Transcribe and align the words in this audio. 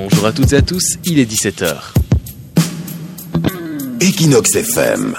Bonjour 0.00 0.26
à 0.26 0.32
toutes 0.32 0.52
et 0.52 0.56
à 0.56 0.62
tous, 0.62 0.96
il 1.06 1.18
est 1.18 1.28
17h. 1.28 1.74
Equinox 4.00 4.54
FM. 4.54 5.16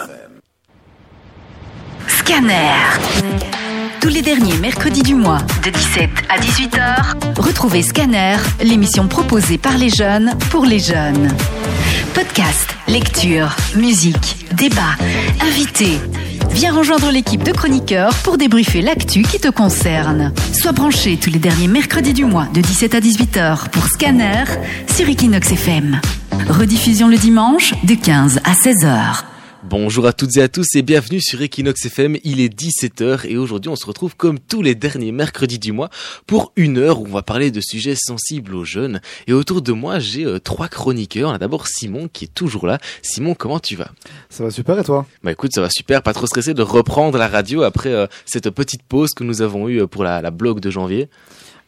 Scanner. 2.07 2.77
Tous 3.99 4.07
les 4.07 4.21
derniers 4.21 4.55
mercredis 4.55 5.03
du 5.03 5.15
mois, 5.15 5.39
de 5.65 5.69
17 5.69 6.09
à 6.29 6.39
18h, 6.39 7.41
retrouvez 7.41 7.81
Scanner, 7.83 8.37
l'émission 8.63 9.09
proposée 9.09 9.57
par 9.57 9.77
les 9.77 9.89
jeunes 9.89 10.31
pour 10.49 10.63
les 10.63 10.79
jeunes. 10.79 11.27
Podcast, 12.13 12.69
lecture, 12.87 13.53
musique, 13.75 14.45
débat, 14.53 14.95
invités. 15.41 15.99
Viens 16.51 16.73
rejoindre 16.73 17.11
l'équipe 17.11 17.43
de 17.43 17.51
chroniqueurs 17.51 18.13
pour 18.23 18.37
débriefer 18.37 18.81
l'actu 18.81 19.21
qui 19.21 19.39
te 19.39 19.49
concerne. 19.49 20.33
Sois 20.53 20.71
branché 20.71 21.17
tous 21.17 21.29
les 21.29 21.39
derniers 21.39 21.67
mercredis 21.67 22.13
du 22.13 22.25
mois 22.25 22.47
de 22.53 22.61
17 22.61 22.95
à 22.95 22.99
18h 22.99 23.69
pour 23.69 23.85
Scanner 23.87 24.43
sur 24.93 25.07
Equinox 25.07 25.51
FM. 25.51 26.01
Rediffusion 26.49 27.07
le 27.07 27.17
dimanche 27.17 27.73
de 27.83 27.95
15 27.95 28.41
à 28.43 28.53
16h. 28.53 29.38
Bonjour 29.63 30.07
à 30.07 30.13
toutes 30.13 30.37
et 30.37 30.41
à 30.41 30.47
tous 30.47 30.67
et 30.75 30.81
bienvenue 30.81 31.19
sur 31.19 31.41
Equinox 31.41 31.85
FM, 31.85 32.15
il 32.23 32.39
est 32.39 32.47
17h 32.47 33.27
et 33.27 33.35
aujourd'hui 33.35 33.69
on 33.69 33.75
se 33.75 33.85
retrouve 33.85 34.15
comme 34.15 34.39
tous 34.39 34.61
les 34.61 34.73
derniers 34.73 35.11
mercredis 35.11 35.59
du 35.59 35.73
mois 35.73 35.89
pour 36.25 36.53
une 36.55 36.77
heure 36.77 37.01
où 37.01 37.05
on 37.05 37.11
va 37.11 37.23
parler 37.23 37.51
de 37.51 37.59
sujets 37.59 37.95
sensibles 37.95 38.55
aux 38.55 38.63
jeunes. 38.63 39.01
Et 39.27 39.33
autour 39.33 39.61
de 39.61 39.73
moi 39.73 39.99
j'ai 39.99 40.23
euh, 40.23 40.39
trois 40.39 40.69
chroniqueurs, 40.69 41.29
on 41.29 41.33
a 41.33 41.37
d'abord 41.37 41.67
Simon 41.67 42.07
qui 42.07 42.25
est 42.25 42.33
toujours 42.33 42.67
là. 42.67 42.79
Simon 43.01 43.35
comment 43.35 43.59
tu 43.59 43.75
vas? 43.75 43.91
Ça 44.29 44.45
va 44.45 44.49
super 44.49 44.79
et 44.79 44.83
toi? 44.85 45.05
Bah 45.23 45.33
écoute 45.33 45.51
ça 45.53 45.59
va 45.59 45.69
super, 45.69 46.03
pas 46.03 46.13
trop 46.13 46.25
stressé 46.25 46.53
de 46.53 46.61
reprendre 46.61 47.17
la 47.17 47.27
radio 47.27 47.63
après 47.63 47.91
euh, 47.91 48.07
cette 48.25 48.49
petite 48.51 48.83
pause 48.83 49.09
que 49.13 49.25
nous 49.25 49.41
avons 49.41 49.67
eue 49.67 49.85
pour 49.87 50.05
la, 50.05 50.21
la 50.21 50.31
blog 50.31 50.61
de 50.61 50.69
janvier? 50.69 51.09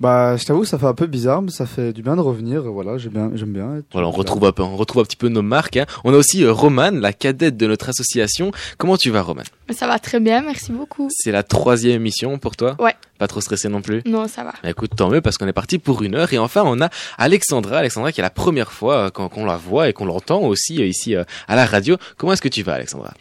Bah, 0.01 0.35
je 0.35 0.45
t'avoue, 0.45 0.65
ça 0.65 0.79
fait 0.79 0.87
un 0.87 0.95
peu 0.95 1.05
bizarre, 1.05 1.43
mais 1.43 1.51
ça 1.51 1.67
fait 1.67 1.93
du 1.93 2.01
bien 2.01 2.15
de 2.15 2.21
revenir. 2.21 2.63
Voilà, 2.63 2.97
j'aime 2.97 3.13
bien, 3.13 3.31
j'aime 3.35 3.53
bien. 3.53 3.83
Voilà, 3.91 4.07
on 4.07 4.11
retrouve 4.11 4.43
un 4.45 4.51
peu, 4.51 4.63
on 4.63 4.75
retrouve 4.75 5.03
un 5.03 5.05
petit 5.05 5.15
peu 5.15 5.29
nos 5.29 5.43
marques. 5.43 5.77
Hein. 5.77 5.85
On 6.03 6.11
a 6.11 6.17
aussi 6.17 6.43
euh, 6.43 6.51
Romane, 6.51 6.99
la 6.99 7.13
cadette 7.13 7.55
de 7.55 7.67
notre 7.67 7.89
association. 7.89 8.51
Comment 8.79 8.97
tu 8.97 9.11
vas, 9.11 9.21
Romane 9.21 9.45
Ça 9.69 9.85
va 9.85 9.99
très 9.99 10.19
bien, 10.19 10.41
merci 10.41 10.71
beaucoup. 10.71 11.07
C'est 11.11 11.31
la 11.31 11.43
troisième 11.43 11.97
émission 11.97 12.39
pour 12.39 12.55
toi? 12.55 12.75
Ouais. 12.79 12.95
Pas 13.19 13.27
trop 13.27 13.41
stressé 13.41 13.69
non 13.69 13.83
plus? 13.83 14.01
Non, 14.07 14.27
ça 14.27 14.43
va. 14.43 14.53
Bah, 14.63 14.71
écoute, 14.71 14.93
tant 14.95 15.11
mieux 15.11 15.21
parce 15.21 15.37
qu'on 15.37 15.47
est 15.47 15.53
parti 15.53 15.77
pour 15.77 16.01
une 16.01 16.15
heure. 16.15 16.33
Et 16.33 16.39
enfin, 16.39 16.63
on 16.65 16.81
a 16.81 16.89
Alexandra. 17.19 17.77
Alexandra 17.77 18.11
qui 18.11 18.21
est 18.21 18.23
la 18.23 18.31
première 18.31 18.71
fois 18.71 18.95
euh, 18.95 19.09
qu'on 19.11 19.45
la 19.45 19.57
voit 19.57 19.87
et 19.87 19.93
qu'on 19.93 20.05
l'entend 20.05 20.41
aussi 20.41 20.81
euh, 20.81 20.87
ici 20.87 21.15
euh, 21.15 21.23
à 21.47 21.55
la 21.55 21.67
radio. 21.67 21.97
Comment 22.17 22.33
est-ce 22.33 22.41
que 22.41 22.49
tu 22.49 22.63
vas, 22.63 22.73
Alexandra? 22.73 23.13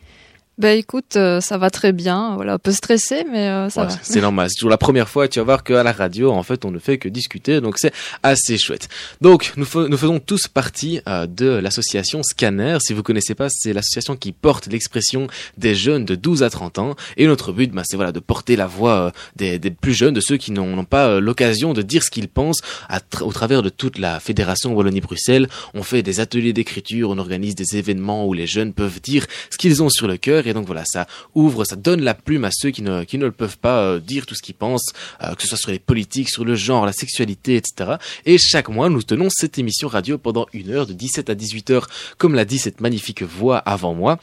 Bah 0.61 0.73
écoute, 0.75 1.17
euh, 1.17 1.41
ça 1.41 1.57
va 1.57 1.71
très 1.71 1.93
bien. 1.93 2.35
Voilà, 2.37 2.53
un 2.55 2.59
peu 2.59 2.71
stressé, 2.71 3.25
mais 3.31 3.49
euh, 3.49 3.71
ça 3.71 3.83
Ouais, 3.83 3.89
va. 3.89 3.95
C'est 4.03 4.21
normal, 4.21 4.49
c'est 4.51 4.57
toujours 4.59 4.69
la 4.71 4.77
première 4.77 5.09
fois. 5.09 5.27
Tu 5.27 5.39
vas 5.39 5.45
voir 5.47 5.65
qu'à 5.65 5.83
la 5.83 5.93
radio, 5.93 6.31
en 6.33 6.43
fait, 6.43 6.67
on 6.67 6.71
ne 6.71 6.79
fait 6.79 6.99
que 6.99 7.09
discuter, 7.09 7.63
donc 7.63 7.77
c'est 7.79 7.93
assez 8.23 8.59
chouette. 8.59 8.89
Donc, 9.23 9.55
nous, 9.57 9.65
nous 9.89 9.97
faisons 9.97 10.19
tous 10.21 10.49
partie 10.49 11.01
euh, 11.09 11.27
de 11.27 11.47
l'association 11.47 12.23
Scanner. 12.23 12.77
Si 12.81 12.93
vous 12.93 13.03
connaissez 13.03 13.35
pas, 13.35 13.49
c'est 13.49 13.73
l'association 13.73 14.17
qui 14.17 14.33
porte 14.33 14.67
l'expression 14.67 15.29
des 15.57 15.75
jeunes 15.75 16.05
de 16.05 16.15
12 16.15 16.43
à 16.43 16.51
30 16.51 16.79
ans. 16.79 16.95
Et 17.17 17.27
notre 17.27 17.53
but, 17.53 17.73
bah, 17.73 17.81
c'est 17.87 17.97
voilà, 17.97 18.13
de 18.13 18.21
porter 18.21 18.55
la 18.55 18.67
voix 18.67 19.13
des, 19.37 19.59
des 19.59 19.71
plus 19.71 19.95
jeunes, 19.95 20.13
de 20.13 20.21
ceux 20.21 20.37
qui 20.37 20.53
n'ont 20.53 20.85
pas 20.85 21.21
l'occasion 21.21 21.73
de 21.73 21.81
dire 21.81 22.03
ce 22.03 22.11
qu'ils 22.11 22.29
pensent 22.29 22.61
à 22.91 22.99
tra- 22.99 23.23
au 23.23 23.33
travers 23.33 23.63
de 23.63 23.71
toute 23.71 23.99
la 23.99 24.21
fédération 24.21 24.75
Wallonie-Bruxelles. 24.75 25.49
On 25.73 25.83
fait 25.83 26.03
des 26.03 26.21
ateliers 26.21 26.53
d'écriture, 26.53 27.09
on 27.09 27.17
organise 27.17 27.55
des 27.55 27.79
événements 27.79 28.27
où 28.27 28.35
les 28.35 28.47
jeunes 28.47 28.75
peuvent 28.75 29.01
dire 29.01 29.25
ce 29.49 29.57
qu'ils 29.57 29.83
ont 29.83 29.89
sur 29.89 30.07
le 30.07 30.19
cœur. 30.19 30.47
Et 30.47 30.50
donc 30.53 30.67
voilà, 30.67 30.85
ça 30.85 31.07
ouvre, 31.35 31.65
ça 31.65 31.77
donne 31.77 32.03
la 32.03 32.15
plume 32.15 32.45
à 32.45 32.51
ceux 32.53 32.71
qui 32.71 32.83
ne, 32.83 33.05
qui 33.05 33.19
ne 33.19 33.27
le 33.27 33.33
peuvent 33.33 33.59
pas 33.59 33.83
euh, 33.83 34.01
dire 34.01 34.27
tout 34.27 34.35
ce 34.35 34.43
qu'ils 34.43 34.55
pensent, 34.55 34.93
euh, 35.23 35.35
que 35.35 35.43
ce 35.43 35.49
soit 35.49 35.59
sur 35.59 35.71
les 35.71 35.79
politiques, 35.79 36.31
sur 36.31 36.45
le 36.45 36.55
genre, 36.55 36.87
la 36.87 36.93
sexualité, 36.93 37.57
etc. 37.57 37.97
Et 38.27 38.39
chaque 38.39 38.69
mois, 38.69 38.89
nous 38.89 39.03
tenons 39.03 39.29
cette 39.31 39.59
émission 39.59 39.89
radio 39.89 40.19
pendant 40.19 40.47
une 40.53 40.71
heure, 40.71 40.87
de 40.87 40.93
17 40.93 41.31
à 41.31 41.35
18 41.35 41.71
heures, 41.71 41.89
comme 42.19 42.35
l'a 42.35 42.45
dit 42.45 42.59
cette 42.59 42.81
magnifique 42.81 43.23
voix 43.23 43.59
avant 43.59 43.95
moi. 43.95 44.19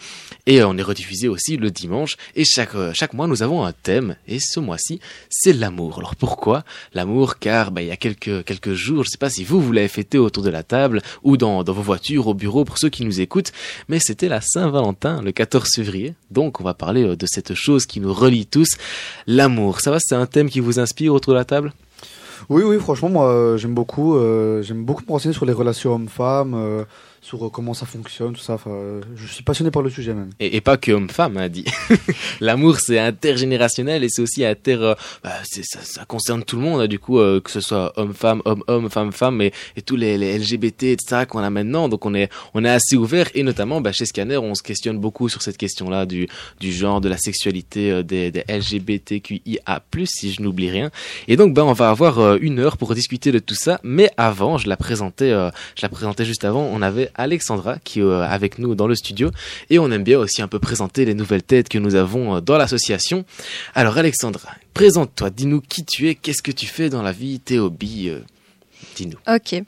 Et 0.46 0.62
euh, 0.62 0.68
on 0.68 0.78
est 0.78 0.84
rediffusé 0.84 1.28
aussi 1.28 1.58
le 1.58 1.72
dimanche. 1.72 2.18
Et 2.36 2.46
chaque, 2.46 2.76
chaque 2.94 3.14
mois, 3.14 3.28
nous 3.28 3.44
avons 3.44 3.66
un 3.66 3.74
thème. 3.74 4.16
Et 4.28 4.40
ce 4.40 4.60
mois-ci, 4.60 5.00
c'est 5.30 5.54
l'amour. 5.54 6.00
Alors 6.00 6.16
pourquoi 6.16 6.64
l'amour? 6.94 7.40
Car 7.40 7.72
bah, 7.72 7.82
il 7.82 7.88
y 7.88 7.92
a 7.92 7.98
quelques, 7.98 8.44
quelques 8.44 8.74
jours, 8.74 9.04
je 9.04 9.10
ne 9.10 9.12
sais 9.12 9.18
pas 9.18 9.30
si 9.30 9.44
vous, 9.44 9.62
vous 9.62 9.72
l'avez 9.72 9.88
fêté 9.88 10.18
autour 10.18 10.44
de 10.44 10.50
la 10.50 10.64
table 10.64 11.02
ou 11.24 11.38
dans, 11.38 11.64
dans 11.64 11.74
vos 11.74 11.82
voitures, 11.82 12.28
au 12.28 12.34
bureau, 12.34 12.66
pour 12.66 12.78
ceux 12.78 12.90
qui 12.90 13.06
nous 13.06 13.22
écoutent, 13.22 13.52
mais 13.88 14.00
c'était 14.00 14.30
la 14.30 14.42
Saint-Valentin, 14.42 15.22
le 15.22 15.32
14 15.32 15.70
février. 15.76 16.07
Donc 16.32 16.60
on 16.62 16.64
va 16.64 16.74
parler 16.74 17.04
euh, 17.04 17.16
de 17.16 17.26
cette 17.26 17.54
chose 17.54 17.86
qui 17.86 18.00
nous 18.00 18.14
relie 18.14 18.46
tous, 18.46 18.70
l'amour. 19.26 19.82
Ça 19.82 19.92
va, 19.92 19.98
c'est 20.00 20.16
un 20.16 20.26
thème 20.26 20.50
qui 20.50 20.60
vous 20.60 20.80
inspire 20.80 21.14
autour 21.14 21.34
de 21.34 21.38
la 21.38 21.46
table? 21.46 21.74
Oui, 22.50 22.64
oui, 22.64 22.80
franchement, 22.80 23.10
moi, 23.10 23.32
euh, 23.32 23.58
j'aime 23.58 23.74
beaucoup, 23.74 24.16
euh, 24.16 24.62
j'aime 24.62 24.86
beaucoup 24.86 25.04
me 25.06 25.12
renseigner 25.12 25.34
sur 25.34 25.46
les 25.46 25.54
relations 25.54 25.96
hommes-femmes, 25.96 26.86
sur 27.28 27.46
euh, 27.46 27.50
comment 27.50 27.74
ça 27.74 27.86
fonctionne, 27.86 28.34
tout 28.34 28.42
ça. 28.42 28.54
Enfin, 28.54 28.72
euh, 28.72 29.02
je 29.16 29.28
suis 29.28 29.44
passionné 29.44 29.70
par 29.70 29.82
le 29.82 29.90
sujet 29.90 30.14
même. 30.14 30.30
et, 30.40 30.62
pas 30.62 30.78
que 30.78 30.94
homme-femme, 30.94 31.38
hein, 31.38 31.50
dit. 31.50 31.66
L'amour, 32.40 32.78
c'est 32.80 33.00
intergénérationnel 33.00 34.04
et 34.06 34.08
c'est 34.10 34.22
aussi 34.22 34.46
inter. 34.46 34.78
euh, 34.80 34.96
bah, 35.24 35.34
ça, 35.44 36.06
concerne 36.06 36.44
tout 36.44 36.56
le 36.56 36.62
monde, 36.62 36.82
hein, 36.82 36.88
du 36.88 37.00
coup, 37.00 37.18
que 37.18 37.52
ce 37.52 37.60
soit 37.60 37.92
homme-femme, 37.98 38.42
homme-homme, 38.46 38.90
femme-femme, 38.90 39.42
et, 39.42 39.52
et 39.76 39.82
tous 39.82 39.98
les, 39.98 40.18
les 40.18 40.40
LGBT, 40.40 40.84
etc. 40.84 41.26
qu'on 41.28 41.40
a 41.40 41.50
maintenant. 41.50 41.90
Donc 41.90 42.06
on 42.06 42.14
est, 42.14 42.30
on 42.54 42.64
est 42.64 42.70
assez 42.70 42.96
ouvert 42.96 43.28
et 43.36 43.44
notamment 43.44 43.82
bah, 43.82 43.92
chez 43.92 44.06
Scanner, 44.06 44.38
on 44.38 44.56
se 44.56 44.64
questionne 44.64 44.98
beaucoup 44.98 45.28
sur 45.28 45.42
cette 45.42 45.58
question-là 45.58 46.06
du, 46.06 46.30
du 46.62 46.72
genre, 46.72 47.02
de 47.02 47.10
la 47.10 47.18
sexualité 47.18 48.04
des, 48.04 48.32
des 48.32 48.46
LGBTQIA+, 48.48 49.82
si 50.06 50.32
je 50.32 50.42
n'oublie 50.42 50.70
rien. 50.70 50.92
Et 51.28 51.36
donc, 51.36 51.54
bah, 51.54 51.66
on 51.66 51.74
va 51.74 51.90
avoir 51.90 52.38
une 52.38 52.60
heure 52.60 52.78
pour 52.78 52.96
discuter 52.96 53.34
de 53.34 53.40
tout 53.40 53.56
ça. 53.56 53.82
Mais 53.84 54.10
avant, 54.16 54.58
je 54.58 54.70
la 54.70 54.78
présentais, 54.78 55.32
je 55.32 55.82
la 55.82 55.90
présentais 55.90 56.24
juste 56.24 56.46
avant. 56.46 56.70
On 56.72 56.82
avait 56.82 57.12
Alexandra 57.18 57.78
qui 57.84 58.00
est 58.00 58.04
euh, 58.04 58.22
avec 58.22 58.60
nous 58.60 58.76
dans 58.76 58.88
le 58.88 58.96
studio 58.96 59.32
et 59.70 59.80
on 59.80 59.92
aime 59.92 60.04
bien 60.04 60.20
aussi 60.20 60.42
un 60.42 60.48
peu 60.48 60.60
présenter 60.60 61.04
les 61.06 61.14
nouvelles 61.14 61.44
têtes 61.44 61.70
que 61.70 61.78
nous 61.78 61.96
avons 61.96 62.36
euh, 62.38 62.42
dans 62.42 62.58
l'association. 62.58 63.26
Alors, 63.76 63.98
Alexandra, 63.98 64.50
présente-toi. 64.74 65.30
Dis-nous 65.30 65.62
qui 65.62 65.84
tu 65.84 66.10
es, 66.10 66.16
qu'est-ce 66.16 66.42
que 66.42 66.52
tu 66.52 66.68
fais 66.68 66.90
dans 66.90 67.02
la 67.02 67.12
vie, 67.12 67.40
tes 67.40 67.60
hobbies. 67.60 68.10
euh, 68.10 68.20
Dis-nous. 68.96 69.18
Ok. 69.28 69.64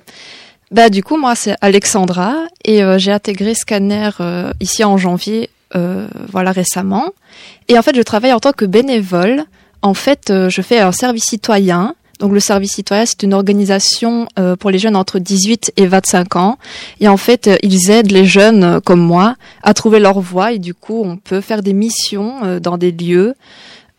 Bah 0.72 0.90
du 0.90 1.04
coup, 1.04 1.18
moi 1.18 1.34
c'est 1.36 1.56
Alexandra 1.62 2.46
et 2.64 2.82
j'ai 3.00 3.12
intégré 3.12 3.56
Scanner 3.56 4.12
ici 4.60 4.84
en 4.84 4.98
janvier, 4.98 5.50
voilà 5.74 6.52
récemment. 6.52 7.12
Et 7.70 7.80
en 7.80 7.82
fait, 7.82 7.96
je 7.96 8.04
travaille 8.04 8.34
en 8.34 8.40
tant 8.40 8.52
que 8.52 8.66
bénévole. 8.66 9.46
En 9.82 9.96
fait, 9.96 10.32
je 10.50 10.62
fais 10.62 10.80
un 10.80 10.92
service 10.92 11.24
citoyen. 11.28 11.96
Donc 12.20 12.34
le 12.34 12.42
service 12.42 12.74
citoyen, 12.74 13.06
c'est 13.06 13.24
une 13.24 13.34
organisation 13.34 14.28
euh, 14.38 14.58
pour 14.58 14.72
les 14.72 14.78
jeunes 14.78 14.98
entre 14.98 15.20
18 15.20 15.72
et 15.78 15.88
25 15.88 16.36
ans. 16.36 16.58
Et 17.00 17.08
en 17.08 17.16
fait, 17.16 17.48
euh, 17.48 17.56
ils 17.64 17.90
aident 17.92 18.12
les 18.12 18.26
jeunes 18.26 18.64
euh, 18.64 18.80
comme 18.82 19.00
moi 19.00 19.36
à 19.64 19.74
trouver 19.74 20.00
leur 20.00 20.20
voie. 20.20 20.52
Et 20.52 20.60
du 20.60 20.74
coup, 20.74 21.02
on 21.06 21.16
peut 21.16 21.40
faire 21.40 21.64
des 21.64 21.72
missions 21.72 22.44
euh, 22.44 22.60
dans 22.60 22.78
des 22.78 22.92
lieux, 22.92 23.36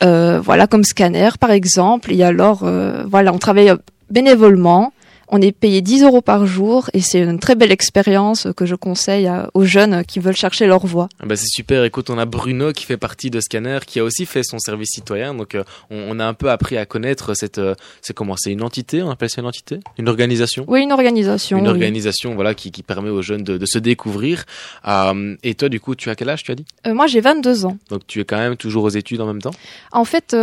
voilà 0.03 0.66
comme 0.66 0.84
Scanner 0.84 1.31
par 1.38 1.50
exemple. 1.50 2.12
Et 2.12 2.22
alors, 2.22 2.64
voilà, 3.06 3.32
on 3.34 3.38
travaille 3.38 3.72
bénévolement. 4.10 4.92
On 5.33 5.41
est 5.41 5.53
payé 5.53 5.81
10 5.81 6.03
euros 6.03 6.21
par 6.23 6.45
jour 6.45 6.91
et 6.93 7.01
c'est 7.01 7.21
une 7.21 7.39
très 7.39 7.55
belle 7.55 7.71
expérience 7.71 8.49
que 8.57 8.67
je 8.67 8.75
conseille 8.75 9.29
à- 9.29 9.49
aux 9.55 9.65
jeunes 9.65 10.05
qui 10.05 10.19
veulent 10.19 10.37
chercher 10.37 10.67
leur 10.67 10.85
voie. 10.87 11.09
Ah 11.21 11.27
bah 11.27 11.37
c'est 11.37 11.47
super. 11.49 11.85
Écoute, 11.85 12.11
on 12.11 12.19
a 12.19 12.25
Bruno 12.27 12.73
qui 12.73 12.85
fait 12.85 12.97
partie 12.97 13.31
de 13.31 13.41
Scanner, 13.41 13.79
qui 13.87 14.01
a 14.01 14.05
aussi 14.05 14.27
fait 14.27 14.43
son 14.43 14.59
service 14.59 14.89
citoyen. 14.93 15.33
Donc, 15.35 15.55
euh, 15.55 15.63
on, 15.91 16.17
on 16.17 16.19
a 16.19 16.27
un 16.27 16.35
peu 16.35 16.51
appris 16.51 16.77
à 16.77 16.85
connaître 16.85 17.35
cette. 17.35 17.59
euh, 17.59 17.75
c'est 18.03 18.13
comment? 18.13 18.35
C'est 18.37 18.51
une 18.51 18.63
entité? 18.63 19.03
On 19.05 19.11
appelle 19.11 19.31
ça 19.31 19.41
une 19.41 19.47
entité? 19.47 19.79
Une 19.99 20.09
organisation? 20.09 20.65
Oui, 20.67 20.83
une 20.83 20.93
organisation. 20.93 21.59
Une 21.59 21.65
oui. 21.65 21.71
organisation, 21.71 22.35
voilà, 22.35 22.55
qui, 22.55 22.73
qui 22.73 22.83
permet 22.83 23.11
aux 23.11 23.23
jeunes 23.23 23.45
de, 23.45 23.57
de 23.57 23.67
se 23.67 23.79
découvrir. 23.79 24.45
Euh, 24.89 25.37
et 25.45 25.55
toi, 25.55 25.69
du 25.69 25.79
coup, 25.79 25.95
tu 25.95 26.11
as 26.11 26.17
quel 26.17 26.29
âge 26.29 26.43
Tu 26.43 26.51
as 26.51 26.57
dit? 26.57 26.65
Moi, 26.87 27.07
j'ai 27.07 27.21
22 27.21 27.67
ans. 27.67 27.77
Donc, 27.89 28.07
tu 28.09 28.21
es 28.21 28.25
quand 28.25 28.39
même 28.39 28.57
toujours 28.57 28.83
aux 28.85 28.89
études 28.91 29.21
en 29.21 29.27
même 29.27 29.41
temps? 29.43 29.53
En 29.93 30.05
fait, 30.05 30.35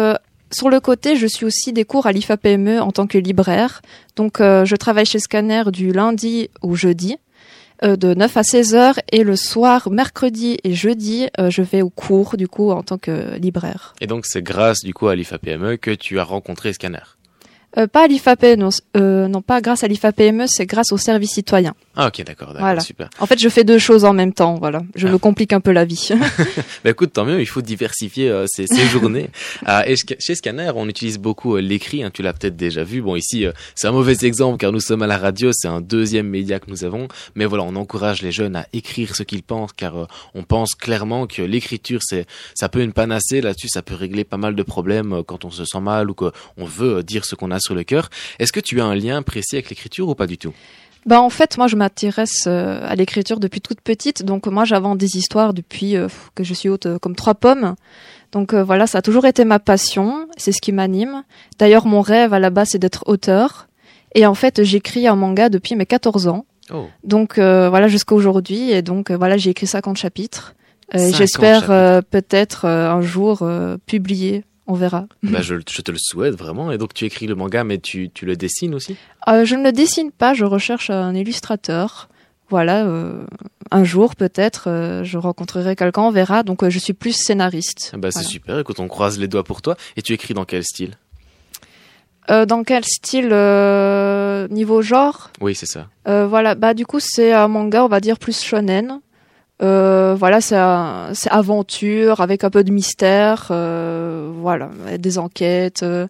sur 0.51 0.69
le 0.69 0.79
côté, 0.79 1.15
je 1.15 1.27
suis 1.27 1.45
aussi 1.45 1.73
des 1.73 1.83
cours 1.85 2.05
à 2.07 2.11
l'IFAPME 2.11 2.79
en 2.79 2.91
tant 2.91 3.07
que 3.07 3.17
libraire. 3.17 3.81
Donc, 4.15 4.39
euh, 4.41 4.65
je 4.65 4.75
travaille 4.75 5.05
chez 5.05 5.19
Scanner 5.19 5.63
du 5.71 5.91
lundi 5.91 6.49
au 6.61 6.75
jeudi. 6.75 7.17
euh, 7.83 7.95
de 7.95 8.13
9 8.15 8.37
à 8.37 8.43
16 8.43 8.73
heures 8.75 8.99
et 9.11 9.23
le 9.23 9.35
soir, 9.35 9.91
mercredi 9.91 10.57
et 10.63 10.73
jeudi, 10.73 11.27
euh, 11.39 11.51
je 11.51 11.61
vais 11.61 11.83
au 11.83 11.91
cours 11.91 12.35
du 12.35 12.47
coup 12.47 12.71
en 12.71 12.81
tant 12.81 12.97
que 12.97 13.37
libraire. 13.37 13.93
Et 14.01 14.07
donc, 14.07 14.25
c'est 14.25 14.41
grâce, 14.41 14.79
du 14.83 14.93
coup, 14.95 15.07
à 15.07 15.15
l'IFAPME 15.15 15.77
que 15.77 15.91
tu 15.91 16.17
as 16.19 16.23
rencontré 16.23 16.73
Scanner? 16.73 17.03
Euh, 17.77 17.85
pas 17.85 18.05
à 18.05 18.07
l'IFAPME, 18.07 18.55
non, 18.55 18.69
euh, 18.95 19.27
non 19.27 19.41
pas 19.43 19.61
grâce 19.61 19.83
à 19.83 19.87
l'IFAPME, 19.87 20.45
c'est 20.47 20.65
grâce 20.65 20.91
au 20.91 20.97
service 20.97 21.31
citoyen. 21.33 21.75
Ah, 21.99 22.07
ok, 22.07 22.23
d'accord, 22.23 22.49
d'accord, 22.49 22.61
Voilà. 22.61 22.79
super. 22.81 23.09
En 23.19 23.25
fait, 23.25 23.39
je 23.39 23.49
fais 23.49 23.63
deux 23.63 23.79
choses 23.79 24.05
en 24.05 24.13
même 24.13 24.31
temps, 24.31 24.55
voilà. 24.55 24.83
Je 24.95 25.07
Ah. 25.07 25.11
me 25.11 25.17
complique 25.17 25.51
un 25.51 25.59
peu 25.59 25.71
la 25.71 25.83
vie. 25.83 26.09
Bah 26.83 26.91
écoute, 26.91 27.11
tant 27.13 27.25
mieux, 27.25 27.41
il 27.41 27.47
faut 27.47 27.61
diversifier 27.63 28.29
euh, 28.29 28.45
ces, 28.47 28.67
ces 28.67 28.85
journées. 28.87 29.29
Euh, 29.67 29.81
et 29.87 29.95
ch- 29.95 30.17
chez 30.19 30.35
Scanner, 30.35 30.71
on 30.75 30.87
utilise 30.87 31.17
beaucoup 31.17 31.55
euh, 31.55 31.59
l'écrit, 31.59 32.03
hein, 32.03 32.11
tu 32.13 32.21
l'as 32.21 32.33
peut-être 32.33 32.55
déjà 32.55 32.83
vu. 32.83 33.01
Bon, 33.01 33.15
ici, 33.15 33.45
c'est 33.73 33.87
un 33.87 33.91
mauvais 33.91 34.15
exemple 34.21 34.57
car 34.59 34.71
nous 34.71 34.79
sommes 34.79 35.01
à 35.01 35.07
la 35.07 35.17
radio, 35.17 35.49
c'est 35.53 35.67
un 35.67 35.81
deuxième 35.81 36.27
média 36.27 36.59
que 36.59 36.69
nous 36.69 36.83
avons. 36.83 37.07
Mais 37.33 37.45
voilà, 37.45 37.63
on 37.63 37.75
encourage 37.75 38.21
les 38.21 38.31
jeunes 38.31 38.55
à 38.55 38.67
écrire 38.73 39.15
ce 39.15 39.23
qu'ils 39.23 39.41
pensent 39.43 39.73
car 39.73 40.07
on 40.35 40.43
pense 40.43 40.75
clairement 40.75 41.25
que 41.25 41.41
l'écriture, 41.41 42.01
c'est 42.03 42.27
ça 42.53 42.69
peut 42.69 42.81
une 42.83 42.93
panacée 42.93 43.41
là-dessus, 43.41 43.69
ça 43.69 43.81
peut 43.81 43.95
régler 43.95 44.23
pas 44.23 44.37
mal 44.37 44.53
de 44.55 44.63
problèmes 44.63 45.23
quand 45.25 45.45
on 45.45 45.49
se 45.49 45.65
sent 45.65 45.79
mal 45.81 46.11
ou 46.11 46.13
qu'on 46.13 46.31
veut 46.59 47.01
dire 47.01 47.25
ce 47.25 47.33
qu'on 47.33 47.49
a 47.49 47.59
sur 47.59 47.73
le 47.73 47.83
cœur. 47.83 48.09
Est-ce 48.37 48.51
que 48.53 48.59
tu 48.59 48.79
as 48.81 48.85
un 48.85 48.93
lien 48.95 49.23
précis 49.23 49.55
avec 49.55 49.69
l'écriture 49.71 50.07
ou 50.07 50.13
pas 50.13 50.27
du 50.27 50.37
tout? 50.37 50.53
Bah 51.07 51.21
en 51.21 51.29
fait, 51.29 51.57
moi 51.57 51.67
je 51.67 51.77
m'intéresse 51.77 52.43
euh, 52.47 52.81
à 52.85 52.93
l'écriture 52.95 53.39
depuis 53.39 53.61
toute 53.61 53.79
petite, 53.79 54.23
donc 54.23 54.45
moi 54.45 54.65
j'invente 54.65 54.97
des 54.97 55.15
histoires 55.15 55.53
depuis 55.53 55.95
euh, 55.95 56.09
que 56.35 56.43
je 56.43 56.53
suis 56.53 56.67
haute 56.67 56.85
euh, 56.85 56.99
comme 56.99 57.15
trois 57.15 57.33
pommes. 57.33 57.75
Donc 58.33 58.53
euh, 58.53 58.61
voilà, 58.61 58.87
ça 58.87 58.97
a 58.97 59.01
toujours 59.01 59.25
été 59.25 59.45
ma 59.45 59.59
passion, 59.59 60.27
c'est 60.35 60.51
ce 60.51 60.59
qui 60.59 60.73
m'anime. 60.73 61.23
D'ailleurs, 61.59 61.85
mon 61.85 62.01
rêve 62.01 62.33
à 62.33 62.39
la 62.39 62.49
base 62.49 62.69
c'est 62.71 62.77
d'être 62.77 63.03
auteur. 63.07 63.69
Et 64.15 64.25
en 64.25 64.33
fait, 64.33 64.63
j'écris 64.63 65.07
un 65.07 65.15
manga 65.15 65.47
depuis 65.47 65.75
mes 65.75 65.85
14 65.85 66.27
ans. 66.27 66.45
Oh. 66.73 66.87
Donc 67.05 67.37
euh, 67.37 67.69
voilà 67.69 67.87
jusqu'à 67.87 68.13
aujourd'hui 68.13 68.71
et 68.71 68.81
donc 68.81 69.09
euh, 69.09 69.15
voilà, 69.15 69.37
j'ai 69.37 69.51
écrit 69.51 69.67
50 69.67 69.95
chapitres. 69.95 70.55
Euh, 70.93 70.97
et 70.97 71.11
50 71.11 71.15
J'espère 71.15 71.71
euh, 71.71 72.01
peut-être 72.01 72.65
euh, 72.65 72.91
un 72.91 73.01
jour 73.01 73.39
euh, 73.43 73.77
publier, 73.85 74.43
on 74.67 74.73
verra. 74.73 75.05
Bah, 75.23 75.41
je, 75.41 75.55
je 75.55 75.81
te 75.81 75.91
le 75.91 75.97
souhaite 75.99 76.35
vraiment. 76.35 76.71
Et 76.71 76.77
donc 76.77 76.93
tu 76.93 77.05
écris 77.05 77.25
le 77.27 77.35
manga, 77.35 77.63
mais 77.63 77.77
tu, 77.79 78.09
tu 78.13 78.25
le 78.25 78.35
dessines 78.35 78.75
aussi? 78.75 78.95
Euh, 79.27 79.45
je 79.45 79.55
ne 79.55 79.63
le 79.63 79.71
dessine 79.71 80.11
pas, 80.11 80.33
je 80.33 80.45
recherche 80.45 80.89
un 80.89 81.15
illustrateur. 81.15 82.09
Voilà, 82.49 82.85
euh, 82.85 83.25
un 83.71 83.83
jour 83.83 84.15
peut-être 84.15 84.69
euh, 84.69 85.03
je 85.03 85.17
rencontrerai 85.17 85.75
quelqu'un, 85.75 86.03
on 86.03 86.11
verra. 86.11 86.43
Donc 86.43 86.67
je 86.67 86.79
suis 86.79 86.93
plus 86.93 87.11
scénariste. 87.13 87.91
Ah 87.93 87.97
Bah, 87.97 88.09
C'est 88.11 88.19
Voilà. 88.19 88.29
super, 88.29 88.59
écoute, 88.59 88.79
on 88.79 88.87
croise 88.87 89.19
les 89.19 89.27
doigts 89.27 89.43
pour 89.43 89.61
toi. 89.61 89.75
Et 89.97 90.01
tu 90.01 90.13
écris 90.13 90.33
dans 90.33 90.45
quel 90.45 90.63
style? 90.63 90.95
Euh, 92.29 92.45
dans 92.45 92.63
quel 92.63 92.83
style 92.83 93.29
euh, 93.31 94.47
niveau 94.49 94.81
genre? 94.81 95.31
Oui, 95.39 95.55
c'est 95.55 95.65
ça. 95.65 95.87
Euh, 96.09 96.27
Voilà, 96.27 96.55
bah 96.55 96.73
du 96.73 96.85
coup 96.85 96.99
c'est 96.99 97.31
un 97.31 97.47
manga, 97.47 97.83
on 97.85 97.87
va 97.87 97.99
dire 98.01 98.19
plus 98.19 98.41
shonen. 98.43 98.99
Euh, 99.61 100.15
voilà, 100.17 100.39
c'est 100.41 100.55
aventure 101.31 102.21
avec 102.21 102.43
un 102.43 102.49
peu 102.49 102.63
de 102.63 102.71
mystère, 102.71 103.47
euh, 103.51 104.31
voilà, 104.35 104.69
des 104.99 105.17
enquêtes, 105.17 105.81
euh, 105.83 106.07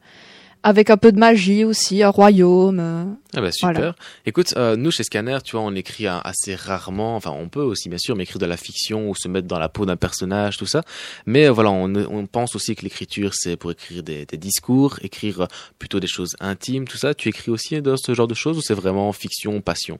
avec 0.63 0.89
un 0.89 0.97
peu 0.97 1.13
de 1.13 1.19
magie 1.19 1.63
aussi, 1.63 2.03
un 2.03 2.09
royaume. 2.09 2.79
euh. 2.81 3.03
Ah 3.35 3.39
bah 3.41 3.51
super. 3.53 3.73
Voilà. 3.73 3.95
Écoute, 4.25 4.53
euh, 4.57 4.75
nous 4.75 4.91
chez 4.91 5.03
Scanner, 5.03 5.37
tu 5.45 5.51
vois, 5.55 5.61
on 5.61 5.73
écrit 5.75 6.07
un- 6.07 6.19
assez 6.25 6.55
rarement. 6.55 7.15
Enfin, 7.15 7.31
on 7.31 7.47
peut 7.47 7.61
aussi 7.61 7.87
bien 7.87 7.97
sûr, 7.99 8.17
mais 8.17 8.23
écrire 8.23 8.39
de 8.39 8.45
la 8.47 8.57
fiction 8.57 9.09
ou 9.09 9.15
se 9.15 9.29
mettre 9.29 9.47
dans 9.47 9.59
la 9.59 9.69
peau 9.69 9.85
d'un 9.85 9.95
personnage, 9.95 10.57
tout 10.57 10.65
ça. 10.65 10.81
Mais 11.25 11.45
euh, 11.47 11.51
voilà, 11.51 11.71
on, 11.71 11.93
on 11.95 12.25
pense 12.25 12.53
aussi 12.55 12.75
que 12.75 12.81
l'écriture, 12.81 13.31
c'est 13.33 13.55
pour 13.55 13.71
écrire 13.71 14.03
des, 14.03 14.25
des 14.25 14.37
discours, 14.37 14.97
écrire 15.03 15.47
plutôt 15.79 16.01
des 16.01 16.07
choses 16.07 16.35
intimes, 16.41 16.85
tout 16.85 16.97
ça. 16.97 17.13
Tu 17.13 17.29
écris 17.29 17.49
aussi 17.51 17.81
de 17.81 17.95
ce 17.95 18.13
genre 18.13 18.27
de 18.27 18.33
choses 18.35 18.57
ou 18.57 18.61
c'est 18.61 18.73
vraiment 18.73 19.13
fiction, 19.13 19.61
passion? 19.61 19.99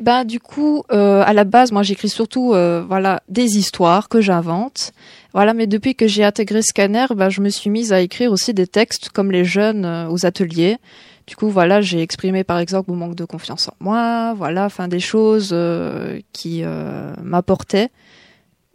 Bah 0.00 0.24
du 0.24 0.40
coup, 0.40 0.82
euh, 0.90 1.22
à 1.24 1.32
la 1.32 1.44
base, 1.44 1.70
moi 1.70 1.82
j'écris 1.82 2.08
surtout 2.08 2.52
euh, 2.52 2.84
voilà 2.86 3.22
des 3.28 3.58
histoires 3.58 4.08
que 4.08 4.20
j'invente. 4.20 4.92
Voilà, 5.34 5.52
mais 5.52 5.66
depuis 5.66 5.96
que 5.96 6.06
j'ai 6.06 6.22
intégré 6.22 6.62
Scanner, 6.62 7.06
bah, 7.16 7.28
je 7.28 7.40
me 7.40 7.48
suis 7.48 7.68
mise 7.68 7.92
à 7.92 8.00
écrire 8.00 8.30
aussi 8.30 8.54
des 8.54 8.68
textes 8.68 9.08
comme 9.08 9.32
les 9.32 9.44
jeunes 9.44 9.84
euh, 9.84 10.08
aux 10.08 10.26
ateliers. 10.26 10.78
Du 11.26 11.34
coup, 11.34 11.48
voilà, 11.48 11.80
j'ai 11.80 12.00
exprimé 12.02 12.44
par 12.44 12.58
exemple 12.58 12.90
mon 12.92 12.96
manque 12.96 13.16
de 13.16 13.24
confiance 13.24 13.68
en 13.68 13.74
moi, 13.80 14.34
voilà, 14.34 14.66
enfin 14.66 14.86
des 14.86 15.00
choses 15.00 15.50
euh, 15.52 16.20
qui 16.32 16.60
euh, 16.62 17.12
m'apportaient. 17.20 17.90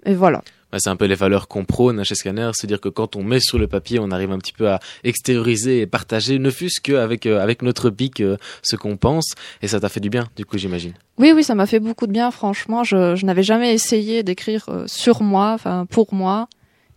Et 0.05 0.15
voilà. 0.15 0.41
Bah, 0.71 0.77
c'est 0.79 0.89
un 0.89 0.95
peu 0.95 1.05
les 1.05 1.15
valeurs 1.15 1.47
qu'on 1.47 1.65
prône 1.65 2.03
chez 2.03 2.15
Scanner, 2.15 2.51
c'est-à-dire 2.53 2.79
que 2.79 2.89
quand 2.89 3.15
on 3.15 3.23
met 3.23 3.39
sur 3.39 3.57
le 3.57 3.67
papier, 3.67 3.99
on 3.99 4.11
arrive 4.11 4.31
un 4.31 4.37
petit 4.37 4.53
peu 4.53 4.69
à 4.69 4.79
extérioriser 5.03 5.81
et 5.81 5.87
partager, 5.87 6.37
ne 6.37 6.51
fût-ce 6.51 6.79
qu'avec 6.79 7.25
euh, 7.25 7.41
avec 7.41 7.61
notre 7.63 7.89
pic, 7.89 8.21
euh, 8.21 8.37
ce 8.61 8.75
qu'on 8.75 8.97
pense, 8.97 9.33
et 9.61 9.67
ça 9.67 9.79
t'a 9.79 9.89
fait 9.89 9.99
du 9.99 10.09
bien, 10.09 10.27
du 10.35 10.45
coup, 10.45 10.57
j'imagine. 10.57 10.93
Oui, 11.17 11.31
oui, 11.35 11.43
ça 11.43 11.55
m'a 11.55 11.65
fait 11.65 11.79
beaucoup 11.79 12.07
de 12.07 12.11
bien, 12.11 12.29
franchement. 12.31 12.83
Je, 12.83 13.15
je 13.15 13.25
n'avais 13.25 13.43
jamais 13.43 13.73
essayé 13.73 14.23
d'écrire 14.23 14.65
euh, 14.69 14.83
sur 14.87 15.23
moi, 15.23 15.53
enfin 15.53 15.85
pour 15.89 16.13
moi. 16.13 16.47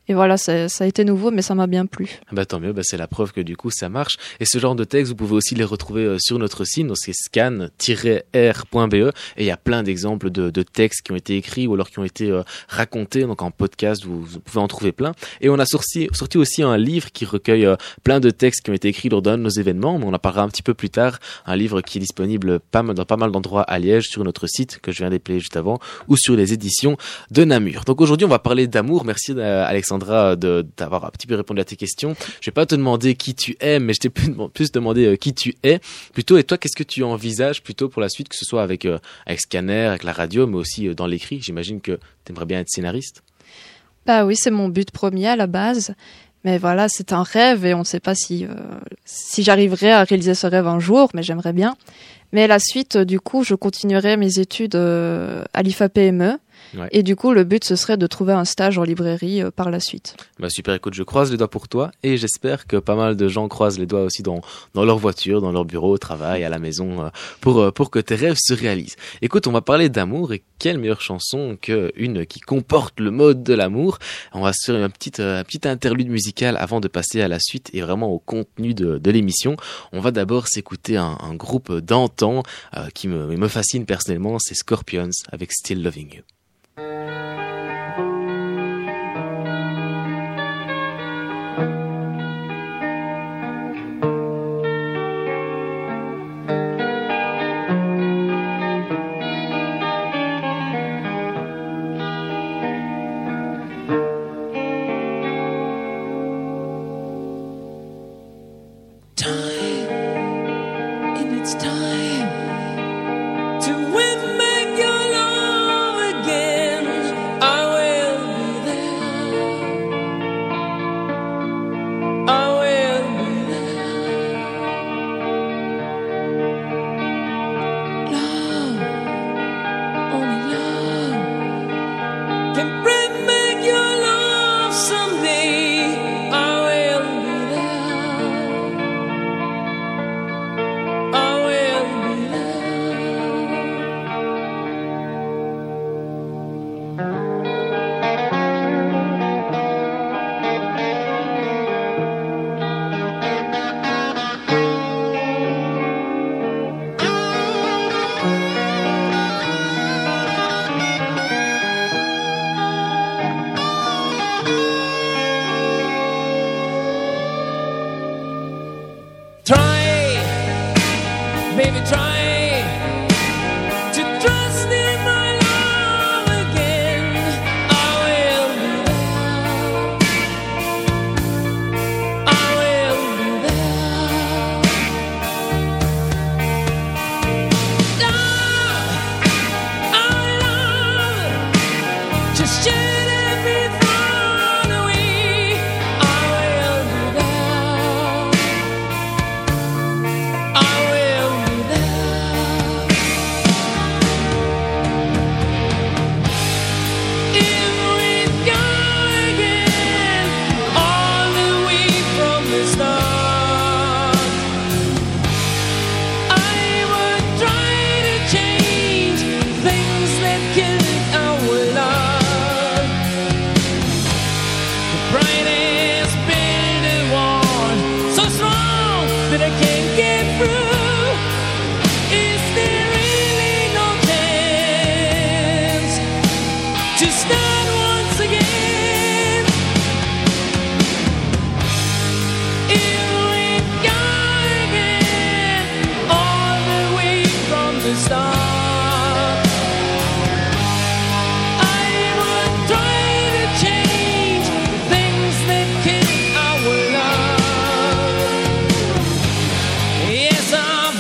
Et 0.08 0.14
voilà, 0.14 0.36
ça, 0.36 0.66
a 0.80 0.84
été 0.84 1.04
nouveau, 1.04 1.30
mais 1.30 1.42
ça 1.42 1.54
m'a 1.54 1.68
bien 1.68 1.86
plu. 1.86 2.18
Bah 2.32 2.44
tant 2.44 2.58
mieux, 2.58 2.72
bah, 2.72 2.82
c'est 2.84 2.96
la 2.96 3.06
preuve 3.06 3.32
que 3.32 3.40
du 3.40 3.56
coup 3.56 3.70
ça 3.70 3.88
marche. 3.88 4.16
Et 4.40 4.44
ce 4.44 4.58
genre 4.58 4.74
de 4.74 4.82
texte, 4.82 5.10
vous 5.10 5.16
pouvez 5.16 5.36
aussi 5.36 5.54
les 5.54 5.64
retrouver 5.64 6.02
euh, 6.02 6.16
sur 6.18 6.38
notre 6.40 6.64
site, 6.64 6.88
donc 6.88 6.96
c'est 6.98 7.12
scan-r.be, 7.12 8.94
et 8.94 9.12
il 9.38 9.44
y 9.44 9.50
a 9.50 9.56
plein 9.56 9.84
d'exemples 9.84 10.30
de, 10.30 10.50
textes 10.62 11.02
qui 11.02 11.12
ont 11.12 11.16
été 11.16 11.36
écrits 11.36 11.66
ou 11.66 11.74
alors 11.74 11.88
qui 11.88 11.98
ont 11.98 12.04
été 12.04 12.30
euh, 12.30 12.42
racontés, 12.68 13.22
donc 13.22 13.42
en 13.42 13.50
podcast, 13.50 14.04
vous, 14.04 14.26
pouvez 14.44 14.60
en 14.60 14.68
trouver 14.68 14.92
plein. 14.92 15.12
Et 15.40 15.48
on 15.48 15.58
a 15.58 15.66
sorti, 15.66 16.08
aussi 16.34 16.62
un 16.62 16.76
livre 16.76 17.12
qui 17.12 17.24
recueille 17.24 17.66
euh, 17.66 17.76
plein 18.02 18.18
de 18.18 18.30
textes 18.30 18.62
qui 18.62 18.70
ont 18.70 18.74
été 18.74 18.88
écrits 18.88 19.08
lors 19.08 19.22
d'un 19.22 19.38
de 19.38 19.42
nos 19.42 19.50
événements, 19.50 19.98
mais 19.98 20.06
on 20.06 20.14
en 20.14 20.18
parlera 20.18 20.42
un 20.42 20.48
petit 20.48 20.62
peu 20.62 20.74
plus 20.74 20.90
tard, 20.90 21.18
un 21.46 21.54
livre 21.56 21.80
qui 21.80 21.98
est 21.98 22.00
disponible 22.00 22.60
dans 22.72 23.04
pas 23.04 23.16
mal 23.16 23.30
d'endroits 23.30 23.62
à 23.62 23.78
Liège, 23.78 24.08
sur 24.08 24.24
notre 24.24 24.48
site, 24.48 24.80
que 24.80 24.90
je 24.90 24.98
viens 24.98 25.10
d'épeler 25.10 25.38
juste 25.38 25.56
avant, 25.56 25.78
ou 26.08 26.16
sur 26.16 26.34
les 26.34 26.52
éditions 26.52 26.96
de 27.30 27.44
Namur. 27.44 27.84
Donc 27.84 28.00
aujourd'hui, 28.00 28.24
on 28.24 28.30
va 28.30 28.38
parler 28.38 28.66
d'amour. 28.66 29.04
Merci 29.04 29.32
euh, 29.36 29.64
Alexandra 29.92 30.36
de- 30.36 30.66
d'avoir 30.76 31.04
un 31.04 31.10
petit 31.10 31.26
peu 31.26 31.34
répondu 31.34 31.60
à 31.60 31.64
tes 31.64 31.76
questions. 31.76 32.14
Je 32.40 32.46
vais 32.50 32.52
pas 32.52 32.66
te 32.66 32.74
demander 32.74 33.14
qui 33.14 33.34
tu 33.34 33.56
es, 33.60 33.78
mais 33.78 33.92
je 33.94 34.00
t'ai 34.00 34.10
plus, 34.10 34.72
demandé 34.72 35.06
euh, 35.06 35.16
qui 35.16 35.34
tu 35.34 35.54
es. 35.62 35.80
Plutôt, 36.12 36.38
et 36.38 36.44
toi, 36.44 36.58
qu'est-ce 36.58 36.76
que 36.76 36.82
tu 36.82 37.02
envisages 37.02 37.62
plutôt 37.62 37.88
pour 37.88 38.00
la 38.02 38.08
suite, 38.08 38.28
que 38.28 38.36
ce 38.36 38.44
soit 38.44 38.62
avec, 38.62 38.84
euh, 38.86 38.98
avec 39.26 39.40
Scanner, 39.40 39.86
avec 39.86 40.02
la 40.04 40.12
radio, 40.12 40.46
mais 40.46 40.56
aussi 40.56 40.88
euh, 40.88 40.94
dans 40.94 41.06
l'écrit? 41.06 41.40
J'imagine 41.42 41.80
que 41.80 41.98
tu 42.24 42.32
aimerais 42.32 42.46
bien 42.46 42.60
être 42.60 42.70
scénariste. 42.70 43.22
Bah 44.06 44.24
oui, 44.24 44.34
c'est 44.36 44.50
mon 44.50 44.68
but 44.68 44.90
premier 44.90 45.28
à 45.28 45.36
la 45.36 45.46
base. 45.46 45.94
Mais 46.44 46.58
voilà, 46.58 46.88
c'est 46.88 47.12
un 47.12 47.22
rêve 47.22 47.64
et 47.64 47.72
on 47.74 47.80
ne 47.80 47.84
sait 47.84 48.00
pas 48.00 48.16
si, 48.16 48.44
euh, 48.46 48.54
si 49.04 49.44
j'arriverai 49.44 49.92
à 49.92 50.02
réaliser 50.02 50.34
ce 50.34 50.48
rêve 50.48 50.66
un 50.66 50.80
jour, 50.80 51.08
mais 51.14 51.22
j'aimerais 51.22 51.52
bien. 51.52 51.76
Mais 52.32 52.48
la 52.48 52.58
suite, 52.58 52.96
euh, 52.96 53.04
du 53.04 53.20
coup, 53.20 53.44
je 53.44 53.54
continuerai 53.54 54.16
mes 54.16 54.40
études 54.40 54.74
euh, 54.74 55.44
à 55.52 55.62
l'IFA 55.62 55.88
PME. 55.88 56.38
Ouais. 56.74 56.88
Et 56.90 57.02
du 57.02 57.16
coup, 57.16 57.32
le 57.32 57.44
but, 57.44 57.64
ce 57.64 57.76
serait 57.76 57.96
de 57.96 58.06
trouver 58.06 58.32
un 58.32 58.44
stage 58.44 58.78
en 58.78 58.82
librairie 58.82 59.42
euh, 59.42 59.50
par 59.50 59.70
la 59.70 59.80
suite. 59.80 60.16
Bah 60.38 60.48
super, 60.50 60.74
écoute, 60.74 60.94
je 60.94 61.02
croise 61.02 61.30
les 61.30 61.36
doigts 61.36 61.50
pour 61.50 61.68
toi 61.68 61.90
et 62.02 62.16
j'espère 62.16 62.66
que 62.66 62.76
pas 62.76 62.94
mal 62.94 63.16
de 63.16 63.28
gens 63.28 63.48
croisent 63.48 63.78
les 63.78 63.86
doigts 63.86 64.02
aussi 64.02 64.22
dans, 64.22 64.40
dans 64.74 64.84
leur 64.84 64.98
voiture, 64.98 65.40
dans 65.40 65.52
leur 65.52 65.64
bureau, 65.64 65.92
au 65.92 65.98
travail, 65.98 66.44
à 66.44 66.48
la 66.48 66.58
maison, 66.58 67.04
euh, 67.04 67.08
pour, 67.40 67.60
euh, 67.60 67.70
pour 67.70 67.90
que 67.90 67.98
tes 67.98 68.14
rêves 68.14 68.38
se 68.38 68.54
réalisent. 68.54 68.96
Écoute, 69.20 69.46
on 69.46 69.52
va 69.52 69.60
parler 69.60 69.88
d'amour 69.88 70.32
et 70.32 70.42
quelle 70.58 70.78
meilleure 70.78 71.00
chanson 71.00 71.56
qu'une 71.60 72.26
qui 72.26 72.40
comporte 72.40 73.00
le 73.00 73.10
mode 73.10 73.42
de 73.42 73.54
l'amour. 73.54 73.98
On 74.32 74.42
va 74.42 74.52
se 74.52 74.72
faire 74.72 74.82
une 74.82 74.88
petite, 74.90 75.20
euh, 75.20 75.40
un 75.40 75.44
petit 75.44 75.68
interlude 75.68 76.08
musical 76.08 76.56
avant 76.56 76.80
de 76.80 76.88
passer 76.88 77.20
à 77.20 77.28
la 77.28 77.38
suite 77.38 77.70
et 77.72 77.80
vraiment 77.82 78.10
au 78.10 78.18
contenu 78.18 78.74
de, 78.74 78.98
de 78.98 79.10
l'émission. 79.10 79.56
On 79.92 80.00
va 80.00 80.10
d'abord 80.10 80.48
s'écouter 80.48 80.96
un, 80.96 81.18
un 81.20 81.34
groupe 81.34 81.72
d'antan 81.78 82.42
qui 82.94 83.08
me, 83.08 83.36
me 83.36 83.48
fascine 83.48 83.84
personnellement, 83.86 84.38
c'est 84.38 84.54
Scorpions 84.54 85.10
avec 85.30 85.52
Still 85.52 85.82
Loving 85.82 86.16
You. 86.16 86.22
Time, 86.82 87.51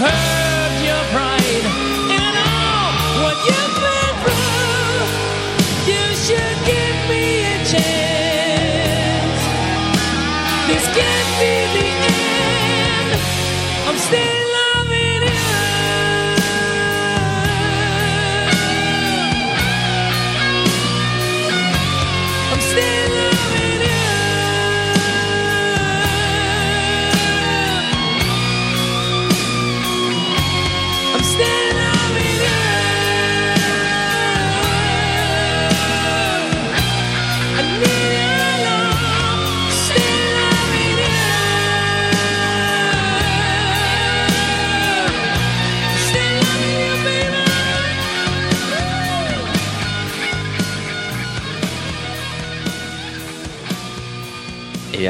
Hey! 0.02 0.41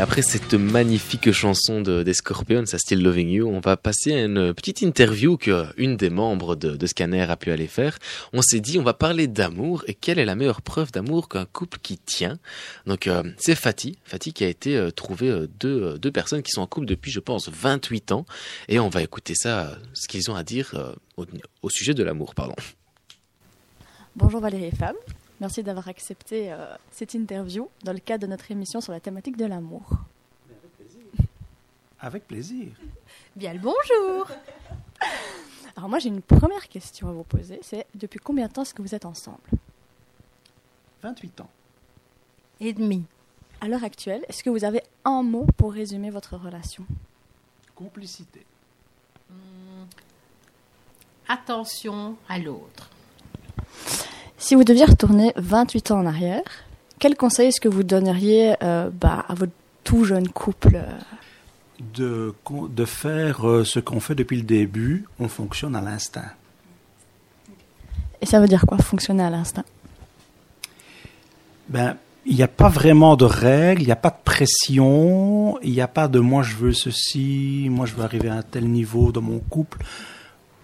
Après 0.02 0.22
cette 0.22 0.54
magnifique 0.54 1.30
chanson 1.30 1.80
de, 1.80 2.02
des 2.02 2.12
Scorpions, 2.12 2.64
à 2.72 2.78
style 2.78 3.04
Loving 3.04 3.28
You, 3.28 3.48
on 3.48 3.60
va 3.60 3.76
passer 3.76 4.12
à 4.12 4.24
une 4.24 4.52
petite 4.52 4.82
interview 4.82 5.36
que 5.36 5.66
une 5.76 5.96
des 5.96 6.10
membres 6.10 6.56
de, 6.56 6.86
Scanner 6.88 7.22
a 7.22 7.36
pu 7.36 7.52
aller 7.52 7.68
faire. 7.68 8.00
On 8.32 8.42
s'est 8.42 8.58
dit, 8.58 8.80
on 8.80 8.82
va 8.82 8.94
parler 8.94 9.28
d'amour 9.28 9.84
et 9.86 9.94
quelle 9.94 10.18
est 10.18 10.24
la 10.24 10.34
meilleure 10.34 10.60
preuve 10.60 10.90
d'amour 10.90 11.28
qu'un 11.28 11.44
couple 11.44 11.78
qui 11.80 11.98
tient? 11.98 12.40
Donc 12.84 13.06
euh, 13.06 13.22
c'est 13.38 13.54
Fatih, 13.54 13.96
Fatih 14.02 14.32
qui 14.32 14.42
a 14.42 14.48
été 14.48 14.76
euh, 14.76 14.90
trouvé 14.90 15.28
euh, 15.28 15.46
deux, 15.60 15.82
euh, 15.82 15.98
deux 15.98 16.10
personnes 16.10 16.42
qui 16.42 16.50
sont 16.50 16.62
en 16.62 16.66
couple 16.66 16.86
depuis, 16.86 17.12
je 17.12 17.20
pense, 17.20 17.48
28 17.48 18.10
ans. 18.10 18.26
Et 18.66 18.80
on 18.80 18.88
va 18.88 19.02
écouter 19.02 19.36
ça, 19.36 19.78
ce 19.94 20.08
qu'ils 20.08 20.32
ont 20.32 20.34
à 20.34 20.42
dire 20.42 20.96
au, 21.16 21.70
sujet 21.70 21.94
de 21.94 22.02
l'amour, 22.02 22.34
pardon. 22.34 22.56
Bonjour 24.16 24.40
Valérie 24.40 24.72
Fab, 24.76 24.96
merci 25.42 25.64
d'avoir 25.64 25.88
accepté 25.88 26.52
euh, 26.52 26.72
cette 26.92 27.14
interview 27.14 27.68
dans 27.82 27.92
le 27.92 27.98
cadre 27.98 28.22
de 28.22 28.26
notre 28.28 28.48
émission 28.52 28.80
sur 28.80 28.92
la 28.92 29.00
thématique 29.00 29.36
de 29.36 29.44
l'amour. 29.44 29.82
Avec 31.98 32.28
plaisir. 32.28 32.68
Bien 33.34 33.52
le 33.52 33.58
bonjour 33.58 34.28
Alors 35.76 35.88
moi 35.90 35.98
j'ai 35.98 36.10
une 36.10 36.22
première 36.22 36.68
question 36.68 37.08
à 37.08 37.12
vous 37.12 37.24
poser, 37.24 37.58
c'est 37.62 37.86
depuis 37.96 38.20
combien 38.20 38.46
de 38.46 38.52
temps 38.52 38.62
est-ce 38.62 38.72
que 38.72 38.82
vous 38.82 38.94
êtes 38.94 39.04
ensemble? 39.04 39.40
28 41.02 41.40
ans. 41.40 41.50
Et 42.60 42.72
demi. 42.72 43.04
À 43.60 43.66
l'heure 43.66 43.82
actuelle, 43.82 44.24
est-ce 44.28 44.44
que 44.44 44.50
vous 44.50 44.64
avez 44.64 44.82
un 45.04 45.24
mot 45.24 45.46
pour 45.56 45.72
résumer 45.72 46.10
votre 46.10 46.36
relation? 46.36 46.86
Complicité. 47.74 48.46
Attention 51.26 52.16
à 52.28 52.38
l'autre. 52.38 52.90
Si 54.42 54.56
vous 54.56 54.64
deviez 54.64 54.86
retourner 54.86 55.32
28 55.36 55.92
ans 55.92 56.00
en 56.00 56.06
arrière, 56.06 56.42
quel 56.98 57.14
conseil 57.14 57.46
est-ce 57.46 57.60
que 57.60 57.68
vous 57.68 57.84
donneriez 57.84 58.54
euh, 58.64 58.90
bah, 58.92 59.24
à 59.28 59.34
votre 59.34 59.52
tout 59.84 60.04
jeune 60.04 60.28
couple 60.28 60.74
euh, 60.74 60.98
De, 61.94 62.34
de 62.68 62.84
faire 62.84 63.48
euh, 63.48 63.64
ce 63.64 63.78
qu'on 63.78 64.00
fait 64.00 64.16
depuis 64.16 64.36
le 64.36 64.42
début, 64.42 65.06
on 65.20 65.28
fonctionne 65.28 65.76
à 65.76 65.80
l'instinct. 65.80 66.32
Et 68.20 68.26
ça 68.26 68.40
veut 68.40 68.48
dire 68.48 68.66
quoi, 68.66 68.78
fonctionner 68.78 69.22
à 69.22 69.30
l'instinct? 69.30 69.64
Ben, 71.68 71.94
il 72.26 72.34
n'y 72.34 72.42
a 72.42 72.48
pas 72.48 72.68
vraiment 72.68 73.14
de 73.14 73.26
règles, 73.26 73.82
il 73.82 73.86
n'y 73.86 73.92
a 73.92 73.96
pas 73.96 74.10
de 74.10 74.24
pression, 74.24 75.56
il 75.62 75.70
n'y 75.70 75.80
a 75.80 75.88
pas 75.88 76.08
de 76.08 76.18
moi 76.18 76.42
je 76.42 76.56
veux 76.56 76.72
ceci, 76.72 77.68
moi 77.70 77.86
je 77.86 77.94
veux 77.94 78.02
arriver 78.02 78.28
à 78.28 78.34
un 78.34 78.42
tel 78.42 78.68
niveau 78.68 79.12
dans 79.12 79.22
mon 79.22 79.38
couple. 79.38 79.78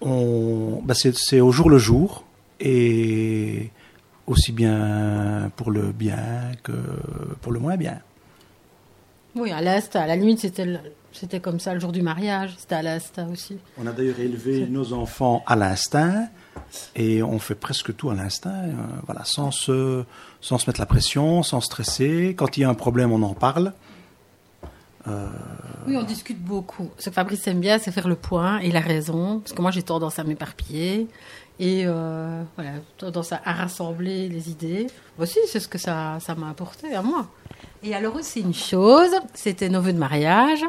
On, 0.01 0.81
ben 0.83 0.93
c'est, 0.93 1.15
c'est 1.15 1.39
au 1.39 1.53
jour 1.53 1.69
le 1.69 1.77
jour 1.77 2.25
et 2.59 3.69
aussi 4.27 4.51
bien 4.51 5.51
pour 5.55 5.71
le 5.71 5.91
bien 5.91 6.51
que 6.63 6.73
pour 7.41 7.51
le 7.51 7.59
moins 7.59 7.77
bien. 7.77 7.99
Oui, 9.35 9.51
à 9.51 9.61
l'Est, 9.61 9.95
à 9.95 10.07
la 10.07 10.15
limite, 10.15 10.39
c'était 11.11 11.39
comme 11.39 11.59
ça 11.59 11.73
le 11.73 11.79
jour 11.79 11.91
du 11.91 12.01
mariage. 12.01 12.55
C'était 12.57 12.75
à 12.75 12.81
l'Est 12.81 13.19
aussi. 13.31 13.57
On 13.77 13.87
a 13.87 13.91
d'ailleurs 13.91 14.19
élevé 14.19 14.67
nos 14.67 14.93
enfants 14.93 15.43
à 15.45 15.55
l'instinct 15.55 16.27
et 16.95 17.23
on 17.23 17.39
fait 17.39 17.55
presque 17.55 17.95
tout 17.95 18.09
à 18.09 18.15
l'instinct, 18.15 18.49
euh, 18.49 18.73
voilà, 19.05 19.23
sans 19.23 19.51
se, 19.51 20.03
sans 20.41 20.57
se 20.57 20.69
mettre 20.69 20.79
la 20.79 20.85
pression, 20.85 21.41
sans 21.43 21.61
stresser. 21.61 22.35
Quand 22.37 22.57
il 22.57 22.61
y 22.61 22.63
a 22.63 22.69
un 22.69 22.75
problème, 22.75 23.11
on 23.11 23.21
en 23.23 23.33
parle. 23.33 23.73
Euh, 25.07 25.27
Oui, 25.87 25.95
on 25.95 26.03
discute 26.03 26.39
beaucoup. 26.43 26.89
Ce 26.97 27.09
que 27.09 27.15
Fabrice 27.15 27.47
aime 27.47 27.59
bien, 27.59 27.79
c'est 27.79 27.91
faire 27.91 28.07
le 28.07 28.15
point, 28.15 28.59
et 28.61 28.67
il 28.67 28.75
a 28.75 28.81
raison, 28.81 29.39
parce 29.39 29.53
que 29.53 29.61
moi 29.61 29.71
j'ai 29.71 29.83
tendance 29.83 30.19
à 30.19 30.23
m'éparpiller, 30.23 31.07
et 31.59 31.83
euh, 31.85 32.41
voilà, 32.55 32.71
tendance 32.97 33.33
à, 33.33 33.41
rassembler 33.43 34.29
les 34.29 34.49
idées. 34.49 34.87
Aussi, 35.19 35.39
c'est 35.47 35.59
ce 35.59 35.67
que 35.67 35.77
ça 35.77 36.17
m'a 36.37 36.49
apporté 36.49 36.95
à 36.95 37.01
moi. 37.01 37.27
Et 37.83 37.93
alors 37.93 38.15
aussi 38.15 38.39
une 38.41 38.53
chose, 38.53 39.11
c'était 39.33 39.69
nos 39.69 39.81
vœux 39.81 39.93
de 39.93 39.97
mariage, 39.97 40.63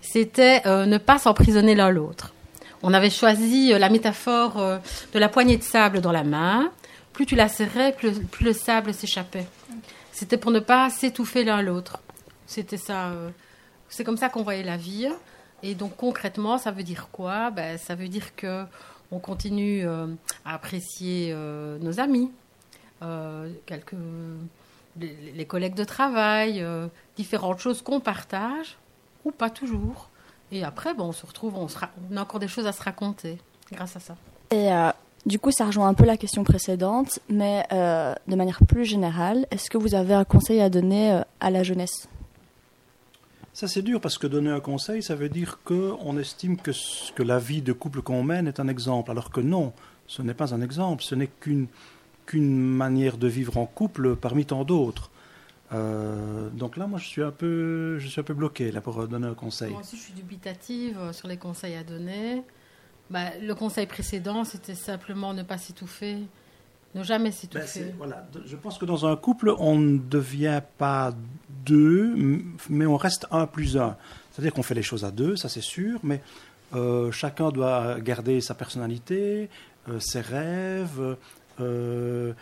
c'était 0.00 0.62
euh, 0.66 0.86
ne 0.86 0.98
pas 0.98 1.18
s'emprisonner 1.18 1.74
l'un 1.74 1.90
l'autre. 1.90 2.32
On 2.82 2.94
avait 2.94 3.10
choisi 3.10 3.72
euh, 3.72 3.78
la 3.78 3.88
métaphore 3.88 4.56
de 5.12 5.18
la 5.18 5.28
poignée 5.28 5.56
de 5.56 5.62
sable 5.64 6.00
dans 6.00 6.12
la 6.12 6.22
main. 6.22 6.70
Plus 7.12 7.26
tu 7.26 7.34
la 7.34 7.48
serrais, 7.48 7.92
plus, 7.92 8.20
plus 8.20 8.44
le 8.44 8.52
sable 8.52 8.94
s'échappait. 8.94 9.46
C'était 10.12 10.36
pour 10.36 10.52
ne 10.52 10.60
pas 10.60 10.90
s'étouffer 10.90 11.44
l'un 11.44 11.60
l'autre. 11.60 11.98
C'était 12.46 12.76
ça. 12.76 13.10
c'est 13.88 14.04
comme 14.04 14.16
ça 14.16 14.28
qu'on 14.28 14.42
voyait 14.42 14.62
la 14.62 14.76
vie. 14.76 15.08
Et 15.62 15.74
donc 15.74 15.96
concrètement, 15.96 16.58
ça 16.58 16.70
veut 16.70 16.82
dire 16.84 17.08
quoi? 17.10 17.50
Ben, 17.50 17.78
Ça 17.78 17.94
veut 17.94 18.08
dire 18.08 18.36
que 18.36 18.64
on 19.10 19.18
continue 19.18 19.86
euh, 19.86 20.06
à 20.44 20.54
apprécier 20.54 21.30
euh, 21.32 21.78
nos 21.78 22.00
amis, 22.00 22.30
euh, 23.02 23.50
quelques, 23.66 23.94
les, 24.98 25.44
collègues 25.44 25.74
de 25.74 25.84
travail, 25.84 26.64
différentes 27.16 27.58
choses 27.58 27.82
qu'on 27.82 28.00
partage, 28.00 28.78
ou 29.24 29.30
pas 29.30 29.50
toujours. 29.50 30.08
Et 30.52 30.64
après, 30.64 30.94
bon, 30.94 31.06
on 31.06 31.12
se 31.12 31.26
retrouve, 31.26 31.56
on, 31.56 31.66
on 32.10 32.16
a 32.16 32.22
encore 32.22 32.40
des 32.40 32.48
choses 32.48 32.66
à 32.66 32.72
se 32.72 32.82
raconter 32.82 33.38
grâce 33.72 33.96
à 33.96 34.00
ça. 34.00 34.16
Et 34.50 34.70
du 35.26 35.38
coup, 35.38 35.50
ça 35.50 35.66
rejoint 35.66 35.88
un 35.88 35.94
peu 35.94 36.04
la 36.04 36.16
question 36.16 36.44
précédente, 36.44 37.18
mais 37.28 37.66
de 37.70 38.36
manière 38.36 38.60
plus 38.66 38.86
générale, 38.86 39.46
est-ce 39.50 39.68
que 39.68 39.76
vous 39.76 39.94
avez 39.94 40.14
un 40.14 40.24
conseil 40.24 40.60
à 40.60 40.70
donner 40.70 41.20
à 41.40 41.50
la 41.50 41.62
jeunesse? 41.62 42.08
Ça, 43.56 43.66
c'est 43.68 43.80
dur 43.80 44.02
parce 44.02 44.18
que 44.18 44.26
donner 44.26 44.50
un 44.50 44.60
conseil, 44.60 45.02
ça 45.02 45.14
veut 45.14 45.30
dire 45.30 45.60
qu'on 45.64 46.18
estime 46.18 46.58
que, 46.58 46.72
ce- 46.72 47.10
que 47.12 47.22
la 47.22 47.38
vie 47.38 47.62
de 47.62 47.72
couple 47.72 48.02
qu'on 48.02 48.22
mène 48.22 48.46
est 48.48 48.60
un 48.60 48.68
exemple, 48.68 49.10
alors 49.10 49.30
que 49.30 49.40
non, 49.40 49.72
ce 50.06 50.20
n'est 50.20 50.34
pas 50.34 50.52
un 50.52 50.60
exemple, 50.60 51.02
ce 51.02 51.14
n'est 51.14 51.28
qu'une 51.40 51.66
qu'une 52.26 52.54
manière 52.58 53.16
de 53.16 53.28
vivre 53.28 53.56
en 53.56 53.64
couple 53.64 54.14
parmi 54.16 54.44
tant 54.44 54.64
d'autres. 54.64 55.10
Euh, 55.72 56.50
donc 56.50 56.76
là, 56.76 56.86
moi, 56.86 56.98
je 56.98 57.06
suis 57.06 57.22
un 57.22 57.30
peu, 57.30 57.98
je 57.98 58.08
suis 58.08 58.20
un 58.20 58.24
peu 58.24 58.34
bloqué 58.34 58.70
là 58.72 58.82
pour 58.82 59.08
donner 59.08 59.26
un 59.28 59.34
conseil. 59.34 59.70
Moi 59.70 59.80
aussi, 59.80 59.96
je 59.96 60.02
suis 60.02 60.12
dubitative 60.12 60.98
euh, 60.98 61.12
sur 61.14 61.28
les 61.28 61.38
conseils 61.38 61.76
à 61.76 61.82
donner. 61.84 62.42
Bah, 63.10 63.30
le 63.40 63.54
conseil 63.54 63.86
précédent, 63.86 64.44
c'était 64.44 64.74
simplement 64.74 65.32
ne 65.32 65.44
pas 65.44 65.56
s'étouffer, 65.56 66.18
ne 66.96 67.02
jamais 67.02 67.30
Ben, 67.30 67.34
s'étouffer. 67.34 67.66
c'est- 67.66 67.94
voilà. 67.98 68.26
Je 68.44 68.56
pense 68.56 68.78
que 68.78 68.84
dans 68.84 69.06
un 69.06 69.16
couple, 69.16 69.54
on 69.58 69.78
ne 69.78 69.98
devient 69.98 70.60
pas 70.78 71.12
deux, 71.64 72.14
mais 72.70 72.86
on 72.86 72.96
reste 72.96 73.26
un 73.30 73.46
plus 73.46 73.76
un. 73.76 73.96
C'est-à-dire 74.32 74.52
qu'on 74.52 74.62
fait 74.62 74.74
les 74.74 74.82
choses 74.82 75.04
à 75.04 75.10
deux, 75.10 75.36
ça 75.36 75.48
c'est 75.48 75.60
sûr, 75.62 75.98
mais 76.02 76.20
euh, 76.74 77.10
chacun 77.12 77.50
doit 77.50 78.00
garder 78.00 78.40
sa 78.40 78.54
personnalité, 78.54 79.48
euh, 79.88 80.00
ses 80.00 80.20
rêves, 80.20 81.16
Euh, 81.58 82.34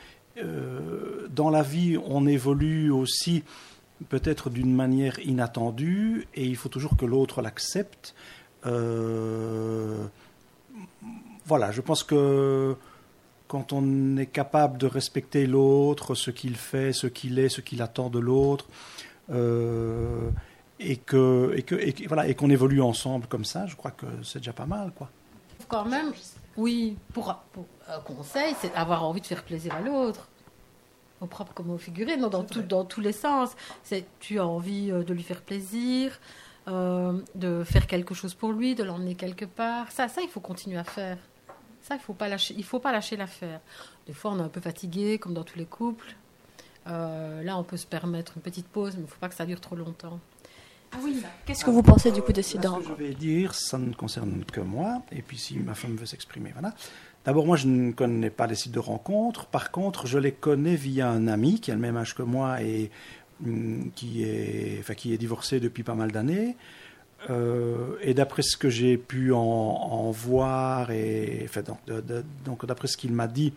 dans 1.31 1.49
la 1.49 1.63
vie, 1.63 1.97
on 2.05 2.27
évolue 2.27 2.91
aussi 2.91 3.45
peut-être 4.09 4.51
d'une 4.51 4.75
manière 4.75 5.21
inattendue 5.21 6.27
et 6.35 6.45
il 6.45 6.57
faut 6.57 6.69
toujours 6.69 6.97
que 6.97 7.07
l'autre 7.07 7.41
l'accepte. 7.41 8.17
Voilà, 11.47 11.71
je 11.71 11.81
pense 11.81 12.03
que 12.03 12.75
quand 13.55 13.73
on 13.73 14.17
est 14.17 14.27
capable 14.27 14.79
de 14.79 14.89
respecter 14.89 15.47
l'autre, 15.47 16.17
ce 16.17 16.33
qu'il 16.33 16.57
fait, 16.57 16.93
ce 16.93 17.07
qu'il 17.07 17.39
est, 17.39 17.49
ce 17.49 17.61
qu'il 17.61 17.83
attend 17.83 18.11
de 18.11 18.19
l'autre, 18.19 18.67
euh, 19.31 20.29
et 20.81 20.97
que 20.97 21.55
et 21.57 21.63
que 21.63 21.77
et 21.77 21.93
que- 21.93 22.09
voilà 22.09 22.27
et 22.27 22.35
qu'on 22.35 22.51
évolue 22.51 22.83
ensemble 22.83 23.29
comme 23.29 23.45
ça, 23.45 23.69
je 23.69 23.77
crois 23.77 23.93
que 23.93 24.07
c'est 24.25 24.41
déjà 24.41 24.53
pas 24.53 24.67
mal, 24.67 24.91
quoi. 24.99 25.09
Quand 25.69 25.85
même, 25.85 26.13
oui, 26.57 26.97
pour, 27.13 27.33
pour 27.53 27.65
un 27.89 28.01
conseil, 28.01 28.57
c'est 28.61 28.75
avoir 28.75 29.05
envie 29.05 29.21
de 29.21 29.27
faire 29.27 29.45
plaisir 29.45 29.73
à 29.77 29.81
l'autre. 29.83 30.27
Au 31.21 31.27
propre 31.27 31.55
comme 31.55 31.71
au 31.71 31.79
figuré, 31.79 32.17
non, 32.17 32.29
dans, 32.29 32.43
tout, 32.43 32.61
dans 32.63 32.85
tous 32.85 33.01
les 33.01 33.13
sens. 33.13 33.51
C'est 33.85 34.05
tu 34.19 34.41
as 34.41 34.47
envie 34.47 34.91
euh, 34.91 35.05
de 35.05 35.15
lui 35.15 35.23
faire 35.23 35.43
plaisir, 35.43 36.19
euh, 36.67 37.13
de 37.37 37.63
faire 37.63 37.87
quelque 37.87 38.15
chose 38.15 38.35
pour 38.35 38.51
lui, 38.53 38.75
de 38.75 38.83
l'emmener 38.83 39.15
quelque 39.15 39.45
part. 39.45 39.93
Ça, 39.93 40.09
ça, 40.09 40.23
il 40.23 40.29
faut 40.29 40.41
continuer 40.41 40.77
à 40.79 40.85
faire. 40.85 41.19
Ça, 41.85 41.97
il 41.97 42.01
faut 42.01 42.15
pas 42.15 42.29
lâcher. 42.29 42.55
Il 42.57 42.65
faut 42.65 42.79
pas 42.81 42.93
lâcher 42.93 43.15
l'affaire. 43.17 43.61
Des 44.07 44.15
fois, 44.15 44.33
on 44.33 44.39
est 44.39 44.43
un 44.43 44.49
peu 44.49 44.61
fatigué, 44.63 45.19
comme 45.19 45.35
dans 45.35 45.45
tous 45.45 45.59
les 45.59 45.67
couples. 45.67 46.17
Euh, 46.87 47.43
là, 47.43 47.59
on 47.59 47.63
peut 47.63 47.77
se 47.77 47.87
permettre 47.87 48.33
une 48.37 48.43
petite 48.43 48.67
pause, 48.67 48.95
mais 48.95 49.01
il 49.01 49.05
ne 49.05 49.11
faut 49.11 49.21
pas 49.21 49.29
que 49.29 49.35
ça 49.35 49.45
dure 49.45 49.61
trop 49.61 49.77
longtemps. 49.77 50.19
Ah 50.93 50.97
oui. 51.03 51.23
Qu'est-ce 51.45 51.63
que 51.63 51.71
vous 51.71 51.83
pensez 51.83 52.11
du 52.11 52.23
coup 52.23 52.33
des 52.33 52.43
sites 52.43 52.63
de 52.63 52.69
Ce 52.69 52.75
que 52.75 52.85
je 52.85 52.93
vais 52.95 53.15
dire, 53.15 53.55
ça 53.55 53.77
ne 53.77 53.93
concerne 53.93 54.45
que 54.51 54.61
moi. 54.61 55.03
Et 55.13 55.21
puis 55.21 55.37
si 55.37 55.59
ma 55.59 55.75
femme 55.75 55.97
veut 55.97 56.07
s'exprimer, 56.07 56.53
voilà. 56.53 56.73
D'abord, 57.27 57.45
moi, 57.45 57.59
je 57.59 57.67
ne 57.67 57.93
connais 57.93 58.31
pas 58.31 58.47
les 58.47 58.55
sites 58.55 58.73
de 58.73 58.79
rencontres. 58.79 59.45
Par 59.47 59.71
contre, 59.71 60.07
je 60.07 60.19
les 60.19 60.33
connais 60.33 60.77
via 60.77 61.11
un 61.11 61.27
ami 61.29 61.61
qui 61.61 61.71
a 61.71 61.75
le 61.75 61.81
même 61.81 61.99
âge 61.99 62.15
que 62.15 62.23
moi 62.23 62.63
et 62.63 62.91
hum, 63.45 63.91
qui 63.95 64.25
est, 64.25 64.79
enfin, 64.81 64.95
qui 64.95 65.13
est 65.13 65.19
divorcé 65.19 65.61
depuis 65.61 65.83
pas 65.83 65.95
mal 65.95 66.13
d'années. 66.13 66.57
Euh, 67.31 67.97
et 68.03 68.13
d'après 68.13 68.43
ce 68.43 68.57
que 68.57 68.69
j'ai 68.69 68.99
pu 68.99 69.33
en, 69.33 69.39
en 69.41 70.11
voir 70.11 70.91
et 70.91 71.43
enfin, 71.49 71.63
donc, 71.63 71.79
de- 71.87 72.01
de- 72.03 72.25
donc 72.45 72.67
d'après 72.67 72.87
ce 72.87 72.97
qu'il 72.99 73.13
m'a 73.13 73.27
dit, 73.29 73.55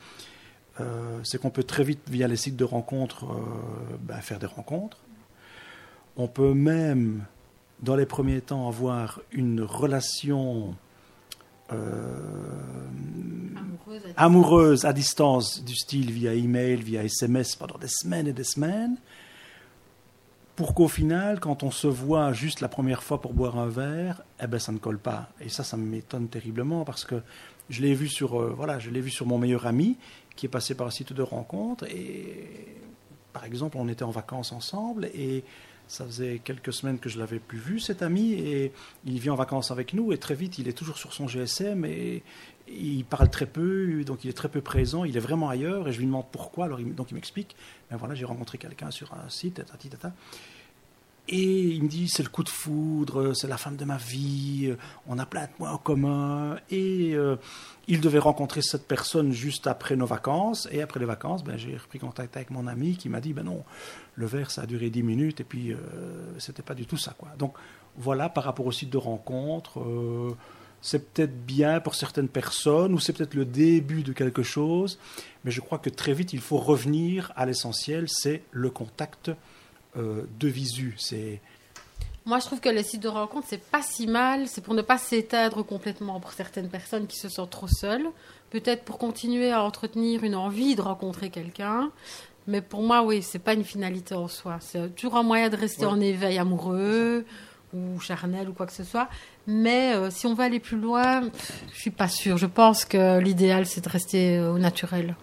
euh, 0.80 1.20
c'est 1.24 1.38
qu'on 1.42 1.50
peut 1.50 1.64
très 1.64 1.84
vite 1.84 2.00
via 2.10 2.28
les 2.28 2.38
sites 2.38 2.56
de 2.56 2.64
rencontres 2.64 3.26
euh, 3.26 3.98
ben, 4.02 4.22
faire 4.22 4.40
des 4.40 4.46
rencontres. 4.46 4.98
On 6.16 6.28
peut 6.28 6.54
même 6.54 7.26
dans 7.82 7.96
les 7.98 8.06
premiers 8.06 8.40
temps 8.42 8.68
avoir 8.70 9.20
une 9.32 9.62
relation 9.62 10.74
Amoureuse, 13.56 14.02
à- 14.16 14.24
amoureuse 14.24 14.86
à 14.86 14.94
distance 14.94 15.64
du 15.64 15.76
style 15.76 16.12
via 16.12 16.34
email, 16.34 16.78
via 16.82 17.04
SMS 17.04 17.56
pendant 17.56 17.78
des 17.78 17.88
semaines 17.90 18.28
et 18.28 18.34
des 18.34 18.44
semaines, 18.44 18.98
pour 20.58 20.74
qu'au 20.74 20.88
final, 20.88 21.40
quand 21.40 21.62
on 21.62 21.70
se 21.70 21.86
voit 21.86 22.34
juste 22.34 22.62
la 22.62 22.68
première 22.68 23.04
fois 23.04 23.22
pour 23.22 23.34
boire 23.34 23.60
un 23.60 23.70
verre, 23.70 24.24
eh 24.42 24.48
ben 24.48 24.60
ça 24.60 24.72
ne 24.72 24.80
colle 24.80 24.98
pas. 24.98 25.30
Et 25.40 25.50
ça, 25.50 25.64
ça 25.64 25.78
m'étonne 25.78 26.30
terriblement 26.30 26.84
parce 26.84 27.06
que 27.06 27.22
je 27.70 27.84
l'ai 27.84 27.94
vu 27.94 28.08
sur, 28.08 28.42
euh, 28.42 28.54
voilà, 28.58 28.80
je 28.80 28.90
l'ai 28.90 29.00
vu 29.00 29.12
sur 29.12 29.28
mon 29.28 29.38
meilleur 29.38 29.68
ami 29.68 29.98
qui 30.36 30.48
est 30.48 30.50
passé 30.50 30.74
par 30.74 30.88
un 30.88 30.90
site 30.90 31.14
de 31.14 31.22
rencontre 31.22 31.86
et 31.86 32.76
par 33.34 33.46
exemple, 33.46 33.78
on 33.80 33.88
était 33.88 34.04
en 34.04 34.10
vacances 34.10 34.52
ensemble 34.52 35.06
et 35.14 35.44
ça 35.88 36.06
faisait 36.06 36.42
quelques 36.44 36.74
semaines 36.74 36.98
que 36.98 37.08
je 37.08 37.20
l'avais 37.20 37.38
plus 37.38 37.60
vu, 37.60 37.80
cet 37.80 38.02
ami, 38.02 38.34
et 38.34 38.74
il 39.06 39.20
vient 39.20 39.34
en 39.34 39.38
vacances 39.38 39.72
avec 39.72 39.94
nous, 39.94 40.12
et 40.12 40.18
très 40.18 40.36
vite, 40.36 40.58
il 40.58 40.68
est 40.68 40.74
toujours 40.74 40.98
sur 40.98 41.14
son 41.14 41.28
GSM, 41.28 41.86
et 41.86 42.24
il 42.70 43.06
parle 43.06 43.30
très 43.30 43.46
peu, 43.46 44.04
donc 44.04 44.24
il 44.24 44.30
est 44.30 44.34
très 44.34 44.50
peu 44.50 44.62
présent, 44.62 45.04
il 45.04 45.16
est 45.16 45.22
vraiment 45.22 45.50
ailleurs, 45.50 45.88
et 45.88 45.94
je 45.94 46.00
lui 46.00 46.06
demande 46.06 46.26
pourquoi, 46.32 46.66
alors 46.66 46.80
il, 46.80 46.94
donc 46.94 47.12
il 47.12 47.16
m'explique, 47.16 47.56
ben 47.90 47.98
voilà, 47.98 48.16
j'ai 48.16 48.26
rencontré 48.26 48.58
quelqu'un 48.58 48.92
sur 48.92 49.14
un 49.14 49.30
site, 49.30 49.62
et 51.30 51.62
il 51.62 51.84
me 51.84 51.90
dit, 51.90 52.08
c'est 52.08 52.24
le 52.24 52.30
coup 52.30 52.44
de 52.44 52.50
foudre, 52.50 53.34
c'est 53.34 53.48
la 53.48 53.58
femme 53.58 53.76
de 53.76 53.84
ma 53.84 53.98
vie, 53.98 54.74
on 55.08 55.20
a 55.20 55.26
plein 55.26 55.44
de 55.44 55.52
points 55.52 55.72
en 55.72 55.78
commun, 55.78 56.58
et 56.70 57.14
euh, 57.16 57.36
il 57.88 58.00
devait 58.00 58.20
rencontrer 58.20 58.62
cette 58.62 58.88
personne 58.88 59.34
juste 59.34 59.68
après 59.68 59.98
nos 59.98 60.06
vacances, 60.06 60.70
et 60.72 60.82
après 60.82 61.00
les 61.02 61.06
vacances, 61.06 61.44
ben, 61.44 61.58
j'ai 61.58 61.76
repris 61.76 62.00
contact 62.00 62.38
avec 62.38 62.50
mon 62.50 62.66
ami 62.66 62.96
qui 62.96 63.10
m'a 63.10 63.20
dit, 63.20 63.34
ben 63.34 63.44
non, 63.44 63.64
le 64.16 64.26
verre, 64.26 64.52
ça 64.52 64.62
a 64.62 64.66
duré 64.66 64.90
10 64.90 65.04
minutes, 65.04 65.42
et 65.42 65.44
puis 65.44 65.74
euh, 65.74 65.78
c'était 66.40 66.64
pas 66.64 66.76
du 66.76 66.86
tout 66.86 66.98
ça. 66.98 67.14
Donc 67.38 67.56
voilà, 67.98 68.30
par 68.30 68.46
rapport 68.46 68.66
au 68.66 68.72
site 68.72 68.90
de 68.90 68.98
rencontre, 68.98 69.82
euh, 69.82 70.36
c'est 70.82 71.12
peut-être 71.14 71.46
bien 71.46 71.80
pour 71.80 71.96
certaines 71.96 72.30
personnes, 72.30 72.94
ou 72.94 73.00
c'est 73.00 73.14
peut-être 73.14 73.34
le 73.34 73.46
début 73.46 74.04
de 74.04 74.14
quelque 74.14 74.44
chose, 74.44 74.98
mais 75.44 75.52
je 75.52 75.62
crois 75.62 75.80
que 75.80 75.90
très 75.90 76.14
vite, 76.14 76.34
il 76.34 76.40
faut 76.42 76.58
revenir 76.58 77.32
à 77.36 77.46
l'essentiel, 77.46 78.06
c'est 78.08 78.44
le 78.52 78.70
contact 78.70 79.32
euh, 79.98 80.24
de 80.40 80.48
visu. 80.48 80.96
C'est 80.98 81.42
Moi, 82.26 82.40
je 82.40 82.46
trouve 82.46 82.60
que 82.60 82.70
les 82.70 82.84
sites 82.84 83.02
de 83.02 83.08
rencontres, 83.08 83.48
c'est 83.50 83.62
pas 83.64 83.82
si 83.82 84.06
mal. 84.08 84.48
C'est 84.48 84.62
pour 84.62 84.74
ne 84.76 84.82
pas 84.82 84.98
s'éteindre 84.98 85.64
complètement 85.66 86.20
pour 86.20 86.32
certaines 86.34 86.70
personnes 86.70 87.08
qui 87.08 87.18
se 87.18 87.30
sentent 87.30 87.50
trop 87.52 87.68
seules. 87.68 88.06
Peut-être 88.50 88.84
pour 88.84 88.98
continuer 88.98 89.52
à 89.52 89.64
entretenir 89.64 90.24
une 90.24 90.36
envie 90.36 90.76
de 90.76 90.82
rencontrer 90.82 91.30
quelqu'un. 91.30 91.92
Mais 92.46 92.62
pour 92.62 92.82
moi, 92.84 93.02
oui, 93.04 93.22
c'est 93.24 93.40
pas 93.40 93.54
une 93.54 93.64
finalité 93.66 94.14
en 94.16 94.28
soi. 94.30 94.58
C'est 94.62 94.96
toujours 94.96 95.16
un 95.18 95.24
moyen 95.24 95.50
de 95.50 95.56
rester 95.58 95.86
Ouais. 95.86 95.92
en 95.92 96.00
éveil 96.00 96.38
amoureux 96.38 97.26
ou 97.74 98.00
charnel 98.00 98.48
ou 98.50 98.54
quoi 98.54 98.66
que 98.66 98.72
ce 98.74 98.84
soit. 98.86 99.10
Mais 99.48 99.94
euh, 99.96 100.10
si 100.12 100.28
on 100.28 100.34
veut 100.34 100.44
aller 100.44 100.60
plus 100.60 100.78
loin, 100.78 101.22
je 101.74 101.80
suis 101.80 101.90
pas 101.90 102.10
sûre. 102.10 102.38
Je 102.38 102.46
pense 102.46 102.84
que 102.84 103.20
l'idéal, 103.20 103.66
c'est 103.66 103.82
de 103.82 103.90
rester 103.90 104.38
euh, 104.38 104.52
au 104.52 104.60
naturel. 104.60 105.16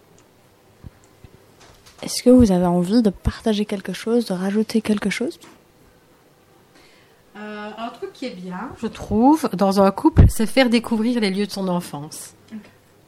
Est-ce 2.03 2.23
que 2.23 2.31
vous 2.31 2.51
avez 2.51 2.65
envie 2.65 3.03
de 3.03 3.11
partager 3.11 3.67
quelque 3.67 3.93
chose, 3.93 4.25
de 4.25 4.33
rajouter 4.33 4.81
quelque 4.81 5.11
chose? 5.11 5.39
Euh, 7.37 7.71
un 7.77 7.89
truc 7.91 8.15
qui 8.15 8.27
est 8.27 8.35
bien, 8.35 8.71
je 8.81 8.87
trouve, 8.87 9.49
dans 9.53 9.83
un 9.83 9.91
couple, 9.91 10.25
c'est 10.29 10.47
faire 10.47 10.71
découvrir 10.71 11.21
les 11.21 11.31
lieux 11.31 11.47
de 11.47 11.51
son 11.51 11.69
enfance. 11.69 12.35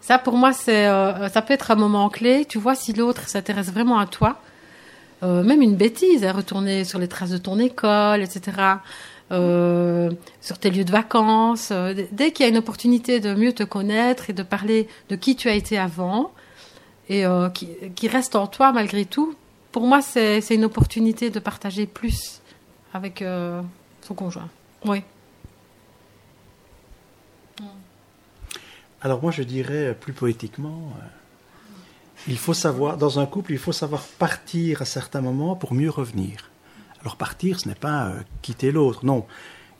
Ça, 0.00 0.18
pour 0.18 0.34
moi, 0.34 0.52
c'est, 0.52 0.84
ça 0.84 1.42
peut 1.42 1.52
être 1.52 1.72
un 1.72 1.74
moment 1.74 2.08
clé. 2.10 2.44
Tu 2.44 2.58
vois, 2.58 2.76
si 2.76 2.92
l'autre 2.92 3.28
s'intéresse 3.28 3.72
vraiment 3.72 3.98
à 3.98 4.06
toi, 4.06 4.38
même 5.22 5.62
une 5.62 5.74
bêtise, 5.74 6.24
hein, 6.24 6.30
retourner 6.30 6.84
sur 6.84 7.00
les 7.00 7.08
traces 7.08 7.30
de 7.30 7.38
ton 7.38 7.58
école, 7.58 8.22
etc., 8.22 8.78
euh, 9.32 10.12
sur 10.40 10.58
tes 10.58 10.70
lieux 10.70 10.84
de 10.84 10.92
vacances. 10.92 11.70
euh, 11.72 11.94
dès 12.12 12.30
qu'il 12.30 12.44
y 12.44 12.46
a 12.46 12.50
une 12.50 12.58
opportunité 12.58 13.18
de 13.18 13.34
mieux 13.34 13.52
te 13.52 13.64
connaître 13.64 14.30
et 14.30 14.32
de 14.32 14.44
parler 14.44 14.88
de 15.08 15.16
qui 15.16 15.34
tu 15.34 15.48
as 15.48 15.54
été 15.54 15.78
avant 15.78 16.32
et 17.08 17.26
euh, 17.26 17.48
qui, 17.50 18.08
reste 18.08 18.36
en 18.36 18.46
toi 18.46 18.70
malgré 18.72 19.04
tout, 19.04 19.34
pour 19.72 19.82
moi, 19.86 20.00
c'est, 20.00 20.40
une 20.50 20.64
opportunité 20.64 21.30
de 21.30 21.40
partager 21.40 21.86
plus 21.86 22.40
avec 22.94 23.22
son 24.00 24.14
conjoint. 24.14 24.48
Oui. 24.84 25.02
Alors 29.02 29.20
moi 29.20 29.30
je 29.30 29.42
dirais 29.42 29.94
plus 30.00 30.14
poétiquement, 30.14 30.92
il 32.26 32.38
faut 32.38 32.54
savoir, 32.54 32.96
dans 32.96 33.18
un 33.18 33.26
couple, 33.26 33.52
il 33.52 33.58
faut 33.58 33.72
savoir 33.72 34.02
partir 34.18 34.82
à 34.82 34.84
certains 34.84 35.20
moments 35.20 35.54
pour 35.54 35.74
mieux 35.74 35.90
revenir. 35.90 36.50
Alors 37.06 37.14
partir, 37.14 37.60
ce 37.60 37.68
n'est 37.68 37.76
pas 37.76 38.08
euh, 38.08 38.20
quitter 38.42 38.72
l'autre, 38.72 39.06
non. 39.06 39.26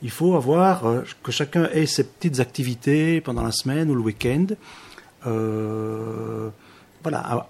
Il 0.00 0.10
faut 0.10 0.36
avoir 0.36 0.86
euh, 0.86 1.02
que 1.24 1.32
chacun 1.32 1.68
ait 1.72 1.86
ses 1.86 2.04
petites 2.04 2.38
activités 2.38 3.20
pendant 3.20 3.42
la 3.42 3.50
semaine 3.50 3.90
ou 3.90 3.96
le 3.96 4.00
week-end. 4.00 4.46
Euh, 5.26 6.50
voilà, 7.02 7.48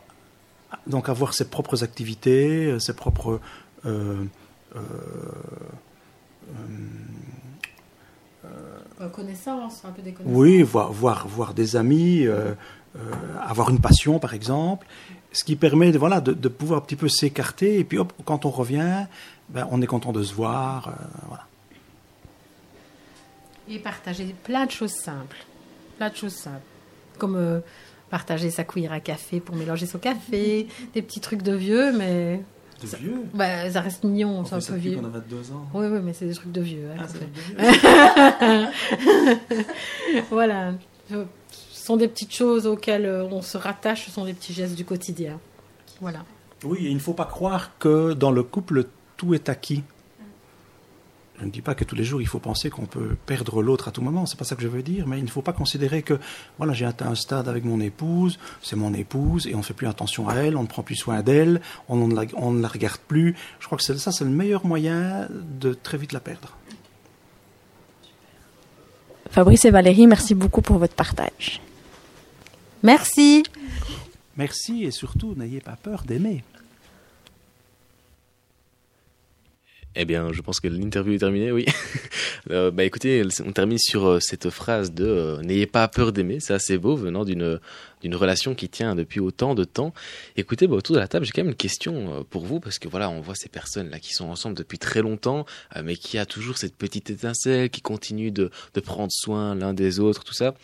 donc 0.86 1.10
avoir 1.10 1.34
ses 1.34 1.50
propres 1.50 1.84
activités, 1.84 2.80
ses 2.80 2.94
propres 2.94 3.38
euh, 3.84 4.24
euh, 4.76 4.80
Connaissance, 9.12 9.82
un 9.84 9.90
peu 9.90 10.00
des 10.00 10.12
connaissances. 10.12 10.38
Oui, 10.38 10.62
voir, 10.62 10.90
voir, 10.90 11.28
voir 11.28 11.52
des 11.52 11.76
amis, 11.76 12.26
avoir 13.46 13.68
une 13.68 13.80
passion 13.80 14.18
par 14.18 14.32
exemple, 14.32 14.86
ce 15.32 15.44
qui 15.44 15.54
permet 15.54 15.92
de, 15.92 15.98
voilà, 15.98 16.22
de, 16.22 16.32
de 16.32 16.48
pouvoir 16.48 16.78
un 16.78 16.82
petit 16.82 16.96
peu 16.96 17.08
s'écarter 17.08 17.78
et 17.78 17.84
puis 17.84 17.98
hop, 17.98 18.14
quand 18.24 18.46
on 18.46 18.50
revient, 18.50 19.06
ben, 19.48 19.66
on 19.70 19.80
est 19.82 19.86
content 19.86 20.12
de 20.12 20.22
se 20.22 20.34
voir. 20.34 20.88
euh, 20.88 20.92
voilà. 21.28 21.46
Et 23.68 23.78
partager 23.78 24.34
plein 24.44 24.66
de 24.66 24.70
choses 24.70 24.92
simples. 24.92 25.38
Plein 25.96 26.10
de 26.10 26.16
choses 26.16 26.34
simples. 26.34 26.60
Comme 27.18 27.36
euh, 27.36 27.60
partager 28.10 28.50
sa 28.50 28.64
cuillère 28.64 28.92
à 28.92 29.00
café 29.00 29.40
pour 29.40 29.56
mélanger 29.56 29.86
son 29.86 29.98
café, 29.98 30.68
des 30.94 31.02
petits 31.02 31.20
trucs 31.20 31.42
de 31.42 31.52
vieux, 31.54 31.92
mais 31.92 32.42
De 32.80 32.86
vieux 32.96 33.22
bah, 33.34 33.68
ça 33.70 33.80
reste 33.80 34.04
mignon, 34.04 34.44
c'est 34.44 34.54
un 34.54 34.60
peu 34.60 34.74
vieux. 34.76 34.98
a 34.98 35.08
22 35.08 35.52
ans. 35.52 35.66
Oui, 35.74 35.86
oui, 35.90 35.98
mais 36.02 36.12
c'est 36.12 36.26
des 36.26 36.34
trucs 36.34 36.52
de 36.52 36.60
vieux. 36.60 36.88
hein, 36.96 37.06
Ah, 37.60 38.70
voilà. 40.30 40.72
Ce 41.08 41.24
sont 41.86 41.96
des 41.96 42.08
petites 42.08 42.34
choses 42.34 42.66
auxquelles 42.66 43.06
euh, 43.06 43.24
on 43.30 43.42
se 43.42 43.56
rattache, 43.58 44.06
ce 44.06 44.10
sont 44.10 44.24
des 44.24 44.34
petits 44.34 44.52
gestes 44.52 44.74
du 44.74 44.84
quotidien. 44.84 45.38
Voilà. 46.00 46.20
Oui, 46.64 46.86
et 46.86 46.88
il 46.90 46.94
ne 46.94 47.00
faut 47.00 47.12
pas 47.14 47.24
croire 47.26 47.78
que 47.78 48.12
dans 48.12 48.30
le 48.32 48.42
couple, 48.42 48.86
tout 49.16 49.34
est 49.34 49.48
acquis. 49.48 49.82
Je 51.38 51.44
ne 51.44 51.50
dis 51.50 51.60
pas 51.60 51.74
que 51.74 51.84
tous 51.84 51.94
les 51.94 52.04
jours 52.04 52.22
il 52.22 52.26
faut 52.26 52.38
penser 52.38 52.70
qu'on 52.70 52.86
peut 52.86 53.14
perdre 53.26 53.60
l'autre 53.62 53.88
à 53.88 53.90
tout 53.90 54.00
moment, 54.00 54.24
c'est 54.24 54.38
pas 54.38 54.46
ça 54.46 54.56
que 54.56 54.62
je 54.62 54.68
veux 54.68 54.82
dire, 54.82 55.06
mais 55.06 55.18
il 55.18 55.24
ne 55.24 55.28
faut 55.28 55.42
pas 55.42 55.52
considérer 55.52 56.02
que 56.02 56.18
voilà 56.56 56.72
j'ai 56.72 56.86
atteint 56.86 57.08
un 57.08 57.14
stade 57.14 57.46
avec 57.46 57.64
mon 57.64 57.78
épouse, 57.80 58.38
c'est 58.62 58.76
mon 58.76 58.94
épouse 58.94 59.46
et 59.46 59.54
on 59.54 59.58
ne 59.58 59.62
fait 59.62 59.74
plus 59.74 59.86
attention 59.86 60.28
à 60.30 60.36
elle, 60.36 60.56
on 60.56 60.62
ne 60.62 60.66
prend 60.66 60.82
plus 60.82 60.96
soin 60.96 61.22
d'elle, 61.22 61.60
on 61.88 62.08
ne 62.08 62.14
la, 62.14 62.24
on 62.36 62.52
ne 62.52 62.62
la 62.62 62.68
regarde 62.68 63.00
plus. 63.06 63.34
Je 63.60 63.66
crois 63.66 63.76
que 63.76 63.84
ça, 63.84 64.12
c'est 64.12 64.24
le 64.24 64.30
meilleur 64.30 64.64
moyen 64.64 65.28
de 65.30 65.74
très 65.74 65.98
vite 65.98 66.12
la 66.12 66.20
perdre. 66.20 66.56
Fabrice 69.30 69.66
et 69.66 69.70
Valérie, 69.70 70.06
merci 70.06 70.34
beaucoup 70.34 70.62
pour 70.62 70.78
votre 70.78 70.94
partage. 70.94 71.60
Merci. 72.82 73.42
Merci 74.38 74.84
et 74.84 74.90
surtout 74.90 75.34
n'ayez 75.34 75.60
pas 75.60 75.76
peur 75.76 76.04
d'aimer. 76.06 76.42
Eh 79.98 80.04
bien, 80.04 80.30
je 80.30 80.42
pense 80.42 80.60
que 80.60 80.68
l'interview 80.68 81.14
est 81.14 81.18
terminée, 81.18 81.50
oui. 81.50 81.66
Euh, 82.52 82.70
bah 82.70 82.84
écoutez, 82.84 83.24
on 83.44 83.50
termine 83.50 83.78
sur 83.78 84.06
euh, 84.06 84.20
cette 84.20 84.50
phrase 84.50 84.92
de 84.92 85.04
euh, 85.04 85.42
n'ayez 85.42 85.66
pas 85.66 85.88
peur 85.88 86.12
d'aimer, 86.12 86.38
c'est 86.38 86.54
assez 86.54 86.78
beau 86.78 86.94
venant 86.94 87.24
d'une 87.24 87.58
d'une 88.02 88.14
relation 88.14 88.54
qui 88.54 88.68
tient 88.68 88.94
depuis 88.94 89.18
autant 89.18 89.56
de 89.56 89.64
temps. 89.64 89.92
Écoutez, 90.36 90.68
bah, 90.68 90.76
autour 90.76 90.94
de 90.94 91.00
la 91.00 91.08
table, 91.08 91.26
j'ai 91.26 91.32
quand 91.32 91.42
même 91.42 91.48
une 91.48 91.56
question 91.56 92.24
pour 92.30 92.44
vous 92.44 92.60
parce 92.60 92.78
que 92.78 92.86
voilà, 92.86 93.10
on 93.10 93.20
voit 93.20 93.34
ces 93.34 93.48
personnes 93.48 93.90
là 93.90 93.98
qui 93.98 94.14
sont 94.14 94.26
ensemble 94.26 94.56
depuis 94.56 94.78
très 94.78 95.02
longtemps, 95.02 95.44
mais 95.82 95.96
qui 95.96 96.18
a 96.18 96.26
toujours 96.26 96.56
cette 96.56 96.76
petite 96.76 97.10
étincelle, 97.10 97.68
qui 97.68 97.80
continue 97.80 98.30
de 98.30 98.50
de 98.74 98.80
prendre 98.80 99.10
soin 99.10 99.56
l'un 99.56 99.74
des 99.74 99.98
autres, 99.98 100.22
tout 100.22 100.34
ça. 100.34 100.54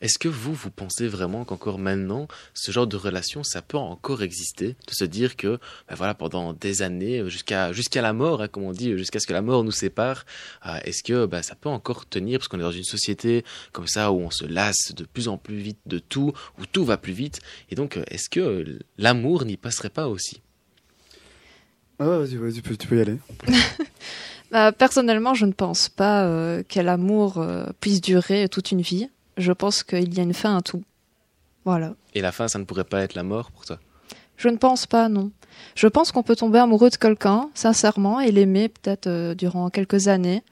Est-ce 0.00 0.18
que 0.18 0.28
vous, 0.28 0.54
vous 0.54 0.70
pensez 0.70 1.08
vraiment 1.08 1.44
qu'encore 1.44 1.78
maintenant, 1.78 2.26
ce 2.54 2.72
genre 2.72 2.86
de 2.86 2.96
relation, 2.96 3.42
ça 3.44 3.60
peut 3.60 3.76
encore 3.76 4.22
exister? 4.22 4.76
De 4.86 4.94
se 4.94 5.04
dire 5.04 5.36
que, 5.36 5.58
ben 5.88 5.94
voilà, 5.94 6.14
pendant 6.14 6.54
des 6.54 6.80
années, 6.80 7.28
jusqu'à 7.28 7.72
jusqu'à 7.72 8.00
la 8.00 8.14
mort, 8.14 8.40
hein, 8.42 8.48
comme 8.48 8.62
on 8.62 8.72
dit, 8.72 8.96
jusqu'à 8.96 9.20
ce 9.20 9.26
que 9.26 9.34
la 9.34 9.42
mort 9.42 9.62
nous 9.62 9.72
sépare, 9.72 10.24
euh, 10.66 10.78
est-ce 10.84 11.02
que 11.02 11.26
ben, 11.26 11.42
ça 11.42 11.54
peut 11.54 11.68
encore 11.68 12.08
tenir? 12.08 12.38
Parce 12.38 12.48
qu'on 12.48 12.58
est 12.58 12.62
dans 12.62 12.72
une 12.72 12.84
société 12.84 13.44
comme 13.72 13.86
ça 13.86 14.10
où 14.10 14.20
on 14.20 14.30
se 14.30 14.46
lasse 14.46 14.94
de 14.94 15.04
plus 15.04 15.28
en 15.28 15.36
plus 15.36 15.56
vite 15.56 15.80
de 15.86 15.98
tout, 15.98 16.32
où 16.58 16.64
tout 16.64 16.84
va 16.84 16.96
plus 16.96 17.12
vite. 17.12 17.40
Et 17.70 17.74
donc, 17.74 17.98
est-ce 18.08 18.30
que 18.30 18.78
l'amour 18.96 19.44
n'y 19.44 19.56
passerait 19.56 19.90
pas 19.90 20.08
aussi? 20.08 20.40
Ah 21.98 22.08
ouais, 22.08 22.18
vas-y, 22.20 22.36
vas-y, 22.36 22.54
tu 22.54 22.62
peux, 22.62 22.76
tu 22.76 22.86
peux 22.86 22.96
y 22.96 23.00
aller. 23.02 23.18
Bah, 24.50 24.72
personnellement, 24.72 25.34
je 25.34 25.46
ne 25.46 25.52
pense 25.52 25.88
pas 25.88 26.24
euh, 26.24 26.64
que 26.68 26.80
l'amour 26.80 27.38
euh, 27.38 27.66
puisse 27.80 28.00
durer 28.00 28.48
toute 28.48 28.72
une 28.72 28.80
vie. 28.80 29.08
Je 29.40 29.52
pense 29.52 29.82
qu'il 29.82 30.14
y 30.14 30.20
a 30.20 30.22
une 30.22 30.34
fin 30.34 30.56
à 30.56 30.60
tout. 30.60 30.82
Voilà. 31.64 31.94
Et 32.14 32.20
la 32.20 32.30
fin, 32.30 32.46
ça 32.46 32.58
ne 32.58 32.64
pourrait 32.64 32.84
pas 32.84 33.02
être 33.02 33.14
la 33.14 33.22
mort 33.22 33.50
pour 33.50 33.64
toi? 33.64 33.78
Je 34.36 34.48
ne 34.48 34.56
pense 34.56 34.86
pas, 34.86 35.08
non. 35.08 35.30
Je 35.74 35.86
pense 35.86 36.12
qu'on 36.12 36.22
peut 36.22 36.36
tomber 36.36 36.58
amoureux 36.58 36.90
de 36.90 36.96
quelqu'un, 36.96 37.50
sincèrement, 37.54 38.20
et 38.20 38.30
l'aimer 38.32 38.68
peut-être 38.68 39.06
euh, 39.06 39.34
durant 39.34 39.68
quelques 39.70 40.08
années. 40.08 40.42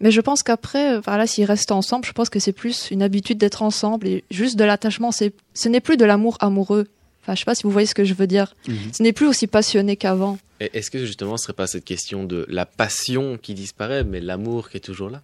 Mais 0.00 0.10
je 0.10 0.20
pense 0.20 0.42
qu'après, 0.42 0.96
euh, 0.96 1.00
voilà, 1.00 1.26
s'ils 1.26 1.44
restent 1.44 1.72
ensemble, 1.72 2.04
je 2.06 2.12
pense 2.12 2.30
que 2.30 2.38
c'est 2.38 2.52
plus 2.52 2.90
une 2.90 3.02
habitude 3.02 3.38
d'être 3.38 3.62
ensemble 3.62 4.06
et 4.06 4.24
juste 4.30 4.56
de 4.56 4.64
l'attachement. 4.64 5.12
C'est, 5.12 5.32
ce 5.54 5.68
n'est 5.68 5.80
plus 5.80 5.96
de 5.96 6.04
l'amour 6.04 6.36
amoureux. 6.40 6.86
Enfin, 7.22 7.34
je 7.34 7.40
sais 7.40 7.44
pas 7.44 7.54
si 7.54 7.62
vous 7.62 7.70
voyez 7.70 7.86
ce 7.86 7.94
que 7.94 8.04
je 8.04 8.14
veux 8.14 8.26
dire. 8.26 8.54
Ce 8.92 9.02
n'est 9.02 9.14
plus 9.14 9.26
aussi 9.26 9.46
passionné 9.46 9.96
qu'avant. 9.96 10.38
Est-ce 10.60 10.90
que 10.90 10.98
justement, 10.98 11.36
ce 11.36 11.44
serait 11.44 11.54
pas 11.54 11.66
cette 11.66 11.84
question 11.84 12.24
de 12.24 12.44
la 12.48 12.66
passion 12.66 13.38
qui 13.38 13.54
disparaît, 13.54 14.04
mais 14.04 14.20
l'amour 14.20 14.68
qui 14.68 14.76
est 14.76 14.80
toujours 14.80 15.08
là? 15.08 15.22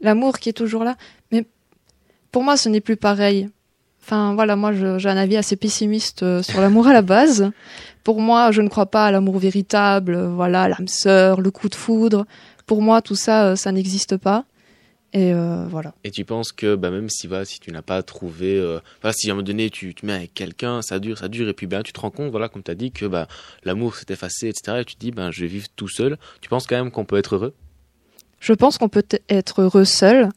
L'amour 0.00 0.38
qui 0.38 0.50
est 0.50 0.52
toujours 0.52 0.84
là. 0.84 0.96
Mais 1.30 1.46
pour 2.32 2.42
moi, 2.42 2.56
ce 2.56 2.68
n'est 2.68 2.80
plus 2.80 2.96
pareil. 2.96 3.48
Enfin, 4.02 4.34
voilà, 4.34 4.56
moi, 4.56 4.72
j'ai 4.72 5.08
un 5.08 5.16
avis 5.16 5.36
assez 5.36 5.54
pessimiste 5.54 6.24
euh, 6.24 6.42
sur 6.42 6.60
l'amour 6.60 6.88
à 6.88 6.92
la 6.92 7.02
base. 7.02 7.52
Pour 8.02 8.20
moi, 8.20 8.50
je 8.50 8.60
ne 8.60 8.68
crois 8.68 8.86
pas 8.86 9.06
à 9.06 9.10
l'amour 9.12 9.38
véritable, 9.38 10.14
euh, 10.14 10.28
voilà, 10.28 10.66
l'âme 10.66 10.88
sœur, 10.88 11.40
le 11.40 11.52
coup 11.52 11.68
de 11.68 11.76
foudre. 11.76 12.26
Pour 12.66 12.82
moi, 12.82 13.00
tout 13.00 13.14
ça, 13.14 13.50
euh, 13.50 13.56
ça 13.56 13.70
n'existe 13.70 14.16
pas. 14.16 14.44
Et 15.14 15.34
euh, 15.34 15.66
voilà. 15.68 15.94
Et 16.04 16.10
tu 16.10 16.24
penses 16.24 16.52
que 16.52 16.74
bah, 16.74 16.90
même 16.90 17.10
si, 17.10 17.26
voilà, 17.26 17.44
si 17.44 17.60
tu 17.60 17.70
n'as 17.70 17.82
pas 17.82 18.02
trouvé, 18.02 18.56
euh, 18.56 18.80
voilà, 19.02 19.12
si 19.12 19.28
à 19.28 19.32
un 19.32 19.34
moment 19.34 19.44
donné 19.44 19.68
tu 19.68 19.94
te 19.94 20.06
mets 20.06 20.14
avec 20.14 20.32
quelqu'un, 20.32 20.80
ça 20.80 20.98
dure, 20.98 21.18
ça 21.18 21.28
dure, 21.28 21.48
et 21.50 21.52
puis 21.52 21.66
ben 21.66 21.82
tu 21.82 21.92
te 21.92 22.00
rends 22.00 22.10
compte, 22.10 22.30
voilà, 22.30 22.48
comme 22.48 22.62
tu 22.62 22.70
as 22.70 22.74
dit, 22.74 22.92
que 22.92 23.04
bah, 23.04 23.28
l'amour 23.64 23.94
s'est 23.94 24.06
effacé, 24.08 24.48
etc. 24.48 24.78
Et 24.80 24.84
tu 24.86 24.94
te 24.94 25.00
dis, 25.00 25.10
ben 25.10 25.30
je 25.30 25.42
vais 25.42 25.48
vivre 25.48 25.66
tout 25.76 25.88
seul. 25.88 26.16
Tu 26.40 26.48
penses 26.48 26.66
quand 26.66 26.76
même 26.76 26.90
qu'on 26.90 27.04
peut 27.04 27.18
être 27.18 27.34
heureux? 27.34 27.54
Je 28.40 28.54
pense 28.54 28.78
qu'on 28.78 28.88
peut 28.88 29.04
être 29.28 29.60
heureux 29.60 29.84
seul. 29.84 30.30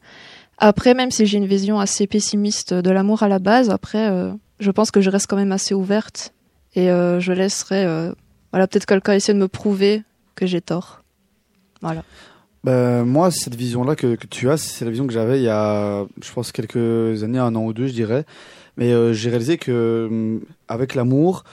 Après, 0.58 0.94
même 0.94 1.10
si 1.10 1.26
j'ai 1.26 1.38
une 1.38 1.46
vision 1.46 1.78
assez 1.78 2.06
pessimiste 2.06 2.72
de 2.72 2.90
l'amour 2.90 3.22
à 3.22 3.28
la 3.28 3.38
base, 3.38 3.70
après, 3.70 4.10
euh, 4.10 4.32
je 4.58 4.70
pense 4.70 4.90
que 4.90 5.00
je 5.00 5.10
reste 5.10 5.26
quand 5.26 5.36
même 5.36 5.52
assez 5.52 5.74
ouverte. 5.74 6.32
Et 6.74 6.90
euh, 6.90 7.20
je 7.20 7.32
laisserai, 7.32 7.84
euh, 7.84 8.12
voilà, 8.52 8.66
peut-être 8.66 8.86
quelqu'un 8.86 9.14
essayer 9.14 9.34
de 9.34 9.38
me 9.38 9.48
prouver 9.48 10.02
que 10.34 10.46
j'ai 10.46 10.60
tort. 10.60 11.02
Voilà. 11.80 12.02
Ben, 12.64 13.04
moi, 13.04 13.30
cette 13.30 13.54
vision-là 13.54 13.96
que, 13.96 14.14
que 14.14 14.26
tu 14.26 14.50
as, 14.50 14.56
c'est 14.56 14.84
la 14.84 14.90
vision 14.90 15.06
que 15.06 15.12
j'avais 15.12 15.38
il 15.38 15.44
y 15.44 15.48
a, 15.48 16.04
je 16.22 16.32
pense, 16.32 16.52
quelques 16.52 17.22
années, 17.22 17.38
un 17.38 17.54
an 17.54 17.64
ou 17.64 17.72
deux, 17.72 17.86
je 17.86 17.92
dirais. 17.92 18.24
Mais 18.76 18.92
euh, 18.92 19.12
j'ai 19.12 19.30
réalisé 19.30 19.56
que 19.56 20.08
hum, 20.10 20.40
avec 20.68 20.94
l'amour, 20.94 21.44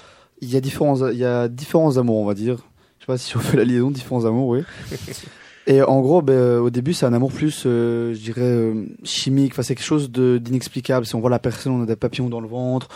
il 0.42 0.52
y 0.52 0.58
a 0.58 0.62
différents, 0.62 1.10
il 1.10 1.18
y 1.18 1.26
a 1.26 1.48
différents 1.48 1.98
amours, 1.98 2.18
on 2.18 2.26
va 2.26 2.34
dire. 2.34 2.58
Je 3.00 3.06
sais 3.06 3.08
pas 3.08 3.18
si 3.18 3.36
on 3.38 3.40
fait 3.40 3.58
la 3.58 3.64
liaison, 3.64 3.92
différents 3.92 4.26
amours, 4.26 4.48
oui. 4.48 4.64
Et 5.66 5.82
en 5.82 6.02
gros, 6.02 6.22
ben, 6.22 6.34
euh, 6.34 6.60
au 6.60 6.70
début, 6.70 6.94
c'est 6.94 7.06
un 7.06 7.14
amour 7.14 7.32
plus, 7.32 7.64
euh, 7.66 8.14
je 8.14 8.20
dirais, 8.20 8.42
euh, 8.42 8.86
chimique. 9.04 9.54
Enfin, 9.54 9.62
c'est 9.62 9.76
quelque 9.76 9.86
chose 9.86 10.12
d'inexplicable. 10.12 11.06
Si 11.06 11.16
on 11.16 11.22
voit 11.22 11.30
la 11.30 11.40
personne, 11.40 11.72
on 11.74 11.84
a 11.84 11.86
des 11.86 11.96
papillons 11.96 12.30
dans 12.30 12.42
le 12.42 12.48
ventre, 12.50 12.90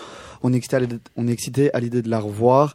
on 0.43 0.51
est 0.53 0.57
excité 0.57 1.73
à 1.73 1.79
l'idée- 1.79 2.01
de 2.01 2.09
la 2.09 2.19
revoir 2.19 2.73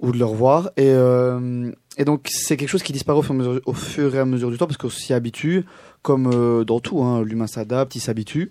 ou 0.00 0.12
de 0.12 0.18
le 0.18 0.24
revoir. 0.26 0.70
Et, 0.76 0.88
euh, 0.90 1.70
et 1.96 2.04
donc, 2.04 2.26
c'est 2.30 2.56
quelque 2.58 2.68
chose 2.68 2.82
qui 2.82 2.92
disparaît 2.92 3.18
au 3.18 3.22
fur, 3.22 3.32
et 3.34 3.36
à 3.36 3.38
mesure, 3.38 3.60
au 3.64 3.72
fur 3.72 4.14
et 4.14 4.18
à 4.18 4.24
mesure 4.26 4.50
du 4.50 4.58
temps 4.58 4.66
parce 4.66 4.76
qu'on 4.76 4.90
s'y 4.90 5.14
habitue, 5.14 5.64
comme 6.02 6.30
euh, 6.32 6.64
dans 6.64 6.80
tout. 6.80 7.02
Hein, 7.02 7.22
L'humain 7.22 7.46
s'adapte, 7.46 7.96
il 7.96 8.00
s'habitue. 8.00 8.50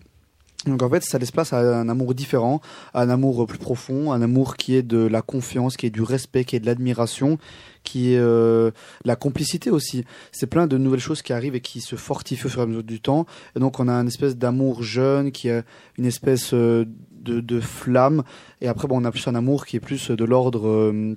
Donc 0.65 0.81
en 0.81 0.89
fait, 0.89 1.03
ça 1.03 1.17
laisse 1.17 1.31
place 1.31 1.51
à 1.51 1.59
un 1.59 1.89
amour 1.89 2.13
différent, 2.13 2.61
à 2.93 3.01
un 3.01 3.09
amour 3.09 3.45
plus 3.45 3.57
profond, 3.57 4.11
un 4.13 4.21
amour 4.21 4.55
qui 4.55 4.75
est 4.75 4.83
de 4.83 5.05
la 5.05 5.21
confiance, 5.21 5.75
qui 5.75 5.87
est 5.87 5.89
du 5.89 6.01
respect, 6.01 6.45
qui 6.45 6.55
est 6.55 6.59
de 6.61 6.65
l'admiration, 6.65 7.37
qui 7.83 8.13
est 8.13 8.17
euh, 8.17 8.71
la 9.03 9.15
complicité 9.15 9.69
aussi. 9.69 10.05
C'est 10.31 10.47
plein 10.47 10.67
de 10.67 10.77
nouvelles 10.77 11.01
choses 11.01 11.21
qui 11.21 11.33
arrivent 11.33 11.55
et 11.55 11.61
qui 11.61 11.81
se 11.81 11.97
fortifient 11.97 12.45
au 12.45 12.49
fur 12.49 12.61
et 12.61 12.63
à 12.63 12.67
mesure 12.67 12.83
du 12.83 13.01
temps. 13.01 13.25
Et 13.55 13.59
donc 13.59 13.79
on 13.79 13.89
a 13.89 13.93
une 13.93 14.07
espèce 14.07 14.37
d'amour 14.37 14.83
jeune, 14.83 15.31
qui 15.31 15.49
a 15.49 15.63
une 15.97 16.05
espèce 16.05 16.53
euh, 16.53 16.85
de, 17.11 17.59
flamme. 17.59 18.23
Et 18.61 18.67
après, 18.67 18.87
bon, 18.87 19.01
on 19.01 19.05
a 19.05 19.11
plus 19.11 19.27
un 19.27 19.35
amour 19.35 19.65
qui 19.65 19.75
est 19.77 19.81
plus 19.81 20.11
de 20.11 20.25
l'ordre... 20.25 20.67
euh, 20.67 21.15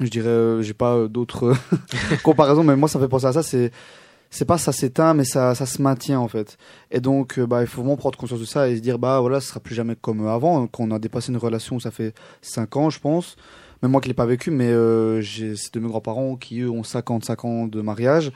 je 0.00 0.08
dirais, 0.08 0.28
euh, 0.28 0.62
j'ai 0.62 0.74
pas 0.74 1.06
d'autres 1.06 1.54
comparaisons, 2.22 2.64
mais 2.64 2.76
moi 2.76 2.88
ça 2.88 2.98
me 2.98 3.04
fait 3.04 3.08
penser 3.08 3.26
à 3.26 3.32
ça. 3.32 3.42
C'est 3.42 3.70
c'est 4.32 4.46
pas 4.46 4.56
ça 4.56 4.72
s'éteint, 4.72 5.12
mais 5.12 5.24
ça, 5.24 5.54
ça 5.54 5.66
se 5.66 5.80
maintient 5.82 6.18
en 6.18 6.26
fait. 6.26 6.56
Et 6.90 7.00
donc, 7.00 7.38
euh, 7.38 7.46
bah, 7.46 7.60
il 7.60 7.66
faut 7.66 7.82
vraiment 7.82 7.96
prendre 7.96 8.18
conscience 8.18 8.40
de 8.40 8.46
ça 8.46 8.68
et 8.68 8.76
se 8.76 8.80
dire, 8.80 8.98
bah 8.98 9.20
voilà, 9.20 9.40
ce 9.40 9.48
sera 9.48 9.60
plus 9.60 9.74
jamais 9.74 9.94
comme 9.94 10.26
avant. 10.26 10.66
Quand 10.66 10.84
on 10.84 10.90
a 10.90 10.98
dépassé 10.98 11.30
une 11.30 11.36
relation, 11.36 11.78
ça 11.78 11.90
fait 11.90 12.14
5 12.40 12.76
ans, 12.78 12.90
je 12.90 12.98
pense. 12.98 13.36
Même 13.82 13.92
moi 13.92 14.00
qui 14.00 14.08
l'ai 14.08 14.14
pas 14.14 14.24
vécu, 14.24 14.50
mais 14.50 14.70
euh, 14.70 15.22
c'est 15.22 15.74
de 15.74 15.80
mes 15.80 15.88
grands-parents 15.88 16.36
qui 16.36 16.60
eux 16.60 16.70
ont 16.70 16.82
55 16.82 17.44
ans 17.44 17.66
de 17.66 17.82
mariage. 17.82 18.32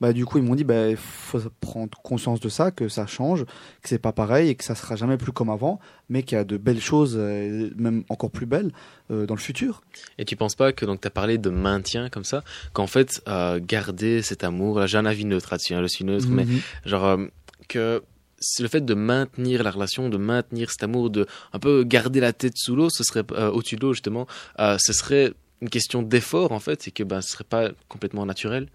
Bah 0.00 0.12
du 0.14 0.24
coup, 0.24 0.38
ils 0.38 0.44
m'ont 0.44 0.54
dit, 0.54 0.64
bah 0.64 0.96
faut 0.96 1.38
prendre 1.60 1.98
conscience 2.02 2.40
de 2.40 2.48
ça, 2.48 2.70
que 2.70 2.88
ça 2.88 3.06
change, 3.06 3.44
que 3.44 3.88
c'est 3.88 3.98
pas 3.98 4.12
pareil 4.12 4.48
et 4.48 4.54
que 4.54 4.64
ça 4.64 4.74
sera 4.74 4.96
jamais 4.96 5.18
plus 5.18 5.30
comme 5.32 5.50
avant, 5.50 5.78
mais 6.08 6.22
qu'il 6.22 6.36
y 6.36 6.40
a 6.40 6.44
de 6.44 6.56
belles 6.56 6.80
choses, 6.80 7.16
euh, 7.18 7.70
même 7.76 8.04
encore 8.08 8.30
plus 8.30 8.46
belles, 8.46 8.72
euh, 9.10 9.26
dans 9.26 9.34
le 9.34 9.40
futur. 9.40 9.82
Et 10.16 10.24
tu 10.24 10.36
penses 10.36 10.54
pas 10.54 10.72
que 10.72 10.86
donc 10.86 11.02
tu 11.02 11.06
as 11.06 11.10
parlé 11.10 11.36
de 11.36 11.50
maintien 11.50 12.08
comme 12.08 12.24
ça, 12.24 12.42
qu'en 12.72 12.86
fait 12.86 13.20
euh, 13.28 13.60
garder 13.62 14.22
cet 14.22 14.42
amour, 14.42 14.78
là 14.78 14.86
j'ai 14.86 14.96
un 14.96 15.04
avis 15.04 15.26
neutre 15.26 15.48
là-dessus, 15.50 15.74
hein, 15.74 15.82
je 15.82 15.88
suis 15.88 16.04
neutre, 16.06 16.28
mais 16.30 16.44
Mhm. 16.46 16.60
genre 16.86 17.04
euh, 17.04 17.26
que 17.68 18.02
c'est 18.38 18.62
le 18.62 18.70
fait 18.70 18.80
de 18.80 18.94
maintenir 18.94 19.62
la 19.62 19.70
relation, 19.70 20.08
de 20.08 20.16
maintenir 20.16 20.70
cet 20.70 20.82
amour, 20.82 21.10
de 21.10 21.26
un 21.52 21.58
peu 21.58 21.84
garder 21.84 22.20
la 22.20 22.32
tête 22.32 22.54
sous 22.56 22.74
l'eau, 22.74 22.88
ce 22.88 23.04
serait 23.04 23.22
euh, 23.32 23.50
au-dessus 23.50 23.76
de 23.76 23.82
l'eau 23.82 23.92
justement, 23.92 24.26
euh, 24.60 24.78
ce 24.80 24.94
serait 24.94 25.34
une 25.60 25.68
question 25.68 26.00
d'effort 26.02 26.52
en 26.52 26.58
fait, 26.58 26.88
et 26.88 26.90
que 26.90 27.02
ben 27.02 27.20
ce 27.20 27.32
serait 27.32 27.44
pas 27.44 27.68
complètement 27.90 28.24
naturel. 28.24 28.68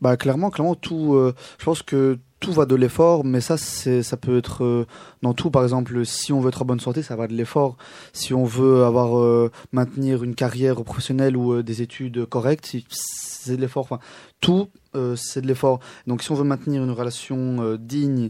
Bah 0.00 0.16
clairement, 0.16 0.50
clairement 0.50 0.74
tout. 0.74 1.14
euh, 1.14 1.34
je 1.58 1.64
pense 1.64 1.82
que 1.82 2.18
tout 2.40 2.52
va 2.52 2.66
de 2.66 2.74
l'effort, 2.74 3.24
mais 3.24 3.40
ça 3.40 3.56
c'est 3.56 4.02
ça 4.02 4.16
peut 4.16 4.38
être 4.38 4.64
euh, 4.64 4.86
dans 5.22 5.34
tout. 5.34 5.50
Par 5.50 5.62
exemple, 5.62 6.04
si 6.04 6.32
on 6.32 6.40
veut 6.40 6.48
être 6.48 6.62
en 6.62 6.64
bonne 6.64 6.80
santé, 6.80 7.02
ça 7.02 7.16
va 7.16 7.26
de 7.26 7.34
l'effort. 7.34 7.76
Si 8.12 8.34
on 8.34 8.44
veut 8.44 8.84
avoir 8.84 9.18
euh, 9.18 9.50
maintenir 9.72 10.22
une 10.22 10.34
carrière 10.34 10.82
professionnelle 10.84 11.36
ou 11.36 11.62
des 11.62 11.82
études 11.82 12.26
correctes, 12.26 12.76
c'est 12.90 13.56
de 13.56 13.60
l'effort. 13.60 13.84
Enfin, 13.84 14.00
tout 14.40 14.68
c'est 15.16 15.42
de 15.42 15.46
l'effort. 15.46 15.80
Donc 16.06 16.22
si 16.22 16.32
on 16.32 16.34
veut 16.34 16.44
maintenir 16.44 16.82
une 16.82 16.90
relation 16.90 17.76
digne, 17.76 18.28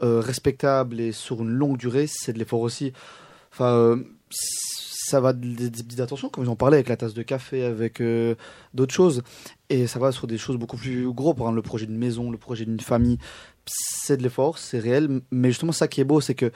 respectable 0.00 1.00
et 1.00 1.12
sur 1.12 1.42
une 1.42 1.50
longue 1.50 1.76
durée, 1.76 2.06
c'est 2.08 2.32
de 2.32 2.38
l'effort 2.38 2.60
aussi. 2.60 2.92
Enfin. 3.52 3.98
Ça 5.08 5.20
va 5.20 5.32
des 5.32 5.70
petites 5.70 6.00
attentions, 6.00 6.28
comme 6.28 6.44
ils 6.44 6.50
en 6.50 6.56
parlaient 6.56 6.76
avec 6.76 6.88
la 6.88 6.96
tasse 6.96 7.14
de 7.14 7.22
café, 7.22 7.64
avec 7.64 8.00
euh, 8.00 8.34
d'autres 8.74 8.94
choses. 8.94 9.22
Et 9.70 9.86
ça 9.86 9.98
va 9.98 10.12
sur 10.12 10.26
des 10.26 10.38
choses 10.38 10.56
beaucoup 10.56 10.76
plus 10.76 11.10
gros, 11.10 11.34
par 11.34 11.46
exemple 11.46 11.56
le 11.56 11.62
projet 11.62 11.86
d'une 11.86 11.98
maison, 11.98 12.30
le 12.30 12.38
projet 12.38 12.64
d'une 12.64 12.80
famille. 12.80 13.18
C'est 13.66 14.16
de 14.16 14.22
l'effort, 14.22 14.58
c'est 14.58 14.78
réel, 14.78 15.20
mais 15.30 15.48
justement 15.48 15.72
ça 15.72 15.88
qui 15.88 16.00
est 16.00 16.04
beau, 16.04 16.20
c'est 16.20 16.34
que 16.34 16.52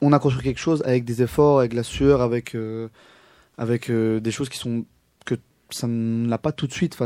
on 0.00 0.12
a 0.12 0.18
construit 0.18 0.44
quelque 0.44 0.60
chose 0.60 0.82
avec 0.84 1.04
des 1.04 1.22
efforts, 1.22 1.58
avec 1.58 1.72
la 1.72 1.82
sueur, 1.82 2.20
avec 2.20 2.54
euh, 2.54 2.88
avec 3.56 3.90
euh, 3.90 4.20
des 4.20 4.30
choses 4.30 4.48
qui 4.48 4.58
sont 4.58 4.84
que 5.24 5.34
ça 5.70 5.86
ne 5.86 6.28
l'a 6.28 6.38
pas 6.38 6.52
tout 6.52 6.66
de 6.66 6.72
suite. 6.72 6.96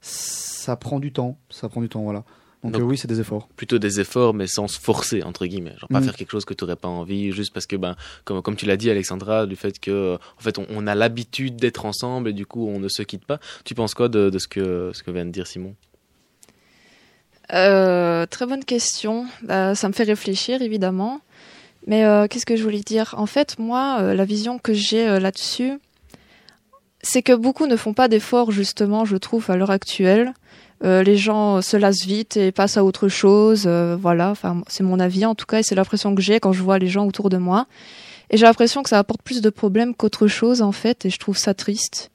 Ça 0.00 0.76
prend 0.76 1.00
du 1.00 1.12
temps. 1.12 1.38
Ça 1.50 1.68
prend 1.68 1.80
du 1.80 1.88
temps, 1.88 2.02
voilà. 2.02 2.24
Donc, 2.64 2.72
Donc- 2.72 2.82
euh, 2.82 2.84
oui, 2.86 2.98
c'est 2.98 3.06
des 3.06 3.20
efforts. 3.20 3.46
Plutôt 3.56 3.78
des 3.78 4.00
efforts, 4.00 4.34
mais 4.34 4.48
sans 4.48 4.66
se 4.66 4.80
forcer, 4.80 5.22
entre 5.22 5.46
guillemets. 5.46 5.74
Genre 5.78 5.88
pas 5.88 6.00
Mm. 6.00 6.04
faire 6.04 6.16
quelque 6.16 6.32
chose 6.32 6.44
que 6.44 6.54
tu 6.54 6.64
n'aurais 6.64 6.74
pas 6.76 6.88
envie, 6.88 7.30
juste 7.30 7.52
parce 7.52 7.66
que, 7.66 7.76
ben, 7.76 7.94
comme, 8.24 8.42
comme 8.42 8.56
tu 8.56 8.66
l'as 8.66 8.76
dit, 8.76 8.90
Alexandra, 8.90 9.46
du 9.46 9.54
fait 9.54 9.78
que, 9.78 10.14
en 10.16 10.40
fait, 10.42 10.58
on, 10.58 10.66
on 10.70 10.86
a 10.88 10.94
l'habitude 10.96 11.54
d'être 11.56 11.84
ensemble 11.86 12.30
et 12.30 12.32
du 12.32 12.46
coup, 12.46 12.66
on 12.68 12.80
ne 12.80 12.88
se 12.88 13.02
quitte 13.02 13.24
pas. 13.24 13.38
Tu 13.64 13.74
penses 13.76 13.94
quoi 13.94 14.08
de, 14.08 14.28
de 14.28 14.38
ce, 14.40 14.48
que, 14.48 14.90
ce 14.92 15.02
que 15.04 15.10
vient 15.12 15.24
de 15.24 15.30
dire 15.30 15.46
Simon? 15.46 15.74
Euh, 17.52 18.26
très 18.26 18.46
bonne 18.46 18.64
question. 18.64 19.26
Bah, 19.42 19.74
ça 19.74 19.88
me 19.88 19.92
fait 19.92 20.04
réfléchir, 20.04 20.60
évidemment. 20.60 21.20
Mais 21.86 22.04
euh, 22.04 22.26
qu'est-ce 22.26 22.44
que 22.44 22.56
je 22.56 22.62
voulais 22.62 22.80
dire? 22.80 23.14
En 23.16 23.26
fait, 23.26 23.58
moi, 23.58 23.98
euh, 24.00 24.14
la 24.14 24.24
vision 24.24 24.58
que 24.58 24.74
j'ai 24.74 25.08
euh, 25.08 25.20
là-dessus, 25.20 25.78
c'est 27.00 27.22
que 27.22 27.32
beaucoup 27.32 27.66
ne 27.66 27.76
font 27.76 27.94
pas 27.94 28.08
d'efforts, 28.08 28.50
justement, 28.50 29.04
je 29.04 29.16
trouve, 29.16 29.48
à 29.50 29.56
l'heure 29.56 29.70
actuelle. 29.70 30.34
Euh, 30.84 31.02
les 31.02 31.16
gens 31.16 31.60
se 31.60 31.76
lassent 31.76 32.04
vite 32.06 32.36
et 32.36 32.52
passent 32.52 32.76
à 32.76 32.84
autre 32.84 33.08
chose. 33.08 33.64
euh, 33.66 33.96
voilà, 34.00 34.30
enfin, 34.30 34.62
c'est 34.68 34.84
mon 34.84 35.00
avis 35.00 35.24
en 35.26 35.34
tout 35.34 35.46
cas, 35.46 35.58
et 35.58 35.62
c'est 35.62 35.74
l'impression 35.74 36.14
que 36.14 36.22
j'ai 36.22 36.38
quand 36.40 36.52
je 36.52 36.62
vois 36.62 36.78
les 36.78 36.86
gens 36.86 37.06
autour 37.06 37.30
de 37.30 37.36
moi. 37.36 37.66
Et 38.30 38.36
j'ai 38.36 38.44
l'impression 38.46 38.82
que 38.82 38.90
ça 38.90 38.98
apporte 38.98 39.22
plus 39.22 39.40
de 39.40 39.50
problèmes 39.50 39.94
qu'autre 39.94 40.26
chose, 40.26 40.62
en 40.62 40.72
fait, 40.72 41.06
et 41.06 41.10
je 41.10 41.18
trouve 41.18 41.38
ça 41.38 41.54
triste. 41.54 42.10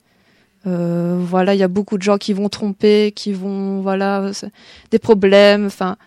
Euh, 0.66 1.18
voilà, 1.20 1.56
il 1.56 1.60
y 1.60 1.64
a 1.64 1.68
beaucoup 1.68 1.98
de 1.98 2.04
gens 2.04 2.18
qui 2.18 2.34
vont 2.34 2.50
tromper, 2.50 3.12
qui 3.14 3.34
vont, 3.34 3.82
voilà, 3.82 4.32
des 4.92 5.00
problèmes. 5.00 5.66
Enfin, 5.66 5.98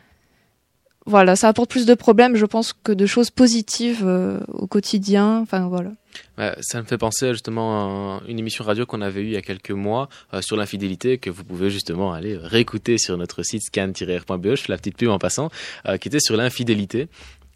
voilà, 1.07 1.37
ça 1.37 1.49
apporte 1.49 1.71
plus 1.71 1.87
de 1.87 1.95
problèmes, 1.95 2.37
je 2.37 2.45
pense, 2.47 2.73
que 2.73 2.93
de 2.93 3.07
choses 3.07 3.31
positives 3.31 4.03
euh, 4.05 4.41
au 4.49 4.67
quotidien. 4.67 5.39
Enfin, 5.39 5.69
voilà. 5.69 5.91
Ouais, 6.39 6.55
ça 6.61 6.81
me 6.81 6.87
fait 6.87 6.99
penser 6.99 7.33
justement 7.33 8.17
à 8.17 8.23
une 8.29 8.39
émission 8.39 8.65
radio 8.65 8.87
qu'on 8.87 9.01
avait 9.03 9.21
eue 9.21 9.27
il 9.27 9.33
y 9.33 9.37
a 9.37 9.43
quelques 9.43 9.71
mois 9.71 10.09
euh, 10.35 10.41
sur 10.43 10.57
l'infidélité 10.57 11.19
que 11.19 11.31
vous 11.31 11.45
pouvez 11.45 11.71
justement 11.71 12.13
aller 12.13 12.37
réécouter 12.37 12.99
sur 12.99 13.17
notre 13.19 13.43
site 13.43 13.63
scan-r.be, 13.63 14.51
je 14.51 14.57
fais 14.63 14.73
la 14.73 14.79
petite 14.79 14.97
pub 14.97 15.09
en 15.11 15.19
passant, 15.19 15.51
euh, 15.87 15.97
qui 15.99 16.09
était 16.09 16.21
sur 16.21 16.37
l'infidélité. 16.37 17.09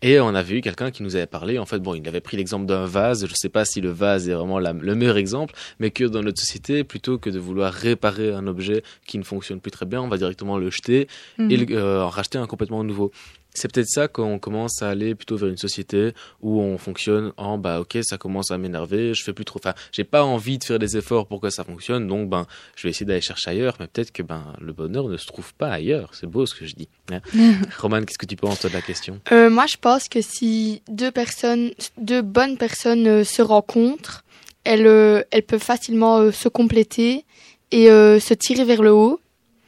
Et 0.03 0.19
on 0.19 0.29
avait 0.35 0.57
eu 0.57 0.61
quelqu'un 0.63 0.91
qui 0.91 1.03
nous 1.03 1.15
avait 1.15 1.27
parlé, 1.27 1.59
en 1.59 1.67
fait, 1.67 1.79
bon, 1.79 1.95
il 1.95 2.09
avait 2.09 2.23
pris 2.23 2.39
l'exemple 2.39 2.65
d'un 2.65 2.87
vase, 2.87 3.27
je 3.27 3.35
sais 3.35 3.51
pas 3.51 3.67
si 3.67 3.83
le 3.83 3.91
vase 3.91 4.31
est 4.31 4.33
vraiment 4.33 4.59
la- 4.59 4.73
le 4.73 4.95
meilleur 4.95 5.19
exemple, 5.19 5.55
mais 5.79 5.91
que 5.91 6.05
dans 6.05 6.23
notre 6.23 6.41
société, 6.41 6.85
plutôt 6.85 7.19
que 7.19 7.29
de 7.29 7.39
vouloir 7.39 7.71
réparer 7.71 8.33
un 8.33 8.47
objet 8.47 8.83
qui 9.07 9.19
ne 9.19 9.25
fonctionne 9.25 9.61
plus 9.61 9.71
très 9.71 9.85
bien, 9.85 10.01
on 10.01 10.09
va 10.09 10.17
directement 10.17 10.57
le 10.57 10.71
jeter 10.71 11.07
et 11.39 11.57
le- 11.59 11.77
euh, 11.77 12.03
en 12.05 12.09
racheter 12.09 12.39
un 12.39 12.47
complètement 12.47 12.83
nouveau. 12.83 13.13
C'est 13.55 13.73
peut-être 13.73 13.89
ça 13.89 14.09
qu'on 14.09 14.39
commence 14.39 14.83
à 14.83 14.91
aller 14.91 15.15
plutôt 15.15 15.37
vers 15.37 15.49
une 15.49 15.57
société 15.57 16.13
où 16.41 16.61
on 16.61 16.79
fonctionne 16.79 17.33
en 17.37 17.59
bah 17.59 17.81
ok 17.81 17.99
ça 18.03 18.19
commence 18.19 18.51
à 18.51 18.59
m'énerver, 18.59 19.15
je 19.15 19.23
fais 19.25 19.33
plus 19.33 19.45
trop, 19.45 19.59
enfin 19.59 19.75
j'ai 19.93 20.05
pas 20.05 20.23
envie 20.25 20.59
de 20.59 20.65
faire 20.65 20.79
des 20.79 20.97
efforts 20.97 21.27
pour 21.27 21.41
que 21.41 21.51
ça 21.51 21.65
fonctionne 21.65 22.07
donc 22.07 22.29
ben 22.29 22.47
je 22.77 22.85
vais 22.85 22.91
essayer 22.91 23.07
d'aller 23.07 23.21
chercher 23.21 23.51
ailleurs 23.51 23.77
mais 23.81 23.87
peut-être 23.87 24.13
que 24.13 24.23
ben 24.23 24.55
le 24.61 24.73
bonheur 24.73 25.09
ne 25.09 25.17
se 25.17 25.27
trouve 25.27 25.53
pas 25.55 25.69
ailleurs, 25.69 26.11
c'est 26.15 26.27
beau 26.27 26.47
ce 26.47 26.55
que 26.55 26.67
je 26.67 26.75
dis. 26.75 26.89
hein. 27.13 27.21
Roman 27.79 28.03
qu'est-ce 28.03 28.19
que 28.19 28.27
tu 28.27 28.37
penses 28.37 28.61
toi 28.61 28.71
de 28.71 28.75
la 28.75 28.83
question? 28.83 29.21
Euh, 29.33 29.51
moi, 29.51 29.67
je 29.67 29.77
pense 29.77 30.09
que 30.09 30.21
si 30.21 30.83
deux 30.89 31.11
personnes, 31.11 31.71
deux 31.99 32.23
bonnes 32.23 32.57
personnes 32.57 33.07
euh, 33.07 33.25
se 33.25 33.43
rencontrent, 33.43 34.25
elles, 34.65 34.87
euh, 34.87 35.23
elles 35.31 35.43
peuvent 35.43 35.63
facilement 35.63 36.31
se 36.33 36.49
compléter 36.49 37.25
et 37.73 37.87
se 37.87 38.35
tirer 38.35 38.65
vers 38.65 38.83
le 38.83 38.93
haut. 38.93 39.21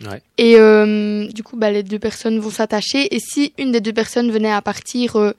Ouais. 0.07 0.23
Et 0.39 0.57
euh, 0.57 1.27
du 1.29 1.43
coup, 1.43 1.57
bah, 1.57 1.71
les 1.71 1.83
deux 1.83 1.99
personnes 1.99 2.39
vont 2.39 2.51
s'attacher. 2.51 3.15
Et 3.15 3.21
si 3.21 3.53
une 3.59 3.73
des 3.73 3.81
deux 3.81 3.93
personnes 3.93 4.31
venait 4.31 4.53
à 4.53 4.63
partir, 4.63 5.17
euh, 5.17 5.33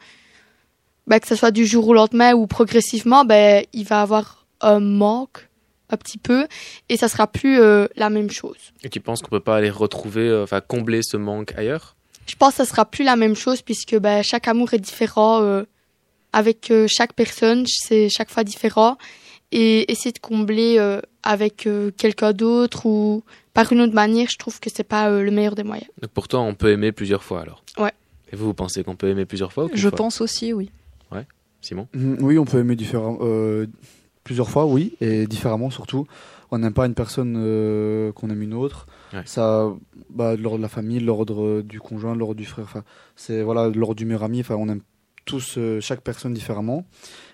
bah, 1.08 1.20
que 1.20 1.28
ce 1.28 1.36
soit 1.36 1.52
du 1.52 1.66
jour 1.66 1.88
au 1.88 1.94
lendemain 1.94 2.34
ou 2.34 2.48
progressivement, 2.48 3.26
bah, 3.26 3.62
il 3.74 3.86
va 3.86 4.02
avoir 4.02 4.46
un 4.62 4.80
manque 4.80 5.48
un 5.90 5.98
petit 5.98 6.18
peu 6.18 6.48
et 6.90 6.98
ça 6.98 7.08
sera 7.08 7.28
plus 7.28 7.60
euh, 7.60 7.88
la 7.96 8.10
même 8.10 8.32
chose. 8.32 8.58
Et 8.84 8.90
tu 8.90 9.00
penses 9.00 9.22
qu'on 9.22 9.30
peut 9.30 9.40
pas 9.40 9.58
aller 9.58 9.70
retrouver, 9.70 10.42
enfin 10.42 10.62
combler 10.62 11.02
ce 11.04 11.18
manque 11.18 11.54
ailleurs? 11.58 11.96
Je 12.26 12.36
pense 12.36 12.52
que 12.52 12.58
ça 12.58 12.66
sera 12.66 12.86
plus 12.86 13.04
la 13.04 13.18
même 13.18 13.36
chose 13.36 13.62
puisque 13.62 13.98
bah, 13.98 14.24
chaque 14.24 14.48
amour 14.48 14.74
est 14.74 14.80
différent 14.80 15.64
avec 16.32 16.72
chaque 16.88 17.14
personne, 17.14 17.66
c'est 17.68 18.10
chaque 18.10 18.32
fois 18.32 18.44
différent. 18.46 18.98
Et 19.56 19.92
essayer 19.92 20.12
de 20.12 20.20
combler 20.20 20.80
euh, 20.80 21.00
avec 21.22 21.68
euh, 21.68 21.92
quelqu'un 21.96 22.34
d'autre 22.34 22.88
ou 22.88 23.24
par 23.54 23.72
une 23.72 23.82
autre 23.82 23.94
manière, 23.94 24.28
je 24.32 24.38
trouve 24.38 24.60
que 24.60 24.72
c'est 24.74 24.84
pas 24.84 25.10
euh, 25.12 25.22
le 25.22 25.30
meilleur 25.30 25.54
des 25.54 25.64
moyens. 25.64 25.88
Donc 26.02 26.10
pour 26.12 26.28
toi 26.28 26.40
on 26.42 26.56
peut 26.56 26.72
aimer 26.72 26.92
plusieurs 26.92 27.24
fois 27.24 27.42
alors? 27.42 27.64
Ouais. 27.78 27.92
Et 28.32 28.36
vous 28.36 28.46
vous 28.46 28.54
pensez 28.56 28.84
qu'on 28.84 28.96
peut 28.96 29.10
aimer 29.10 29.26
plusieurs 29.26 29.54
fois 29.54 29.66
ou 29.66 29.70
Je 29.72 29.90
fois? 29.90 29.98
pense 29.98 30.22
aussi, 30.22 30.54
oui. 30.54 30.72
Simon? 31.62 31.88
Mm, 31.94 32.16
Oui, 32.22 32.38
on 32.38 32.44
peut 32.46 32.60
aimer 32.60 32.76
euh, 32.94 33.68
plusieurs 34.26 34.50
fois, 34.50 34.66
oui, 34.66 34.96
et 35.00 35.28
différemment 35.28 35.70
surtout. 35.70 36.06
On 36.52 36.58
n'aime 36.58 36.74
pas 36.74 36.86
une 36.86 36.94
personne 36.94 37.36
euh, 37.38 38.12
qu'on 38.12 38.30
aime 38.30 38.42
une 38.42 38.54
autre. 38.54 38.86
Ouais. 39.14 39.22
Ça, 39.26 39.72
bah, 40.10 40.36
de 40.36 40.42
l'ordre 40.42 40.58
de 40.58 40.62
la 40.64 40.68
famille, 40.68 41.00
de 41.00 41.06
l'ordre 41.06 41.62
du 41.62 41.80
conjoint, 41.80 42.16
de 42.16 42.20
l'ordre 42.20 42.36
du 42.36 42.46
frère. 42.46 42.66
Enfin, 42.66 42.84
c'est 43.16 43.42
voilà, 43.44 43.70
de 43.70 43.80
l'ordre 43.80 43.96
du 43.96 44.06
meilleur 44.06 44.24
ami. 44.24 44.42
Enfin, 44.42 44.56
on 44.56 44.68
aime 44.68 44.82
tous 45.26 45.56
euh, 45.58 45.80
chaque 45.80 46.02
personne 46.02 46.34
différemment. 46.34 46.86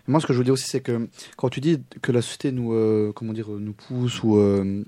Moi, 0.09 0.19
ce 0.19 0.25
que 0.27 0.33
je 0.33 0.37
veux 0.39 0.43
dire 0.43 0.53
aussi, 0.53 0.67
c'est 0.67 0.81
que 0.81 1.07
quand 1.37 1.49
tu 1.49 1.61
dis 1.61 1.81
que 2.01 2.11
la 2.11 2.21
société 2.21 2.51
nous, 2.51 2.73
euh, 2.73 3.11
comment 3.15 3.31
dire, 3.33 3.47
nous 3.49 3.73
pousse 3.73 4.23
ou 4.23 4.37
euh, 4.37 4.83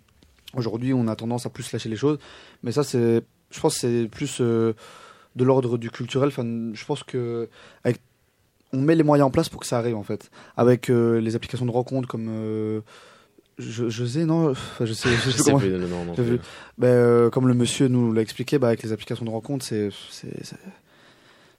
aujourd'hui 0.56 0.94
on 0.94 1.08
a 1.08 1.16
tendance 1.16 1.46
à 1.46 1.50
plus 1.50 1.72
lâcher 1.72 1.90
les 1.90 1.96
choses, 1.96 2.18
mais 2.64 2.72
ça, 2.72 2.84
c'est, 2.84 3.22
je 3.52 3.60
pense, 3.60 3.76
c'est 3.78 4.08
plus 4.12 4.40
euh, 4.42 4.74
de 5.36 5.44
l'ordre 5.44 5.78
du 5.78 5.90
culturel. 5.92 6.30
Enfin, 6.30 6.44
je 6.74 6.86
pense 6.86 7.04
que 7.04 7.48
avec 7.84 8.02
on 8.74 8.82
met 8.82 8.96
les 8.96 9.04
moyens 9.04 9.28
en 9.28 9.32
place 9.32 9.50
pour 9.50 9.60
que 9.62 9.68
ça 9.68 9.78
arrive 9.78 9.96
en 9.96 10.04
fait. 10.04 10.32
Avec 10.58 10.88
les 10.90 11.36
applications 11.36 11.66
de 11.66 11.72
rencontres 11.72 12.08
comme 12.08 12.82
je, 13.60 13.90
je 13.90 14.06
sais 14.06 14.26
non, 14.26 14.52
enfin, 14.52 14.86
je 14.86 14.94
sais, 14.94 15.10
je 15.10 15.44
comment- 15.44 15.60
plus, 15.60 15.70
non, 15.72 15.88
non, 15.88 16.06
non 16.06 16.14
J'ai 16.16 16.24
plus. 16.24 16.32
vu. 16.34 16.40
Ben, 16.78 16.88
euh, 16.88 17.30
comme 17.30 17.48
le 17.48 17.54
monsieur 17.54 17.88
nous 17.88 18.12
l'a 18.12 18.22
expliqué, 18.22 18.58
bah, 18.58 18.68
avec 18.68 18.82
les 18.82 18.92
applications 18.92 19.26
de 19.26 19.30
rencontres, 19.30 19.66
c'est 19.66 19.90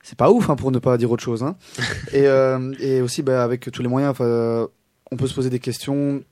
c'est 0.03 0.19
pas 0.19 0.31
ouf 0.31 0.51
hein, 0.51 0.57
pour 0.57 0.73
ne 0.73 0.79
pas 0.79 0.99
dire 0.99 1.11
autre 1.11 1.23
chose. 1.23 1.43
Hein. 1.43 1.57
et, 2.13 2.27
euh, 2.27 2.75
et 2.81 3.01
aussi 3.01 3.23
bah, 3.23 3.43
avec 3.43 3.71
tous 3.71 3.83
les 3.83 3.89
moyens, 3.89 4.11
enfin, 4.11 4.69
on 5.11 5.17
peut 5.17 5.27
se 5.27 5.35
poser 5.35 5.51
des 5.51 5.61
questions. 5.61 6.23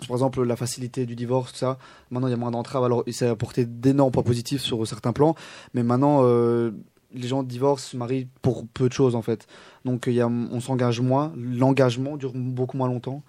Par 0.00 0.16
exemple, 0.16 0.42
la 0.42 0.56
facilité 0.56 1.06
du 1.06 1.16
divorce, 1.16 1.52
tout 1.52 1.58
ça. 1.58 1.78
Maintenant, 2.10 2.28
il 2.28 2.32
y 2.32 2.34
a 2.34 2.36
moins 2.36 2.50
d'entraves. 2.50 2.84
Alors, 2.84 3.02
ça 3.10 3.28
a 3.28 3.30
apporté 3.30 3.64
d'énormes 3.64 4.10
points 4.10 4.22
positifs 4.22 4.60
sur 4.60 4.86
certains 4.86 5.14
plans. 5.14 5.34
Mais 5.72 5.82
maintenant, 5.82 6.20
euh, 6.22 6.70
les 7.14 7.28
gens 7.28 7.42
divorcent, 7.42 7.92
se 7.92 7.96
marient 7.96 8.28
pour 8.42 8.66
peu 8.66 8.88
de 8.88 8.92
choses, 8.92 9.14
en 9.14 9.22
fait. 9.22 9.46
Donc, 9.86 10.04
il 10.06 10.12
y 10.12 10.20
a, 10.20 10.28
on 10.28 10.60
s'engage 10.60 11.00
moins. 11.00 11.32
L'engagement 11.36 12.18
dure 12.18 12.32
beaucoup 12.34 12.76
moins 12.76 12.88
longtemps. 12.88 13.22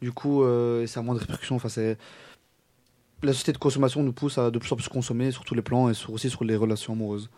Du 0.00 0.12
coup, 0.12 0.42
euh, 0.42 0.86
ça 0.86 1.00
a 1.00 1.02
moins 1.02 1.14
de 1.14 1.20
répercussions. 1.20 1.56
Enfin, 1.56 1.68
c'est... 1.68 1.98
La 3.22 3.32
société 3.32 3.52
de 3.52 3.58
consommation 3.58 4.02
nous 4.02 4.12
pousse 4.12 4.38
à 4.38 4.50
de 4.50 4.58
plus 4.58 4.70
en 4.72 4.76
plus 4.76 4.88
consommer 4.88 5.30
sur 5.30 5.44
tous 5.44 5.54
les 5.54 5.62
plans 5.62 5.88
et 5.88 5.94
sur, 5.94 6.12
aussi 6.12 6.28
sur 6.28 6.44
les 6.44 6.56
relations 6.56 6.92
amoureuses. 6.92 7.30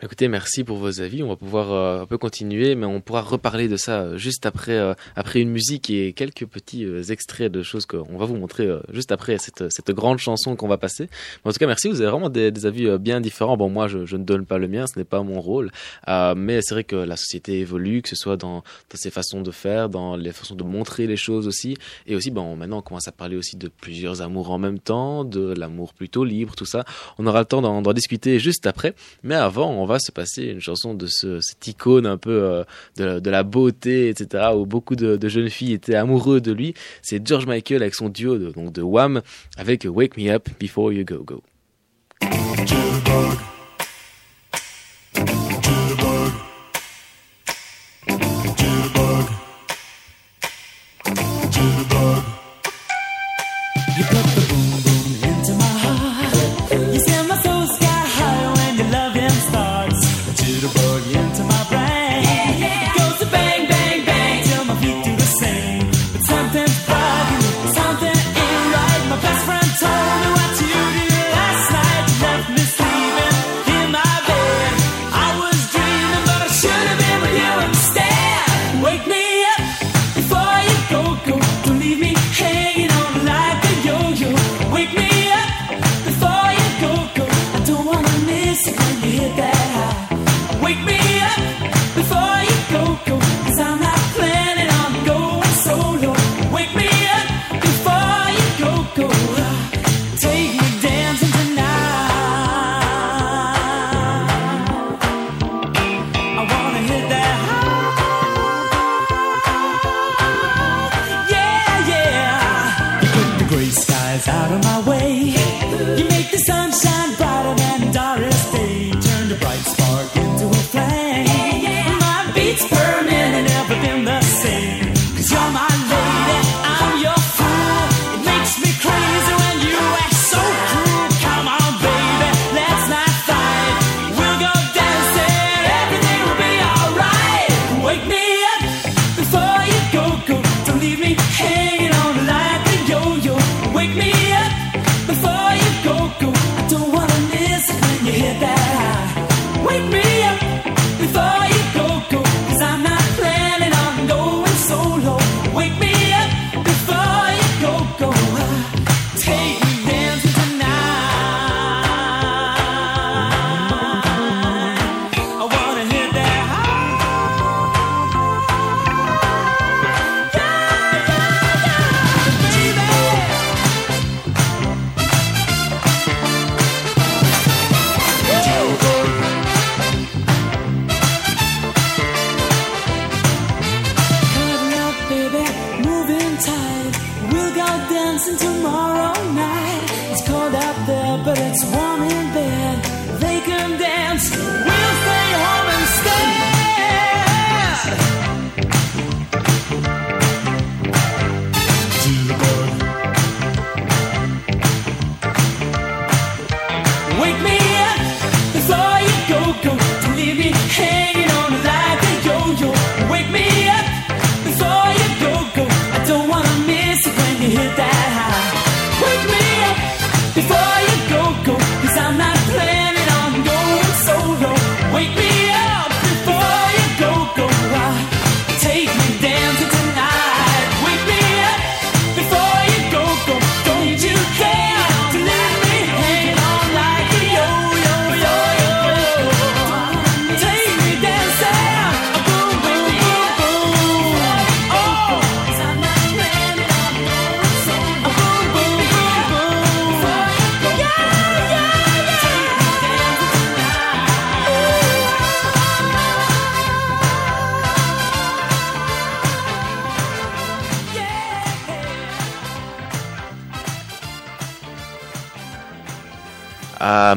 Écoutez, 0.00 0.28
merci 0.28 0.62
pour 0.62 0.76
vos 0.76 1.00
avis. 1.00 1.24
On 1.24 1.28
va 1.28 1.34
pouvoir 1.34 1.72
euh, 1.72 2.02
un 2.02 2.06
peu 2.06 2.18
continuer, 2.18 2.76
mais 2.76 2.86
on 2.86 3.00
pourra 3.00 3.20
reparler 3.20 3.66
de 3.66 3.76
ça 3.76 4.02
euh, 4.02 4.16
juste 4.16 4.46
après, 4.46 4.78
euh, 4.78 4.94
après 5.16 5.40
une 5.40 5.50
musique 5.50 5.90
et 5.90 6.12
quelques 6.12 6.46
petits 6.46 6.84
euh, 6.84 7.02
extraits 7.02 7.50
de 7.50 7.64
choses 7.64 7.84
qu'on 7.84 8.16
va 8.16 8.24
vous 8.24 8.36
montrer 8.36 8.64
euh, 8.64 8.78
juste 8.92 9.10
après 9.10 9.38
cette, 9.38 9.72
cette 9.72 9.90
grande 9.90 10.18
chanson 10.18 10.54
qu'on 10.54 10.68
va 10.68 10.78
passer. 10.78 11.08
En 11.42 11.50
tout 11.50 11.58
cas, 11.58 11.66
merci. 11.66 11.88
Vous 11.88 12.00
avez 12.00 12.12
vraiment 12.12 12.28
des, 12.28 12.52
des 12.52 12.64
avis 12.64 12.96
bien 12.98 13.20
différents. 13.20 13.56
Bon, 13.56 13.70
moi, 13.70 13.88
je, 13.88 14.06
je 14.06 14.16
ne 14.16 14.22
donne 14.22 14.46
pas 14.46 14.58
le 14.58 14.68
mien, 14.68 14.86
ce 14.86 14.96
n'est 14.96 15.04
pas 15.04 15.24
mon 15.24 15.40
rôle. 15.40 15.72
Mais 16.06 16.62
c'est 16.62 16.74
vrai 16.74 16.84
que 16.84 16.94
la 16.94 17.16
société 17.16 17.58
évolue, 17.58 18.00
que 18.00 18.08
ce 18.08 18.14
soit 18.14 18.36
dans, 18.36 18.58
dans 18.58 18.96
ses 18.96 19.10
façons 19.10 19.40
de 19.40 19.50
faire, 19.50 19.88
dans 19.88 20.14
les 20.14 20.30
façons 20.30 20.54
de 20.54 20.62
montrer 20.62 21.08
les 21.08 21.16
choses 21.16 21.48
aussi. 21.48 21.76
Et 22.06 22.14
aussi, 22.14 22.30
bon, 22.30 22.54
maintenant, 22.54 22.78
on 22.78 22.82
commence 22.82 23.08
à 23.08 23.12
parler 23.12 23.34
aussi 23.36 23.56
de 23.56 23.66
plusieurs 23.66 24.22
amours 24.22 24.52
en 24.52 24.58
même 24.58 24.78
temps, 24.78 25.24
de 25.24 25.52
l'amour 25.54 25.92
plutôt 25.92 26.22
libre, 26.22 26.54
tout 26.54 26.66
ça. 26.66 26.84
On 27.18 27.26
aura 27.26 27.40
le 27.40 27.46
temps 27.46 27.62
d'en 27.62 27.92
discuter 27.92 28.38
juste 28.38 28.64
après. 28.68 28.94
Mais 29.24 29.34
avant, 29.34 29.72
on 29.72 29.87
va 29.88 29.98
se 29.98 30.12
passer 30.12 30.44
une 30.44 30.60
chanson 30.60 30.94
de 30.94 31.06
ce, 31.06 31.40
cette 31.40 31.66
icône 31.66 32.06
un 32.06 32.16
peu 32.16 32.64
euh, 33.00 33.20
de, 33.20 33.30
la 33.30 33.42
beauté, 33.42 34.08
etc., 34.08 34.50
où 34.54 34.66
beaucoup 34.66 34.94
de, 34.96 35.16
de 35.16 35.28
jeunes 35.28 35.50
filles 35.50 35.72
étaient 35.72 35.96
amoureux 35.96 36.40
de 36.40 36.52
lui. 36.52 36.74
C'est 37.02 37.26
George 37.26 37.46
Michael 37.46 37.82
avec 37.82 37.94
son 37.94 38.08
duo 38.08 38.38
de, 38.38 38.50
donc 38.50 38.72
de 38.72 38.82
Wham 38.82 39.22
avec 39.56 39.86
Wake 39.88 40.16
Me 40.16 40.30
Up 40.30 40.48
Before 40.60 40.92
You 40.92 41.04
Go 41.04 41.24
Go. 41.24 41.42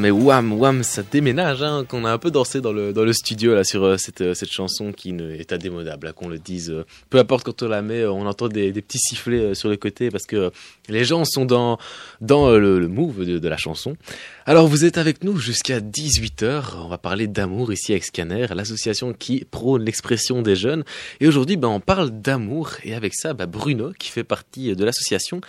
Mais 0.02 0.10
wham 0.10 0.52
wham 0.54 0.82
ça 0.82 1.04
déménage 1.04 1.62
hein, 1.62 1.84
qu'on 1.88 2.04
a 2.04 2.10
un 2.10 2.18
peu 2.18 2.32
dansé 2.32 2.60
dans 2.60 2.72
le 2.72 2.92
dans 2.92 3.04
le 3.04 3.12
studio 3.12 3.54
là 3.54 3.62
sur 3.62 3.84
euh, 3.84 3.96
cette 3.98 4.20
euh, 4.20 4.34
cette 4.34 4.50
chanson 4.50 4.90
qui 4.90 5.12
ne, 5.12 5.30
est 5.30 5.52
indémodable 5.52 6.12
qu'on 6.12 6.26
le 6.26 6.40
dise 6.40 6.70
euh, 6.70 6.84
peu 7.08 7.20
importe 7.20 7.44
quand 7.44 7.62
on 7.62 7.68
la 7.68 7.82
met 7.82 8.04
on 8.06 8.26
entend 8.26 8.48
des, 8.48 8.72
petits 8.72 8.98
sifflets 8.98 9.54
sur 9.54 9.68
le 9.68 9.76
côté 9.76 10.10
parce 10.10 10.26
que 10.26 10.50
les 10.88 11.04
gens 11.04 11.24
sont 11.24 11.44
dans 11.44 11.78
dans 12.20 12.50
le, 12.50 12.80
le 12.80 12.88
move 12.88 13.24
de, 13.24 13.48
la 13.48 13.56
chanson. 13.56 13.96
Alors 14.44 14.66
vous 14.66 14.84
êtes 14.84 14.98
avec 14.98 15.22
nous 15.22 15.36
jusqu'à 15.36 15.78
18h, 15.78 16.78
on 16.78 16.88
va 16.88 16.98
parler 16.98 17.28
d'amour 17.28 17.72
ici 17.72 17.92
avec 17.92 18.02
Scanner, 18.02 18.46
l'association 18.52 19.12
qui 19.12 19.44
prône 19.44 19.84
l'expression 19.84 20.42
des 20.42 20.56
jeunes. 20.56 20.82
Et 21.20 21.28
aujourd'hui 21.28 21.56
ben 21.56 21.68
on 21.68 21.80
parle 21.80 22.10
d'amour. 22.10 22.70
Et 22.82 22.94
avec 22.94 23.14
ça 23.14 23.34
ben, 23.34 23.46
Bruno 23.46 23.92
qui 23.96 24.08
fait 24.08 24.24
partie 24.24 24.74
de 24.74 24.84
l'association 24.84 25.40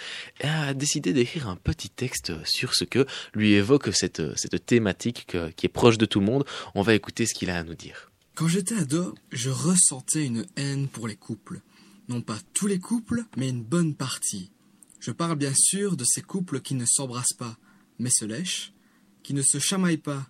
a 0.44 0.76
décidé 0.76 1.12
d'écrire 1.12 1.48
un 1.48 1.56
petit 1.56 1.89
texte 1.89 2.34
sur 2.44 2.76
ce 2.76 2.84
que 2.84 3.08
lui 3.34 3.54
évoque 3.54 3.89
cette 3.94 4.22
thématique 4.50 5.26
que- 5.28 5.50
qui 5.52 5.66
est 5.66 5.70
proche 5.70 5.98
de 5.98 6.06
tout 6.06 6.20
le 6.20 6.26
monde. 6.26 6.46
On 6.76 6.82
va 6.82 6.94
écouter 6.96 7.26
ce 7.26 7.34
qu'il 7.34 7.50
a 7.50 7.58
à 7.58 7.64
nous 7.64 7.76
dire. 7.76 8.12
Quand 8.36 8.48
j'étais 8.48 8.76
ado, 8.76 9.14
je 9.32 9.50
ressentais 9.50 10.26
une 10.26 10.46
haine 10.56 10.88
pour 10.88 11.08
les 11.08 11.16
couples. 11.16 11.62
Non 12.10 12.22
pas 12.22 12.38
tous 12.54 12.68
les 12.68 12.80
couples, 12.80 13.24
mais 13.38 13.50
une 13.50 13.64
bonne 13.64 13.96
partie. 13.96 14.52
Je 15.00 15.12
parle 15.12 15.38
bien 15.38 15.54
sûr 15.56 15.96
de 15.98 16.04
ces 16.06 16.22
couples 16.22 16.60
qui 16.62 16.76
ne 16.76 16.86
s'embrassent 16.86 17.34
pas, 17.38 17.58
mais 18.00 18.10
se 18.10 18.26
lèchent, 18.26 18.74
qui 19.22 19.34
ne 19.34 19.42
se 19.42 19.60
chamaillent 19.60 19.98
pas, 19.98 20.28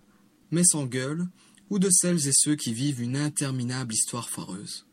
mais 0.50 0.64
s'engueulent, 0.64 1.26
ou 1.70 1.78
de 1.78 1.88
celles 1.90 2.28
et 2.28 2.32
ceux 2.32 2.56
qui 2.56 2.72
vivent 2.74 3.00
une 3.00 3.16
interminable 3.16 3.94
histoire 3.94 4.28
foireuse. 4.28 4.86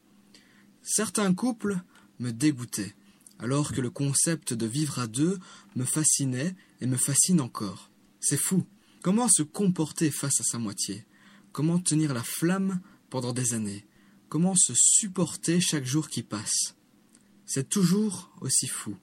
Certains 0.83 1.33
couples 1.33 1.79
me 2.19 2.31
dégoûtaient, 2.31 2.95
alors 3.39 3.73
que 3.73 3.81
le 3.81 3.89
concept 3.89 4.53
de 4.53 4.65
vivre 4.65 4.99
à 4.99 5.07
deux 5.07 5.37
me 5.75 5.85
fascinait 5.85 6.55
et 6.79 6.85
me 6.87 6.97
fascine 6.97 7.41
encore. 7.41 7.89
C'est 8.19 8.37
fou. 8.39 8.65
Comment 9.01 9.27
se 9.27 9.41
comporter 9.41 10.11
face 10.11 10.41
à 10.41 10.43
sa 10.43 10.59
moitié? 10.59 11.05
Comment 11.53 11.79
tenir 11.79 12.13
la 12.13 12.21
flamme 12.21 12.81
pendant 13.09 13.33
des 13.33 13.55
années? 13.55 13.87
Comment 14.29 14.53
se 14.55 14.73
supporter 14.75 15.59
chaque 15.59 15.85
jour 15.85 16.07
qui 16.07 16.21
passe? 16.21 16.75
C'est 17.47 17.67
toujours 17.67 18.31
aussi 18.41 18.67
fou. 18.67 18.95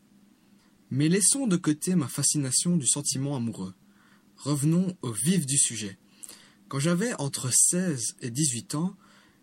Mais 0.93 1.09
laissons 1.09 1.49
de 1.49 1.57
côté 1.57 1.97
ma 1.97 2.07
fascination 2.07 2.77
du 2.77 2.87
sentiment 2.87 3.35
amoureux. 3.35 3.75
Revenons 4.37 4.97
au 5.03 5.11
vif 5.11 5.47
du 5.47 5.59
sujet. 5.59 5.99
Quand 6.69 6.79
j'avais 6.79 7.13
entre 7.21 7.51
16 7.53 8.19
et 8.21 8.31
18 8.31 8.77
ans, 8.77 8.97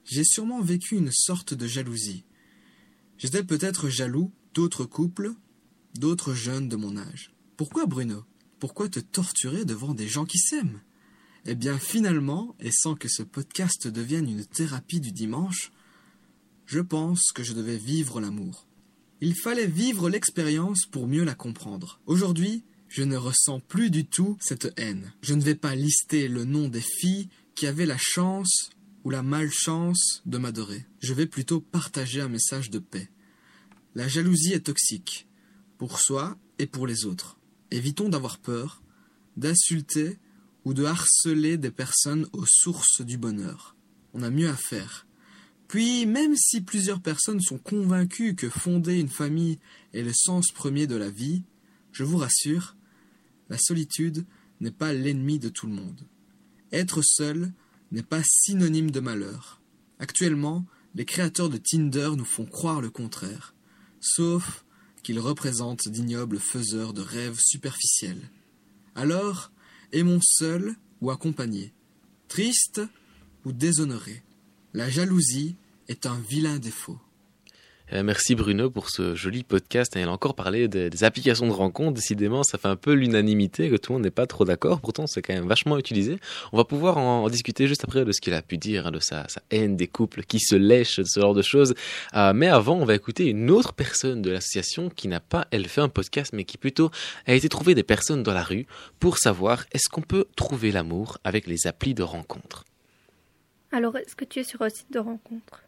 j'ai 0.05 0.23
sûrement 0.23 0.61
vécu 0.61 0.95
une 0.95 1.11
sorte 1.11 1.53
de 1.53 1.67
jalousie. 1.67 2.23
J'étais 3.17 3.43
peut-être 3.43 3.89
jaloux 3.89 4.31
d'autres 4.53 4.85
couples, 4.85 5.33
d'autres 5.95 6.33
jeunes 6.33 6.69
de 6.69 6.77
mon 6.77 6.95
âge. 6.95 7.33
Pourquoi 7.57 7.87
Bruno? 7.87 8.23
Pourquoi 8.65 8.89
te 8.89 8.99
torturer 8.99 9.63
devant 9.63 9.93
des 9.93 10.07
gens 10.07 10.25
qui 10.25 10.39
s'aiment? 10.39 10.81
Eh 11.45 11.53
bien 11.53 11.77
finalement, 11.77 12.55
et 12.59 12.71
sans 12.71 12.95
que 12.95 13.07
ce 13.07 13.21
podcast 13.21 13.87
devienne 13.87 14.27
une 14.27 14.43
thérapie 14.43 14.99
du 14.99 15.11
dimanche, 15.11 15.71
je 16.65 16.79
pense 16.79 17.31
que 17.31 17.43
je 17.43 17.53
devais 17.53 17.77
vivre 17.77 18.19
l'amour. 18.19 18.65
Il 19.21 19.35
fallait 19.35 19.67
vivre 19.67 20.09
l'expérience 20.09 20.87
pour 20.87 21.05
mieux 21.05 21.23
la 21.23 21.35
comprendre. 21.35 22.01
Aujourd'hui, 22.07 22.63
je 22.87 23.03
ne 23.03 23.17
ressens 23.17 23.59
plus 23.59 23.91
du 23.91 24.07
tout 24.07 24.35
cette 24.41 24.73
haine. 24.77 25.13
Je 25.21 25.35
ne 25.35 25.43
vais 25.43 25.53
pas 25.53 25.75
lister 25.75 26.27
le 26.27 26.43
nom 26.43 26.67
des 26.67 26.81
filles 26.81 27.29
qui 27.53 27.67
avaient 27.67 27.85
la 27.85 27.99
chance 27.99 28.71
ou 29.03 29.11
la 29.11 29.21
malchance 29.21 30.23
de 30.25 30.39
m'adorer. 30.39 30.87
Je 31.01 31.13
vais 31.13 31.27
plutôt 31.27 31.61
partager 31.61 32.19
un 32.19 32.29
message 32.29 32.71
de 32.71 32.79
paix. 32.79 33.11
La 33.93 34.07
jalousie 34.07 34.53
est 34.53 34.65
toxique, 34.65 35.27
pour 35.77 35.99
soi 35.99 36.35
et 36.57 36.65
pour 36.65 36.87
les 36.87 37.05
autres. 37.05 37.37
Évitons 37.71 38.09
d'avoir 38.09 38.37
peur, 38.37 38.81
d'insulter 39.37 40.17
ou 40.63 40.73
de 40.73 40.83
harceler 40.83 41.57
des 41.57 41.71
personnes 41.71 42.27
aux 42.33 42.45
sources 42.47 43.01
du 43.01 43.17
bonheur. 43.17 43.75
On 44.13 44.23
a 44.23 44.29
mieux 44.29 44.49
à 44.49 44.55
faire. 44.55 45.05
Puis, 45.67 46.05
même 46.05 46.35
si 46.35 46.61
plusieurs 46.61 47.01
personnes 47.01 47.41
sont 47.41 47.57
convaincues 47.57 48.35
que 48.35 48.49
fonder 48.49 48.99
une 48.99 49.09
famille 49.09 49.59
est 49.93 50.03
le 50.03 50.13
sens 50.13 50.51
premier 50.51 50.87
de 50.87 50.95
la 50.95 51.09
vie, 51.09 51.43
je 51.91 52.03
vous 52.03 52.17
rassure, 52.17 52.75
la 53.49 53.57
solitude 53.57 54.25
n'est 54.61 54.71
pas 54.71 54.93
l'ennemi 54.93 55.39
de 55.39 55.49
tout 55.49 55.67
le 55.67 55.73
monde. 55.73 56.01
Être 56.71 57.01
seul 57.03 57.51
n'est 57.91 58.03
pas 58.03 58.21
synonyme 58.23 58.91
de 58.91 58.99
malheur. 58.99 59.61
Actuellement, 59.99 60.65
les 60.93 61.05
créateurs 61.05 61.49
de 61.49 61.57
Tinder 61.57 62.11
nous 62.17 62.25
font 62.25 62.45
croire 62.45 62.81
le 62.81 62.89
contraire. 62.89 63.53
Sauf 63.99 64.64
qu'ils 65.05 65.19
représentent 65.19 65.87
d'ignobles 65.87 66.39
faiseurs 66.39 66.91
de 66.91 67.03
rêves 67.03 67.37
superficiels. 67.39 68.27
Alors, 68.95 69.51
aimons 69.91 70.19
seuls 70.19 70.73
ou 70.99 71.11
accompagnés, 71.11 71.73
tristes 72.27 72.81
ou 73.45 73.51
déshonorés. 73.51 74.23
La 74.73 74.89
jalousie 74.89 75.57
est 75.89 76.07
un 76.07 76.17
vilain 76.17 76.57
défaut. 76.57 76.97
Euh, 77.93 78.01
merci 78.01 78.33
Bruno 78.33 78.71
pour 78.71 78.89
ce 78.89 79.13
joli 79.13 79.43
podcast. 79.43 79.95
Elle 79.95 80.07
a 80.07 80.11
encore 80.11 80.33
parlé 80.33 80.67
des, 80.67 81.03
applications 81.03 81.45
de 81.45 81.51
rencontres. 81.51 81.93
Décidément, 81.93 82.43
ça 82.43 82.57
fait 82.57 82.67
un 82.67 82.75
peu 82.75 82.93
l'unanimité 82.93 83.69
que 83.69 83.75
tout 83.75 83.91
le 83.91 83.97
monde 83.97 84.05
n'est 84.05 84.11
pas 84.11 84.25
trop 84.25 84.43
d'accord. 84.43 84.81
Pourtant, 84.81 85.05
c'est 85.05 85.21
quand 85.21 85.33
même 85.33 85.47
vachement 85.47 85.77
utilisé. 85.77 86.19
On 86.51 86.57
va 86.57 86.63
pouvoir 86.63 86.97
en, 86.97 87.29
discuter 87.29 87.67
juste 87.67 87.83
après 87.83 88.03
de 88.03 88.11
ce 88.11 88.21
qu'il 88.21 88.33
a 88.33 88.41
pu 88.41 88.57
dire, 88.57 88.91
de 88.91 88.99
sa, 88.99 89.27
sa 89.27 89.41
haine 89.51 89.77
des 89.77 89.87
couples 89.87 90.23
qui 90.23 90.39
se 90.39 90.55
lèchent, 90.55 90.99
de 90.99 91.05
ce 91.05 91.19
genre 91.19 91.35
de 91.35 91.43
choses. 91.43 91.75
Euh, 92.15 92.33
mais 92.33 92.47
avant, 92.47 92.75
on 92.75 92.85
va 92.85 92.95
écouter 92.95 93.27
une 93.27 93.51
autre 93.51 93.73
personne 93.73 94.21
de 94.21 94.31
l'association 94.31 94.89
qui 94.89 95.07
n'a 95.07 95.19
pas, 95.19 95.47
elle, 95.51 95.67
fait 95.67 95.81
un 95.81 95.89
podcast, 95.89 96.33
mais 96.33 96.43
qui 96.43 96.57
plutôt 96.57 96.89
a 97.27 97.35
été 97.35 97.49
trouver 97.49 97.75
des 97.75 97.83
personnes 97.83 98.23
dans 98.23 98.33
la 98.33 98.43
rue 98.43 98.65
pour 98.99 99.19
savoir 99.19 99.65
est-ce 99.71 99.89
qu'on 99.89 100.01
peut 100.01 100.25
trouver 100.35 100.71
l'amour 100.71 101.19
avec 101.23 101.45
les 101.45 101.67
applis 101.67 101.93
de 101.93 102.03
rencontres. 102.03 102.65
Alors, 103.71 103.95
est-ce 103.97 104.15
que 104.15 104.25
tu 104.25 104.39
es 104.39 104.43
sur 104.43 104.61
un 104.61 104.69
site 104.69 104.91
de 104.91 104.99
rencontre 104.99 105.64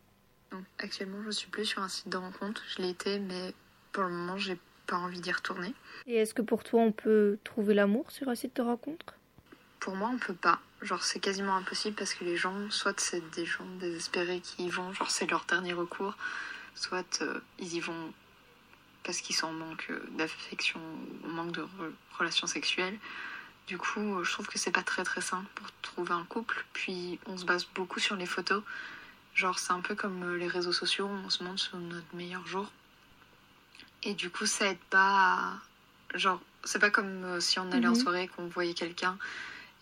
Non, 0.51 0.63
actuellement, 0.79 1.21
je 1.25 1.31
suis 1.31 1.47
plus 1.49 1.65
sur 1.65 1.81
un 1.81 1.89
site 1.89 2.09
de 2.09 2.17
rencontre. 2.17 2.63
Je 2.75 2.81
l'ai 2.81 2.89
été, 2.89 3.19
mais 3.19 3.53
pour 3.91 4.03
le 4.03 4.09
moment, 4.09 4.37
j'ai 4.37 4.57
pas 4.85 4.95
envie 4.97 5.19
d'y 5.19 5.31
retourner. 5.31 5.73
Et 6.05 6.15
est-ce 6.15 6.33
que 6.33 6.41
pour 6.41 6.63
toi, 6.63 6.81
on 6.81 6.91
peut 6.91 7.37
trouver 7.43 7.73
l'amour 7.73 8.09
sur 8.11 8.29
un 8.29 8.35
site 8.35 8.55
de 8.55 8.61
rencontre? 8.61 9.13
Pour 9.79 9.95
moi, 9.95 10.09
on 10.13 10.17
peut 10.17 10.33
pas. 10.33 10.59
Genre, 10.81 11.03
c'est 11.03 11.19
quasiment 11.19 11.55
impossible 11.55 11.95
parce 11.95 12.13
que 12.13 12.23
les 12.23 12.37
gens, 12.37 12.69
soit 12.69 12.99
c'est 12.99 13.27
des 13.31 13.45
gens 13.45 13.65
désespérés 13.79 14.39
qui 14.39 14.65
y 14.65 14.69
vont, 14.69 14.93
genre 14.93 15.09
c'est 15.09 15.29
leur 15.29 15.45
dernier 15.45 15.73
recours, 15.73 16.15
soit 16.75 17.21
euh, 17.21 17.39
ils 17.59 17.73
y 17.73 17.79
vont 17.79 18.13
parce 19.03 19.21
qu'ils 19.21 19.35
sont 19.35 19.47
en 19.47 19.53
manque 19.53 19.87
euh, 19.89 19.99
d'affection 20.17 20.79
ou 21.23 21.27
en 21.27 21.31
manque 21.31 21.51
de 21.53 21.61
re- 21.61 21.91
relations 22.19 22.47
sexuelles. 22.47 22.97
Du 23.67 23.77
coup, 23.77 24.23
je 24.23 24.31
trouve 24.31 24.47
que 24.47 24.57
c'est 24.57 24.71
pas 24.71 24.83
très 24.83 25.03
très 25.03 25.21
simple 25.21 25.47
pour 25.55 25.67
trouver 25.81 26.11
un 26.13 26.23
couple. 26.25 26.63
Puis, 26.73 27.19
on 27.25 27.37
se 27.37 27.45
base 27.45 27.65
beaucoup 27.75 27.99
sur 27.99 28.15
les 28.15 28.25
photos. 28.25 28.63
Genre, 29.37 29.59
c'est 29.59 29.71
un 29.71 29.81
peu 29.81 29.93
comme 29.93 30.23
euh, 30.23 30.37
les 30.37 30.47
réseaux 30.47 30.73
sociaux, 30.73 31.07
on 31.07 31.29
se 31.29 31.43
montre 31.43 31.59
sur 31.59 31.77
notre 31.77 32.15
meilleur 32.15 32.45
jour. 32.47 32.71
Et 34.01 34.15
du 34.15 34.31
coup, 34.31 34.47
ça 34.47 34.65
aide 34.65 34.79
pas 34.89 35.59
à... 36.11 36.17
Genre, 36.17 36.41
c'est 36.63 36.79
pas 36.79 36.89
comme 36.89 37.23
euh, 37.23 37.39
si 37.39 37.59
on 37.59 37.71
allait 37.71 37.87
en 37.87 37.91
Mhm. 37.91 37.95
soirée, 37.95 38.27
qu'on 38.29 38.47
voyait 38.47 38.73
quelqu'un 38.73 39.15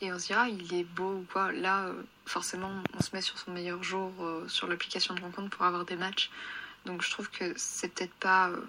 et 0.02 0.12
on 0.12 0.20
se 0.20 0.28
dit, 0.28 0.34
ah, 0.34 0.50
il 0.50 0.74
est 0.74 0.84
beau 0.84 1.14
ou 1.20 1.26
quoi. 1.32 1.54
Là, 1.54 1.86
euh, 1.86 2.04
forcément, 2.26 2.70
on 2.98 3.02
se 3.02 3.12
met 3.14 3.22
sur 3.22 3.38
son 3.40 3.52
meilleur 3.52 3.82
jour 3.82 4.12
euh, 4.20 4.46
sur 4.50 4.68
l'application 4.68 5.14
de 5.16 5.22
rencontre 5.22 5.50
pour 5.56 5.66
avoir 5.66 5.86
des 5.86 5.96
matchs. 5.96 6.30
Donc, 6.86 7.02
je 7.02 7.10
trouve 7.10 7.30
que 7.30 7.54
c'est 7.56 7.88
peut-être 7.88 8.14
pas 8.16 8.50
euh, 8.50 8.60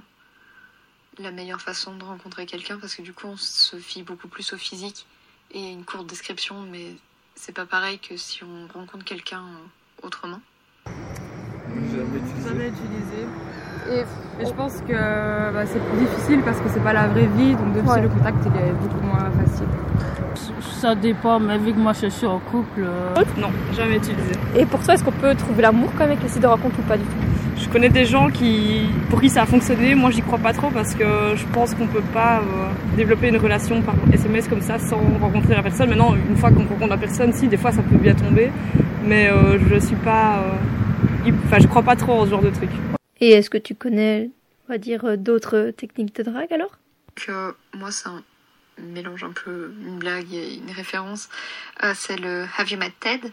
la 1.19 1.33
meilleure 1.33 1.61
façon 1.61 1.97
de 1.97 2.05
rencontrer 2.05 2.47
quelqu'un 2.47 2.79
parce 2.79 2.95
que 2.95 3.03
du 3.03 3.13
coup, 3.13 3.27
on 3.27 3.37
se 3.37 3.77
fie 3.77 4.05
beaucoup 4.05 4.29
plus 4.29 4.53
au 4.53 4.57
physique 4.57 5.05
et 5.51 5.73
une 5.73 5.85
courte 5.85 6.07
description, 6.07 6.63
mais 6.63 6.95
c'est 7.35 7.53
pas 7.53 7.67
pareil 7.67 7.99
que 7.99 8.17
si 8.17 8.45
on 8.45 8.69
rencontre 8.69 9.05
quelqu'un 9.05 9.45
autrement. 10.03 10.41
Jamais 12.47 12.69
utilisé. 12.69 13.27
Et, 13.93 14.45
je 14.45 14.53
pense 14.53 14.83
que 14.87 14.93
bah, 15.53 15.65
c'est 15.67 15.81
plus 15.81 15.99
difficile 15.99 16.41
parce 16.45 16.59
que 16.59 16.69
c'est 16.69 16.83
pas 16.83 16.93
la 16.93 17.07
vraie 17.09 17.29
vie, 17.37 17.55
donc 17.55 17.73
d'office 17.73 18.03
le 18.03 18.09
contact 18.09 18.39
il 18.45 18.61
est 18.61 18.73
beaucoup 18.73 19.07
moins 19.07 19.31
facile. 19.31 19.67
Ça 20.81 20.95
dépend, 20.95 21.39
mais 21.41 21.57
vu 21.59 21.73
que 21.73 21.79
moi 21.79 21.93
je 22.01 22.09
suis 22.09 22.27
en 22.27 22.39
couple. 22.39 22.81
euh, 22.81 23.15
Non, 23.41 23.49
jamais 23.75 23.97
utilisé. 23.97 24.33
Et 24.57 24.67
pour 24.67 24.81
toi, 24.81 24.95
est-ce 24.95 25.05
qu'on 25.05 25.13
peut 25.13 25.35
trouver 25.35 25.63
l'amour 25.63 25.89
quand 25.93 26.01
même 26.01 26.11
avec 26.13 26.23
les 26.23 26.29
sites 26.29 26.43
de 26.43 26.47
rencontre 26.47 26.79
ou 26.79 26.83
pas 26.83 26.97
du 26.97 27.05
tout? 27.05 27.11
Je 27.57 27.69
connais 27.71 27.89
des 27.89 28.05
gens 28.05 28.29
qui, 28.29 28.87
pour 29.09 29.21
qui 29.21 29.31
ça 29.31 29.43
a 29.43 29.47
fonctionné. 29.47 29.95
Moi, 29.95 30.11
j'y 30.11 30.21
crois 30.21 30.39
pas 30.39 30.53
trop 30.53 30.69
parce 30.71 30.95
que 30.95 31.05
je 31.35 31.47
pense 31.55 31.75
qu'on 31.75 31.87
peut 31.87 32.03
pas 32.13 32.39
euh, 32.41 32.43
développer 32.97 33.29
une 33.29 33.39
relation 33.39 33.81
par 33.81 33.95
SMS 34.13 34.47
comme 34.47 34.61
ça 34.61 34.79
sans 34.79 35.01
rencontrer 35.21 35.55
la 35.55 35.63
personne. 35.63 35.89
Maintenant, 35.89 36.15
une 36.29 36.37
fois 36.37 36.51
qu'on 36.51 36.65
rencontre 36.65 36.91
la 36.91 36.99
personne, 36.99 37.33
si 37.33 37.49
des 37.49 37.57
fois 37.57 37.73
ça 37.73 37.83
peut 37.83 37.97
bien 37.97 38.15
tomber, 38.15 38.51
mais 39.07 39.31
euh, 39.31 39.59
je 39.69 39.79
suis 39.79 39.97
pas, 39.97 40.43
euh, 40.43 41.31
enfin, 41.47 41.59
je 41.61 41.67
crois 41.67 41.83
pas 41.83 41.97
trop 41.97 42.13
en 42.21 42.25
ce 42.25 42.31
genre 42.31 42.43
de 42.43 42.51
truc. 42.51 42.71
Et 43.21 43.31
est-ce 43.31 43.49
que 43.49 43.59
tu 43.59 43.75
connais, 43.75 44.31
on 44.69 44.73
va 44.73 44.79
dire, 44.79 45.05
euh, 45.05 45.17
d'autres 45.17 45.73
techniques 45.77 46.15
de 46.17 46.23
drague 46.23 46.53
alors? 46.53 46.73
Que 47.15 47.55
moi 47.75 47.91
c'est 47.91 48.09
un 48.09 48.23
mélange 48.79 49.25
un 49.25 49.33
peu 49.33 49.73
une 49.87 49.99
blague 49.99 50.33
et 50.35 50.57
une 50.57 50.71
référence. 50.71 51.29
Euh, 51.83 51.93
c'est 51.95 52.21
le 52.21 52.45
Have 52.59 52.71
You 52.71 52.79
Met 52.79 52.93
Ted? 53.01 53.33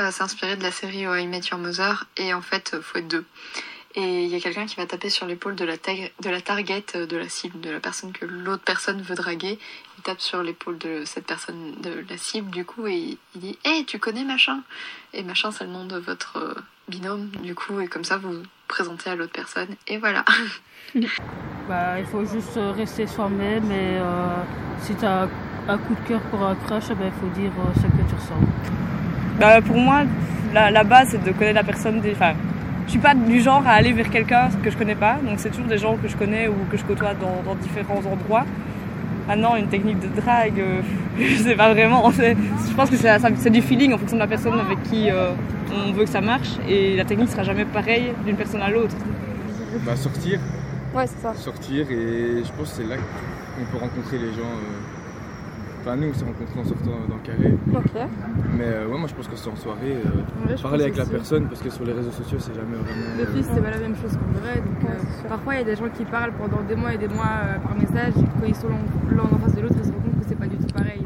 Euh, 0.00 0.08
C'est 0.10 0.22
inspiré 0.22 0.56
de 0.56 0.62
la 0.62 0.70
série 0.70 1.06
How 1.06 1.16
I 1.16 1.26
Met 1.26 1.40
Your 1.50 1.60
Mother 1.60 2.06
et 2.16 2.32
en 2.32 2.40
fait 2.40 2.72
euh, 2.72 2.80
faut 2.80 2.98
être 2.98 3.08
deux. 3.08 3.24
Et 4.00 4.22
il 4.22 4.30
y 4.30 4.36
a 4.36 4.38
quelqu'un 4.40 4.64
qui 4.64 4.76
va 4.76 4.86
taper 4.86 5.10
sur 5.10 5.26
l'épaule 5.26 5.56
de 5.56 5.64
la 5.64 5.76
tag- 5.76 6.12
de 6.22 6.30
la 6.30 6.40
target 6.40 6.84
euh, 6.94 7.04
de 7.06 7.16
la 7.16 7.28
cible 7.28 7.58
de 7.60 7.68
la 7.68 7.80
personne 7.80 8.12
que 8.12 8.24
l'autre 8.26 8.62
personne 8.64 9.02
veut 9.02 9.16
draguer. 9.16 9.58
Il 9.98 10.02
tape 10.04 10.20
sur 10.20 10.40
l'épaule 10.40 10.78
de 10.78 11.02
cette 11.04 11.26
personne 11.26 11.74
de 11.82 12.04
la 12.08 12.16
cible 12.16 12.48
du 12.50 12.64
coup 12.64 12.86
et 12.86 13.18
il 13.34 13.40
dit 13.40 13.58
Hey 13.64 13.84
tu 13.86 13.98
connais 13.98 14.22
machin? 14.22 14.60
Et 15.14 15.24
machin 15.24 15.50
c'est 15.50 15.64
le 15.64 15.70
nom 15.70 15.84
de 15.84 15.98
votre 15.98 16.36
euh, 16.38 16.54
binôme 16.88 17.26
du 17.42 17.56
coup 17.56 17.80
et 17.80 17.88
comme 17.88 18.04
ça 18.04 18.18
vous 18.18 18.30
vous 18.30 18.42
présentez 18.68 19.10
à 19.10 19.16
l'autre 19.16 19.32
personne 19.32 19.74
et 19.88 19.98
voilà. 19.98 20.24
bah, 21.68 21.98
il 21.98 22.06
faut 22.06 22.24
juste 22.24 22.56
euh, 22.56 22.70
rester 22.70 23.06
soi-même 23.08 23.70
et 23.72 23.98
euh, 23.98 24.36
si 24.82 24.94
tu 24.94 25.04
as 25.04 25.28
un 25.68 25.76
coup 25.76 25.94
de 25.94 26.08
cœur 26.08 26.20
pour 26.30 26.42
un 26.44 26.54
crush, 26.54 26.84
eh 26.90 26.94
ben, 26.94 27.12
il 27.12 27.20
faut 27.20 27.34
dire 27.40 27.50
euh, 27.58 27.74
ce 27.74 27.82
que 27.82 28.08
tu 28.08 28.14
ressens. 28.14 28.40
Bah, 29.38 29.60
pour 29.60 29.76
moi, 29.76 30.04
la, 30.54 30.70
la 30.70 30.84
base, 30.84 31.10
c'est 31.10 31.22
de 31.22 31.32
connaître 31.32 31.56
la 31.56 31.64
personne. 31.64 32.00
Des... 32.00 32.14
Je 32.88 32.92
suis 32.92 33.00
pas 33.00 33.14
du 33.14 33.40
genre 33.40 33.62
à 33.66 33.72
aller 33.72 33.92
vers 33.92 34.08
quelqu'un 34.08 34.48
que 34.64 34.70
je 34.70 34.76
connais 34.78 34.94
pas, 34.94 35.16
donc 35.22 35.34
c'est 35.40 35.50
toujours 35.50 35.66
des 35.66 35.76
gens 35.76 35.96
que 35.98 36.08
je 36.08 36.16
connais 36.16 36.48
ou 36.48 36.54
que 36.70 36.78
je 36.78 36.84
côtoie 36.84 37.12
dans, 37.12 37.42
dans 37.44 37.54
différents 37.54 38.00
endroits. 38.10 38.46
Maintenant, 39.26 39.56
une 39.56 39.66
technique 39.68 40.00
de 40.00 40.08
drague, 40.18 40.58
euh, 40.58 40.80
je 41.20 41.36
sais 41.42 41.54
pas 41.54 41.70
vraiment. 41.74 42.10
Je 42.10 42.74
pense 42.74 42.88
que 42.88 42.96
c'est 42.96 43.50
du 43.50 43.60
feeling 43.60 43.92
en 43.92 43.98
fonction 43.98 44.16
de 44.16 44.22
la 44.22 44.26
personne 44.26 44.58
avec 44.58 44.82
qui 44.84 45.10
euh, 45.10 45.32
on 45.88 45.92
veut 45.92 46.04
que 46.04 46.10
ça 46.10 46.22
marche, 46.22 46.48
et 46.66 46.96
la 46.96 47.04
technique 47.04 47.28
sera 47.28 47.42
jamais 47.42 47.66
pareille 47.66 48.12
d'une 48.24 48.36
personne 48.36 48.62
à 48.62 48.70
l'autre. 48.70 48.96
Bah, 49.84 49.94
sortir. 49.94 50.40
Ouais, 50.94 51.06
c'est 51.06 51.20
ça. 51.20 51.34
Sortir 51.34 51.90
et 51.90 52.42
je 52.42 52.52
pense 52.56 52.70
que 52.70 52.76
c'est 52.82 52.88
là 52.88 52.96
qu'on 52.96 53.64
peut 53.70 53.78
rencontrer 53.84 54.16
les 54.18 54.32
gens. 54.32 54.48
euh. 54.48 54.97
Enfin, 55.88 55.96
nous, 55.96 56.08
on 56.08 56.12
s'est 56.12 56.24
rencontrés 56.26 56.60
en 56.60 56.64
sortant 56.64 56.90
dans 57.08 57.14
le 57.16 57.22
carré. 57.24 57.54
Ok. 57.74 58.08
Mais 58.58 58.64
euh, 58.66 58.86
ouais, 58.88 58.98
moi, 58.98 59.08
je 59.08 59.14
pense 59.14 59.26
que 59.26 59.36
c'est 59.36 59.48
en 59.48 59.56
soirée. 59.56 59.96
euh, 60.04 60.46
Ouais, 60.46 60.60
parler 60.60 60.82
avec 60.84 60.96
la 60.98 61.04
aussi. 61.04 61.12
personne 61.12 61.46
parce 61.48 61.62
que 61.62 61.70
sur 61.70 61.82
les 61.86 61.92
réseaux 61.94 62.10
sociaux, 62.10 62.36
c'est 62.38 62.54
jamais 62.54 62.76
vraiment. 62.76 63.08
euh, 63.18 63.24
D'office, 63.24 63.48
c'est 63.54 63.62
pas 63.62 63.70
la 63.70 63.78
même 63.78 63.96
chose 63.96 64.12
qu'en 64.12 64.38
vrai. 64.38 64.56
Donc, 64.56 64.84
euh, 64.90 65.28
parfois, 65.30 65.54
il 65.54 65.58
y 65.58 65.60
a 65.62 65.64
des 65.64 65.76
gens 65.76 65.88
qui 65.88 66.04
parlent 66.04 66.32
pendant 66.32 66.60
des 66.60 66.76
mois 66.76 66.92
et 66.92 66.98
des 66.98 67.08
mois 67.08 67.24
euh, 67.42 67.58
par 67.60 67.74
message. 67.74 68.12
Et 68.18 68.26
quand 68.38 68.46
ils 68.46 68.54
sont 68.54 68.68
l'un 68.68 69.16
l'un 69.16 69.22
en 69.22 69.38
face 69.38 69.54
de 69.54 69.62
l'autre, 69.62 69.76
ils 69.78 69.86
se 69.86 69.92
rendent 69.92 70.02
compte 70.02 70.20
que 70.20 70.28
c'est 70.28 70.38
pas 70.38 70.46
du 70.46 70.56
tout 70.58 70.74
pareil. 70.74 71.02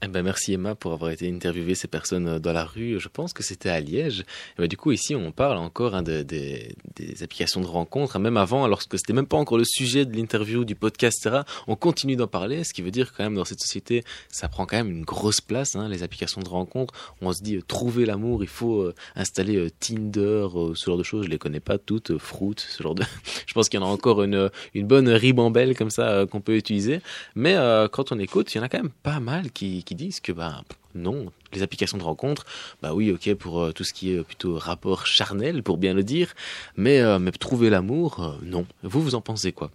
Eh 0.00 0.06
ben, 0.06 0.22
merci 0.22 0.52
Emma 0.52 0.76
pour 0.76 0.92
avoir 0.92 1.10
été 1.10 1.28
interviewé 1.28 1.74
ces 1.74 1.88
personnes 1.88 2.28
euh, 2.28 2.38
dans 2.38 2.52
la 2.52 2.64
rue. 2.64 3.00
Je 3.00 3.08
pense 3.08 3.32
que 3.32 3.42
c'était 3.42 3.68
à 3.68 3.80
Liège. 3.80 4.20
Et 4.20 4.62
ben, 4.62 4.68
du 4.68 4.76
coup, 4.76 4.92
ici, 4.92 5.16
on 5.16 5.32
parle 5.32 5.56
encore 5.58 5.96
hein, 5.96 6.02
de- 6.04 6.22
des- 6.22 6.76
applications 7.20 7.60
de 7.60 7.66
rencontres. 7.66 8.14
hein, 8.14 8.20
Même 8.20 8.36
avant, 8.36 8.64
alors 8.64 8.86
que 8.86 8.96
c'était 8.96 9.12
même 9.12 9.26
pas 9.26 9.36
encore 9.38 9.58
le 9.58 9.64
sujet 9.66 10.04
de 10.06 10.14
l'interview, 10.16 10.64
du 10.64 10.76
podcast, 10.76 11.26
etc. 11.26 11.42
On 11.66 11.74
continue 11.74 12.14
d'en 12.14 12.28
parler, 12.28 12.62
ce 12.62 12.72
qui 12.72 12.80
veut 12.80 12.92
dire 12.92 13.12
quand 13.12 13.24
même 13.24 13.34
dans 13.34 13.44
cette 13.44 13.58
société, 13.60 14.04
ça 14.28 14.48
prend 14.48 14.66
quand 14.66 14.76
même 14.76 14.90
une 14.90 15.02
grosse 15.04 15.40
place. 15.40 15.74
Hein, 15.74 15.88
les 15.88 16.04
applications 16.04 16.42
de 16.42 16.48
rencontres. 16.48 16.94
On 17.20 17.32
se 17.32 17.42
dit 17.42 17.56
euh, 17.56 17.62
trouver 17.66 18.06
l'amour, 18.06 18.44
il 18.44 18.48
faut 18.48 18.82
euh, 18.82 18.94
installer 19.16 19.68
Tinder, 19.80 20.46
ce 20.76 20.84
genre 20.86 20.96
de 20.98 21.02
choses. 21.02 21.24
Je 21.24 21.30
les 21.30 21.38
connais 21.38 21.58
pas 21.60 21.76
toutes, 21.78 22.18
Fruit, 22.18 22.54
ce 22.56 22.84
genre 22.84 22.94
de. 22.94 23.02
Je 23.48 23.52
pense 23.52 23.68
qu'il 23.68 23.80
y 23.80 23.82
en 23.82 23.86
a 23.86 23.90
encore 23.90 24.22
une 24.22 24.48
une 24.74 24.86
bonne 24.86 25.08
ribambelle 25.08 25.76
comme 25.76 25.90
ça 25.90 26.24
qu'on 26.30 26.40
peut 26.40 26.54
utiliser. 26.56 27.00
Mais 27.34 27.56
quand 27.90 28.12
on 28.12 28.18
écoute, 28.20 28.54
il 28.54 28.58
y 28.58 28.60
en 28.60 28.64
a 28.64 28.68
quand 28.68 28.78
même 28.80 28.90
pas 29.02 29.18
mal 29.18 29.50
qui, 29.50 29.82
qui 29.88 29.94
disent 29.94 30.20
que 30.20 30.32
bah 30.32 30.62
non, 30.94 31.32
les 31.54 31.62
applications 31.62 31.96
de 31.96 32.02
rencontre, 32.02 32.44
bah 32.82 32.92
oui, 32.92 33.10
ok 33.10 33.34
pour 33.34 33.62
euh, 33.62 33.72
tout 33.72 33.84
ce 33.84 33.94
qui 33.94 34.12
est 34.12 34.22
plutôt 34.22 34.58
rapport 34.58 35.06
charnel, 35.06 35.62
pour 35.62 35.78
bien 35.78 35.94
le 35.94 36.02
dire, 36.02 36.34
mais 36.76 37.00
euh, 37.00 37.18
mais 37.18 37.30
trouver 37.32 37.70
l'amour, 37.70 38.22
euh, 38.22 38.44
non. 38.44 38.66
Vous 38.82 39.00
vous 39.00 39.14
en 39.14 39.22
pensez 39.22 39.52
quoi? 39.52 39.70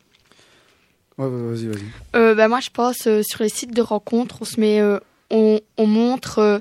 Ouais, 1.18 1.26
ouais, 1.26 1.50
vas-y, 1.50 1.68
vas-y. 1.68 1.86
Euh, 2.16 2.36
bah, 2.36 2.48
moi, 2.48 2.60
je 2.60 2.70
pense 2.70 3.08
euh, 3.08 3.22
sur 3.24 3.42
les 3.42 3.50
sites 3.50 3.74
de 3.76 3.82
rencontres, 3.82 4.38
on 4.42 4.46
se 4.46 4.60
met, 4.60 4.80
euh, 4.82 5.00
on, 5.32 5.60
on 5.78 5.88
montre 5.88 6.40
euh, 6.40 6.60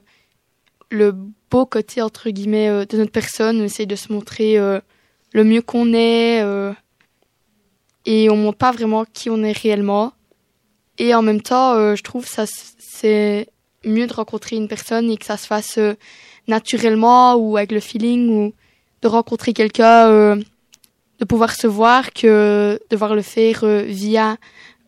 le 0.90 1.14
beau 1.50 1.66
côté 1.66 2.00
entre 2.00 2.30
guillemets 2.30 2.68
euh, 2.70 2.86
de 2.86 2.96
notre 2.96 3.12
personne. 3.12 3.60
On 3.60 3.64
essaye 3.64 3.86
de 3.86 3.96
se 3.96 4.12
montrer 4.12 4.58
euh, 4.58 4.80
le 5.32 5.44
mieux 5.44 5.62
qu'on 5.62 5.92
est 5.92 6.42
euh, 6.42 6.72
et 8.06 8.30
on 8.30 8.36
montre 8.36 8.58
pas 8.58 8.72
vraiment 8.72 9.04
qui 9.04 9.28
on 9.28 9.42
est 9.42 9.56
réellement. 9.56 10.14
Et 10.98 11.14
en 11.14 11.22
même 11.22 11.40
temps, 11.40 11.74
euh, 11.74 11.96
je 11.96 12.02
trouve 12.02 12.26
ça 12.26 12.44
c'est 12.46 13.48
mieux 13.84 14.06
de 14.06 14.12
rencontrer 14.12 14.56
une 14.56 14.68
personne 14.68 15.10
et 15.10 15.16
que 15.16 15.24
ça 15.24 15.36
se 15.36 15.46
fasse 15.46 15.78
euh, 15.78 15.94
naturellement 16.46 17.34
ou 17.34 17.56
avec 17.56 17.72
le 17.72 17.80
feeling 17.80 18.28
ou 18.30 18.52
de 19.02 19.08
rencontrer 19.08 19.52
quelqu'un, 19.52 20.08
euh, 20.08 20.36
de 21.18 21.24
pouvoir 21.24 21.54
se 21.54 21.66
voir 21.66 22.12
que 22.12 22.78
de 22.80 22.86
devoir 22.90 23.14
le 23.14 23.22
faire 23.22 23.64
euh, 23.64 23.82
via 23.82 24.36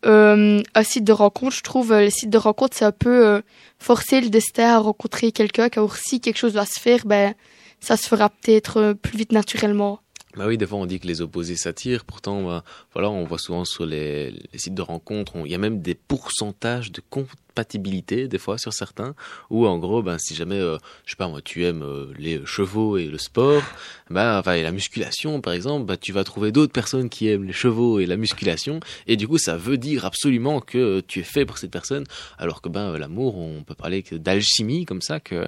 euh, 0.07 0.62
un 0.74 0.82
site 0.82 1.05
de 1.05 1.12
rencontre. 1.12 1.57
Je 1.57 1.62
trouve 1.62 1.92
euh, 1.92 2.00
les 2.00 2.11
sites 2.11 2.30
de 2.30 2.38
rencontre, 2.38 2.76
c'est 2.76 2.84
un 2.84 2.92
peu 2.92 3.42
forcer 3.78 4.20
le 4.20 4.28
destin 4.28 4.76
à 4.76 4.78
rencontrer 4.78 5.32
quelqu'un, 5.32 5.68
car 5.68 5.96
si 5.96 6.20
quelque 6.20 6.38
chose 6.38 6.52
doit 6.52 6.66
se 6.66 6.80
faire, 6.80 7.07
ben, 7.07 7.34
ça 7.80 7.96
se 7.96 8.07
fera 8.09 8.28
peut-être 8.28 8.94
plus 8.94 9.18
vite 9.18 9.32
naturellement. 9.32 10.00
Bah 10.37 10.47
oui, 10.49 10.59
des 10.59 10.66
fois 10.66 10.78
on 10.78 10.87
dit 10.87 10.99
que 10.99 11.07
les 11.07 11.20
opposés 11.20 11.55
s'attirent, 11.55 12.05
pourtant 12.05 12.43
bah, 12.43 12.64
voilà, 12.93 13.09
on 13.09 13.24
voit 13.24 13.39
souvent 13.39 13.64
sur 13.64 13.87
les, 13.87 14.35
sites 14.57 14.74
de 14.74 14.82
rencontres, 14.82 15.37
on- 15.37 15.45
il 15.47 15.53
y 15.53 15.55
a 15.55 15.59
même 15.59 15.80
des 15.80 15.95
pourcentages 15.95 16.91
de 16.91 17.01
compatibilité 17.09 18.26
des 18.26 18.39
fois 18.39 18.59
sur 18.59 18.72
certains, 18.72 19.14
où 19.51 19.64
en 19.64 19.78
gros, 19.78 20.03
ben 20.03 20.18
si 20.18 20.35
jamais, 20.35 20.59
euh, 20.59 20.76
je 21.07 21.12
sais 21.12 21.16
pas 21.16 21.28
moi, 21.28 21.41
tu 21.41 21.64
aimes 21.64 21.82
euh, 21.85 22.12
les 22.18 22.45
chevaux 22.45 22.97
et 22.99 23.07
le 23.07 23.16
sport, 23.18 23.62
bah 24.11 24.39
enfin, 24.41 24.55
et 24.55 24.64
la 24.64 24.72
musculation 24.72 25.41
par 25.41 25.53
exemple, 25.53 25.87
bah 25.87 25.97
tu 25.97 26.11
vas 26.12 26.24
trouver 26.24 26.51
d'autres 26.51 26.72
personnes 26.72 27.09
qui 27.09 27.28
aiment 27.28 27.45
les 27.45 27.53
chevaux 27.53 28.01
et 28.01 28.07
la 28.07 28.16
musculation, 28.16 28.80
et 29.07 29.16
du 29.16 29.28
coup 29.28 29.39
ça 29.39 29.57
veut 29.57 29.78
dire 29.78 30.05
absolument 30.05 30.61
que 30.61 30.78
euh, 30.78 31.03
tu 31.07 31.20
es 31.20 31.22
fait 31.22 31.45
pour 31.47 31.59
cette 31.59 31.70
personne, 31.70 32.05
alors 32.39 32.61
que 32.61 32.68
ben 32.68 32.99
l'amour, 32.99 33.39
on 33.39 33.62
peut 33.62 33.76
parler 33.76 34.03
d'alchimie 34.11 34.85
comme 34.85 35.01
ça 35.01 35.20
que, 35.20 35.47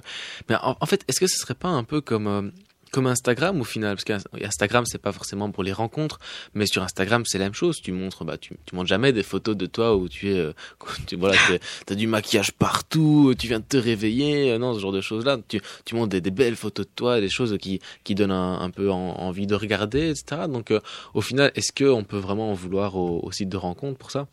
mais 0.49 0.55
en, 0.63 0.87
fait, 0.87 1.03
est-ce 1.09 1.19
que 1.19 1.27
ce 1.27 1.39
serait 1.39 1.55
pas 1.55 1.69
un 1.69 1.83
peu 1.83 2.01
comme 2.01 2.53
comme 2.97 3.09
Instagram 3.09 3.61
au 3.61 3.65
final, 3.65 3.95
parce 3.95 4.05
qu'Instagram 4.05 4.87
c'est 4.87 4.97
pas 4.97 5.13
forcément 5.13 5.51
pour 5.51 5.63
les 5.63 5.75
rencontres, 5.75 6.19
mais 6.55 6.65
sur 6.65 6.83
Instagram 6.83 7.25
c'est 7.27 7.37
la 7.37 7.45
même 7.45 7.53
chose. 7.53 7.83
Tu 7.83 7.93
montres, 7.93 8.25
bah 8.25 8.39
tu, 8.39 8.55
montres 8.73 8.89
jamais 8.89 9.13
des 9.13 9.23
photos 9.23 9.55
de 9.55 9.67
toi 9.67 9.95
où 9.95 10.09
tu 10.09 10.31
es, 10.31 10.39
euh, 10.39 10.55
tu, 11.07 11.17
voilà, 11.17 11.37
t'as 11.85 11.95
du 11.95 12.07
maquillage 12.07 12.53
partout, 12.53 13.35
tu 13.39 13.49
viens 13.49 13.59
de 13.61 13.67
te 13.67 13.77
réveiller, 13.77 14.53
euh, 14.53 14.57
non 14.57 14.73
ce 14.73 14.81
genre 14.81 14.93
de 14.93 15.03
choses 15.03 15.27
là. 15.27 15.37
Tu, 15.47 15.61
tu 15.85 15.95
montres 15.95 16.19
des, 16.19 16.31
belles 16.31 16.57
photos 16.57 16.87
de 16.87 16.91
toi, 16.97 17.21
des 17.21 17.29
choses 17.29 17.59
qui 17.59 18.15
donnent 18.15 18.31
un, 18.31 18.71
peu 18.71 18.91
en- 18.91 18.97
envie 18.97 19.47
de 19.47 19.55
regarder, 19.55 20.09
etc. 20.09 20.45
Donc 20.49 20.71
euh, 20.71 20.81
au 21.13 21.21
final, 21.21 21.53
est-ce 21.55 21.73
que 21.73 21.85
on 21.85 22.03
peut 22.03 22.17
vraiment 22.17 22.51
en 22.51 22.55
vouloir 22.55 22.97
au, 22.97 23.21
au 23.23 23.31
site 23.31 23.51
de 23.51 23.59
rencontre 23.59 23.99
pour 23.99 24.11
ça? 24.11 24.27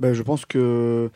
Ben, 0.00 0.12
je 0.12 0.22
pense 0.22 0.44
que. 0.44 1.10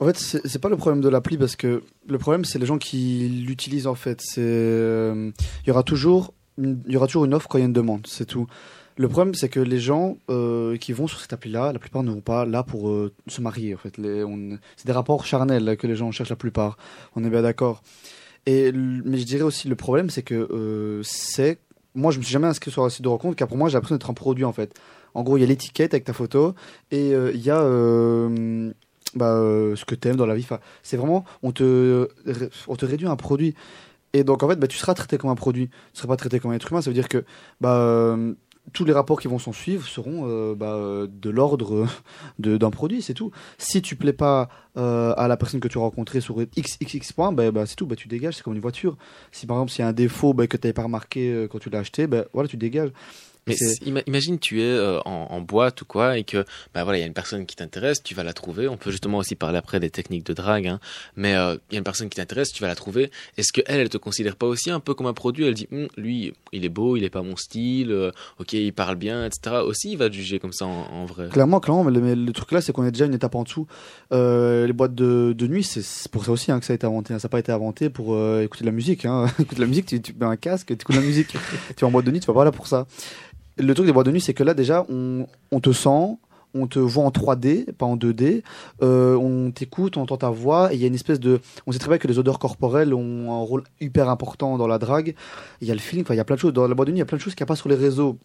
En 0.00 0.06
fait, 0.06 0.16
c'est 0.16 0.60
pas 0.60 0.68
le 0.68 0.76
problème 0.76 1.00
de 1.00 1.08
l'appli 1.08 1.36
parce 1.36 1.56
que 1.56 1.82
le 2.06 2.18
problème, 2.18 2.44
c'est 2.44 2.60
les 2.60 2.66
gens 2.66 2.78
qui 2.78 3.28
l'utilisent 3.28 3.88
en 3.88 3.96
fait. 3.96 4.20
C'est, 4.20 4.40
euh, 4.40 5.32
il 5.64 5.68
y 5.68 5.70
aura 5.72 5.82
toujours, 5.82 6.32
il 6.56 6.78
y 6.86 6.96
aura 6.96 7.06
toujours 7.06 7.24
une 7.24 7.34
offre 7.34 7.48
quand 7.48 7.58
il 7.58 7.62
y 7.62 7.64
a 7.64 7.66
une 7.66 7.72
demande, 7.72 8.06
c'est 8.06 8.26
tout. 8.26 8.46
Le 8.96 9.08
problème, 9.08 9.34
c'est 9.34 9.48
que 9.48 9.60
les 9.60 9.78
gens 9.78 10.16
euh, 10.30 10.76
qui 10.76 10.92
vont 10.92 11.06
sur 11.06 11.20
cette 11.20 11.32
appli-là, 11.32 11.72
la 11.72 11.78
plupart 11.78 12.02
ne 12.02 12.10
vont 12.10 12.20
pas 12.20 12.44
là 12.44 12.62
pour 12.62 12.90
euh, 12.90 13.12
se 13.26 13.40
marier. 13.40 13.74
En 13.74 13.78
fait, 13.78 13.94
c'est 14.76 14.86
des 14.86 14.92
rapports 14.92 15.24
charnels 15.24 15.76
que 15.76 15.86
les 15.86 15.96
gens 15.96 16.10
cherchent 16.12 16.30
la 16.30 16.36
plupart. 16.36 16.78
On 17.16 17.24
est 17.24 17.30
bien 17.30 17.42
d'accord. 17.42 17.82
Et 18.46 18.72
mais 18.72 19.18
je 19.18 19.24
dirais 19.24 19.42
aussi 19.42 19.68
le 19.68 19.76
problème, 19.76 20.10
c'est 20.10 20.22
que 20.22 21.00
c'est, 21.02 21.58
moi, 21.94 22.12
je 22.12 22.18
me 22.18 22.22
suis 22.22 22.32
jamais 22.32 22.46
inscrit 22.46 22.70
sur 22.70 22.84
un 22.84 22.88
site 22.88 23.02
de 23.02 23.08
rencontre, 23.08 23.36
car 23.36 23.48
pour 23.48 23.56
moi, 23.56 23.68
j'ai 23.68 23.74
l'impression 23.74 23.96
d'être 23.96 24.10
un 24.10 24.14
produit 24.14 24.44
en 24.44 24.52
fait. 24.52 24.78
En 25.14 25.24
gros, 25.24 25.36
il 25.36 25.40
y 25.40 25.44
a 25.44 25.46
l'étiquette 25.46 25.92
avec 25.94 26.04
ta 26.04 26.12
photo 26.12 26.54
et 26.92 27.10
il 27.10 27.40
y 27.40 27.50
a 27.50 27.62
bah, 29.18 29.32
euh, 29.32 29.76
ce 29.76 29.84
que 29.84 29.94
tu 29.94 30.08
aimes 30.08 30.16
dans 30.16 30.26
la 30.26 30.34
vie. 30.34 30.46
C'est 30.82 30.96
vraiment, 30.96 31.24
on 31.42 31.52
te, 31.52 32.08
on 32.66 32.76
te 32.76 32.86
réduit 32.86 33.06
à 33.06 33.10
un 33.10 33.16
produit. 33.16 33.54
Et 34.14 34.24
donc, 34.24 34.42
en 34.42 34.48
fait, 34.48 34.56
bah, 34.56 34.66
tu 34.66 34.78
seras 34.78 34.94
traité 34.94 35.18
comme 35.18 35.30
un 35.30 35.34
produit. 35.34 35.68
Tu 35.68 35.74
ne 35.94 35.98
seras 35.98 36.08
pas 36.08 36.16
traité 36.16 36.40
comme 36.40 36.50
un 36.52 36.54
être 36.54 36.70
humain. 36.70 36.80
Ça 36.80 36.90
veut 36.90 36.94
dire 36.94 37.08
que 37.08 37.24
bah, 37.60 37.76
euh, 37.76 38.32
tous 38.72 38.84
les 38.84 38.92
rapports 38.92 39.20
qui 39.20 39.28
vont 39.28 39.38
s'en 39.38 39.52
suivre 39.52 39.86
seront 39.86 40.22
euh, 40.26 40.54
bah, 40.54 41.06
de 41.06 41.30
l'ordre 41.30 41.86
d'un 42.38 42.70
produit, 42.70 43.02
c'est 43.02 43.14
tout. 43.14 43.30
Si 43.58 43.82
tu 43.82 43.96
plais 43.96 44.12
pas 44.12 44.48
à 44.76 45.26
la 45.26 45.36
personne 45.36 45.58
que 45.58 45.66
tu 45.66 45.76
as 45.76 45.80
rencontrée 45.80 46.20
sur 46.20 46.36
XXX 46.36 47.12
points, 47.12 47.32
bah, 47.32 47.50
bah, 47.50 47.66
c'est 47.66 47.74
tout, 47.74 47.86
bah, 47.86 47.96
tu 47.96 48.08
dégages, 48.08 48.36
c'est 48.36 48.42
comme 48.42 48.54
une 48.54 48.60
voiture. 48.60 48.96
Si 49.32 49.44
par 49.44 49.56
exemple, 49.56 49.72
s'il 49.72 49.82
y 49.82 49.84
a 49.84 49.88
un 49.88 49.92
défaut 49.92 50.34
bah, 50.34 50.46
que 50.46 50.56
tu 50.56 50.66
n'avais 50.66 50.72
pas 50.72 50.84
remarqué 50.84 51.48
quand 51.50 51.58
tu 51.58 51.68
l'as 51.68 51.80
acheté, 51.80 52.06
bah, 52.06 52.24
voilà, 52.32 52.48
tu 52.48 52.56
dégages. 52.56 52.92
Mais 53.48 53.54
ima- 53.86 54.02
imagine 54.06 54.38
tu 54.38 54.60
es 54.62 54.64
euh, 54.64 55.00
en, 55.04 55.28
en 55.30 55.40
boîte 55.40 55.82
ou 55.82 55.84
quoi 55.84 56.18
et 56.18 56.24
que 56.24 56.44
bah 56.74 56.84
voilà 56.84 56.98
il 56.98 57.00
y 57.00 57.04
a 57.04 57.06
une 57.06 57.12
personne 57.14 57.46
qui 57.46 57.56
t'intéresse, 57.56 58.02
tu 58.02 58.14
vas 58.14 58.22
la 58.24 58.32
trouver. 58.32 58.68
On 58.68 58.76
peut 58.76 58.90
justement 58.90 59.18
aussi 59.18 59.34
parler 59.34 59.58
après 59.58 59.80
des 59.80 59.90
techniques 59.90 60.24
de 60.26 60.32
drague, 60.34 60.66
hein. 60.66 60.80
mais 61.16 61.34
euh, 61.34 61.56
il 61.70 61.74
y 61.74 61.76
a 61.76 61.78
une 61.78 61.84
personne 61.84 62.08
qui 62.08 62.16
t'intéresse, 62.16 62.52
tu 62.52 62.62
vas 62.62 62.68
la 62.68 62.74
trouver. 62.74 63.10
Est-ce 63.36 63.52
que 63.52 63.60
elle, 63.66 63.80
elle 63.80 63.88
te 63.88 63.98
considère 63.98 64.36
pas 64.36 64.46
aussi 64.46 64.70
un 64.70 64.80
peu 64.80 64.94
comme 64.94 65.06
un 65.06 65.12
produit? 65.14 65.44
Elle 65.46 65.54
dit 65.54 65.66
Hum, 65.72 65.88
lui, 65.96 66.32
il 66.52 66.64
est 66.64 66.68
beau, 66.68 66.96
il 66.96 67.04
est 67.04 67.10
pas 67.10 67.22
mon 67.22 67.36
style, 67.36 67.90
euh, 67.92 68.10
ok, 68.38 68.52
il 68.52 68.72
parle 68.72 68.96
bien, 68.96 69.24
etc. 69.26 69.56
Aussi, 69.64 69.92
il 69.92 69.98
va 69.98 70.08
te 70.08 70.14
juger 70.14 70.38
comme 70.38 70.52
ça 70.52 70.66
en, 70.66 70.86
en 70.92 71.04
vrai. 71.06 71.28
Clairement, 71.30 71.60
clairement, 71.60 71.84
mais 71.84 71.92
le, 71.92 72.00
mais 72.00 72.14
le 72.14 72.32
truc 72.32 72.52
là, 72.52 72.60
c'est 72.60 72.72
qu'on 72.72 72.84
est 72.84 72.90
déjà 72.92 73.06
une 73.06 73.14
étape 73.14 73.34
en 73.34 73.42
dessous. 73.44 73.66
Euh, 74.12 74.66
les 74.66 74.72
boîtes 74.72 74.94
de, 74.94 75.32
de 75.36 75.46
nuit, 75.46 75.62
c'est 75.64 76.10
pour 76.10 76.24
ça 76.24 76.32
aussi 76.32 76.50
hein, 76.52 76.60
que 76.60 76.66
ça 76.66 76.72
a 76.72 76.76
été 76.76 76.86
inventé. 76.86 77.14
hein. 77.14 77.18
Ça 77.18 77.28
n'a 77.28 77.30
pas 77.30 77.38
été 77.38 77.52
inventé 77.52 77.90
pour 77.90 78.14
euh, 78.14 78.42
écouter 78.42 78.64
de 78.64 78.68
la 78.68 78.72
musique. 78.74 79.04
Hein. 79.04 79.26
écouter 79.38 79.56
de 79.56 79.60
la 79.60 79.66
musique, 79.66 79.86
tu, 79.86 80.00
tu 80.00 80.14
mets 80.18 80.26
un 80.26 80.36
casque, 80.36 80.68
tu 80.68 80.72
écoutes 80.74 80.94
de 80.96 81.00
la 81.00 81.06
musique. 81.06 81.28
tu 81.76 81.84
es 81.84 81.84
en 81.84 81.90
boîte 81.90 82.04
de 82.06 82.10
nuit, 82.10 82.20
tu 82.20 82.26
vas 82.26 82.34
pas 82.34 82.44
là 82.44 82.52
pour 82.52 82.66
ça. 82.66 82.86
Le 83.58 83.74
truc 83.74 83.86
des 83.86 83.92
boîtes 83.92 84.06
de 84.06 84.12
nuit, 84.12 84.20
c'est 84.20 84.34
que 84.34 84.44
là, 84.44 84.54
déjà, 84.54 84.86
on, 84.88 85.26
te 85.60 85.72
sent, 85.72 86.16
on 86.54 86.66
te 86.66 86.78
voit 86.78 87.04
en 87.04 87.10
3D, 87.10 87.72
pas 87.72 87.86
en 87.86 87.96
2D. 87.96 88.42
Euh, 88.82 89.16
on 89.16 89.50
t'écoute, 89.50 89.96
on 89.96 90.02
entend 90.02 90.16
ta 90.16 90.30
voix. 90.30 90.72
Et 90.72 90.76
il 90.76 90.80
y 90.80 90.84
a 90.84 90.86
une 90.86 90.94
espèce 90.94 91.20
de. 91.20 91.40
On 91.66 91.72
sait 91.72 91.78
très 91.78 91.88
bien 91.88 91.98
que 91.98 92.08
les 92.08 92.18
odeurs 92.18 92.38
corporelles 92.38 92.94
ont 92.94 93.32
un 93.32 93.44
rôle 93.44 93.64
hyper 93.80 94.08
important 94.08 94.58
dans 94.58 94.66
la 94.66 94.78
drague. 94.78 95.14
Il 95.60 95.68
y 95.68 95.70
a 95.70 95.74
le 95.74 95.80
feeling, 95.80 96.04
il 96.08 96.16
y 96.16 96.20
a 96.20 96.24
plein 96.24 96.36
de 96.36 96.40
choses. 96.40 96.52
Dans 96.52 96.66
la 96.66 96.74
boîte 96.74 96.88
de 96.88 96.92
nuit, 96.92 96.98
il 96.98 97.00
y 97.00 97.02
a 97.02 97.06
plein 97.06 97.18
de 97.18 97.22
choses 97.22 97.34
qu'il 97.34 97.42
n'y 97.42 97.48
a 97.48 97.52
pas 97.52 97.56
sur 97.56 97.68
les 97.68 97.74
réseaux. 97.74 98.18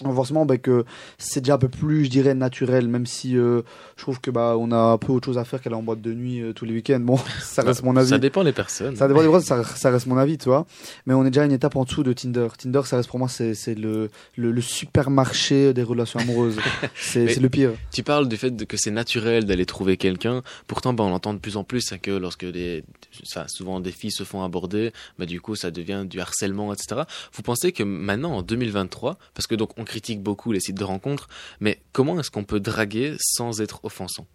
Forcément, 0.00 0.46
bah, 0.46 0.56
que 0.56 0.84
c'est 1.18 1.40
déjà 1.42 1.54
un 1.54 1.58
peu 1.58 1.68
plus, 1.68 2.06
je 2.06 2.10
dirais, 2.10 2.34
naturel, 2.34 2.88
même 2.88 3.06
si 3.06 3.36
euh, 3.36 3.60
je 3.96 4.02
trouve 4.02 4.20
que 4.20 4.30
bah 4.30 4.56
on 4.58 4.72
a 4.72 4.76
un 4.76 4.98
peu 4.98 5.12
autre 5.12 5.26
chose 5.26 5.38
à 5.38 5.44
faire 5.44 5.60
qu'aller 5.60 5.76
en 5.76 5.82
boîte 5.82 6.00
de 6.00 6.14
nuit 6.14 6.40
euh, 6.40 6.52
tous 6.52 6.64
les 6.64 6.72
week-ends. 6.72 7.00
Bon, 7.00 7.18
ça 7.42 7.62
reste 7.62 7.82
Bah, 7.82 7.88
mon 7.88 7.96
avis. 7.96 8.08
Ça 8.08 8.18
dépend 8.18 8.42
des 8.42 8.52
personnes. 8.52 8.96
Ça 8.96 9.06
dépend 9.06 9.22
des 9.22 9.28
personnes, 9.28 9.64
ça, 9.64 9.76
ça 9.76 9.90
reste 9.90 10.06
mon 10.06 10.16
avis, 10.16 10.38
tu 10.38 10.48
vois. 10.48 10.66
Mais 11.06 11.14
on 11.14 11.24
est 11.24 11.30
déjà 11.30 11.44
une 11.44 11.52
étape 11.52 11.76
en 11.76 11.84
dessous 11.84 12.02
de 12.02 12.12
Tinder. 12.12 12.48
Tinder, 12.58 12.80
ça 12.84 12.96
reste 12.96 13.08
pour 13.10 13.18
moi, 13.18 13.28
c'est 13.28 13.54
c'est 13.54 13.74
le, 13.74 14.10
le, 14.36 14.50
le 14.50 14.60
supermarché 14.60 15.74
des 15.74 15.82
relations 15.82 16.20
amoureuses. 16.20 16.58
c'est 16.94 17.38
le 17.38 17.48
pire. 17.48 17.72
Tu 17.92 18.02
parles 18.02 18.28
du 18.28 18.36
fait 18.36 18.66
que 18.66 18.76
c'est 18.76 18.90
naturel 18.90 19.44
d'aller 19.44 19.66
trouver 19.66 19.96
quelqu'un. 19.98 20.42
Pourtant, 20.66 20.94
bah, 20.94 21.04
on 21.04 21.10
l'entend 21.10 21.34
de 21.34 21.38
plus 21.38 21.56
en 21.56 21.64
plus, 21.64 21.82
c'est 21.82 21.98
que 21.98 22.10
lorsque 22.10 22.46
des, 22.46 22.82
ça, 23.24 23.46
souvent 23.48 23.78
des 23.80 23.92
filles 23.92 24.10
se 24.10 24.24
font 24.24 24.42
aborder, 24.42 24.92
bah, 25.18 25.26
du 25.26 25.40
coup, 25.40 25.54
ça 25.54 25.70
devient 25.70 26.04
du 26.08 26.20
harcèlement, 26.20 26.72
etc. 26.72 27.02
Vous 27.34 27.42
pensez 27.42 27.72
que 27.72 27.82
maintenant, 27.82 28.32
en 28.36 28.42
2023, 28.42 29.18
parce 29.34 29.46
que 29.46 29.54
donc 29.54 29.70
on 29.76 29.81
critique 29.84 30.22
beaucoup 30.22 30.52
les 30.52 30.60
sites 30.60 30.78
de 30.78 30.84
rencontres, 30.84 31.28
mais 31.60 31.80
comment 31.92 32.18
est-ce 32.18 32.30
qu'on 32.30 32.44
peut 32.44 32.60
draguer 32.60 33.16
sans 33.18 33.60
être 33.60 33.84
offensant? 33.84 34.26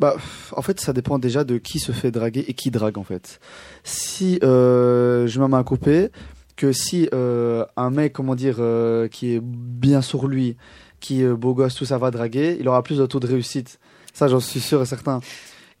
Bah, 0.00 0.16
en 0.56 0.62
fait, 0.62 0.80
ça 0.80 0.94
dépend 0.94 1.18
déjà 1.18 1.44
de 1.44 1.58
qui 1.58 1.78
se 1.78 1.92
fait 1.92 2.10
draguer 2.10 2.44
et 2.48 2.54
qui 2.54 2.70
drague, 2.70 2.96
en 2.96 3.04
fait. 3.04 3.38
Si 3.84 4.38
euh, 4.42 5.26
je 5.26 5.40
me 5.40 5.46
mets 5.46 5.58
à 5.58 5.62
couper, 5.62 6.08
que 6.56 6.72
si 6.72 7.08
euh, 7.12 7.66
un 7.76 7.90
mec, 7.90 8.14
comment 8.14 8.34
dire, 8.34 8.56
euh, 8.60 9.08
qui 9.08 9.34
est 9.34 9.40
bien 9.42 10.00
sur 10.00 10.26
lui, 10.26 10.56
qui 11.00 11.22
est 11.22 11.28
beau 11.28 11.52
gosse, 11.52 11.74
tout 11.74 11.84
ça 11.84 11.98
va 11.98 12.10
draguer, 12.10 12.56
il 12.58 12.66
aura 12.68 12.82
plus 12.82 12.96
de 12.96 13.04
taux 13.04 13.20
de 13.20 13.26
réussite. 13.26 13.78
Ça, 14.14 14.26
j'en 14.26 14.40
suis 14.40 14.60
sûr 14.60 14.80
et 14.80 14.86
certain. 14.86 15.20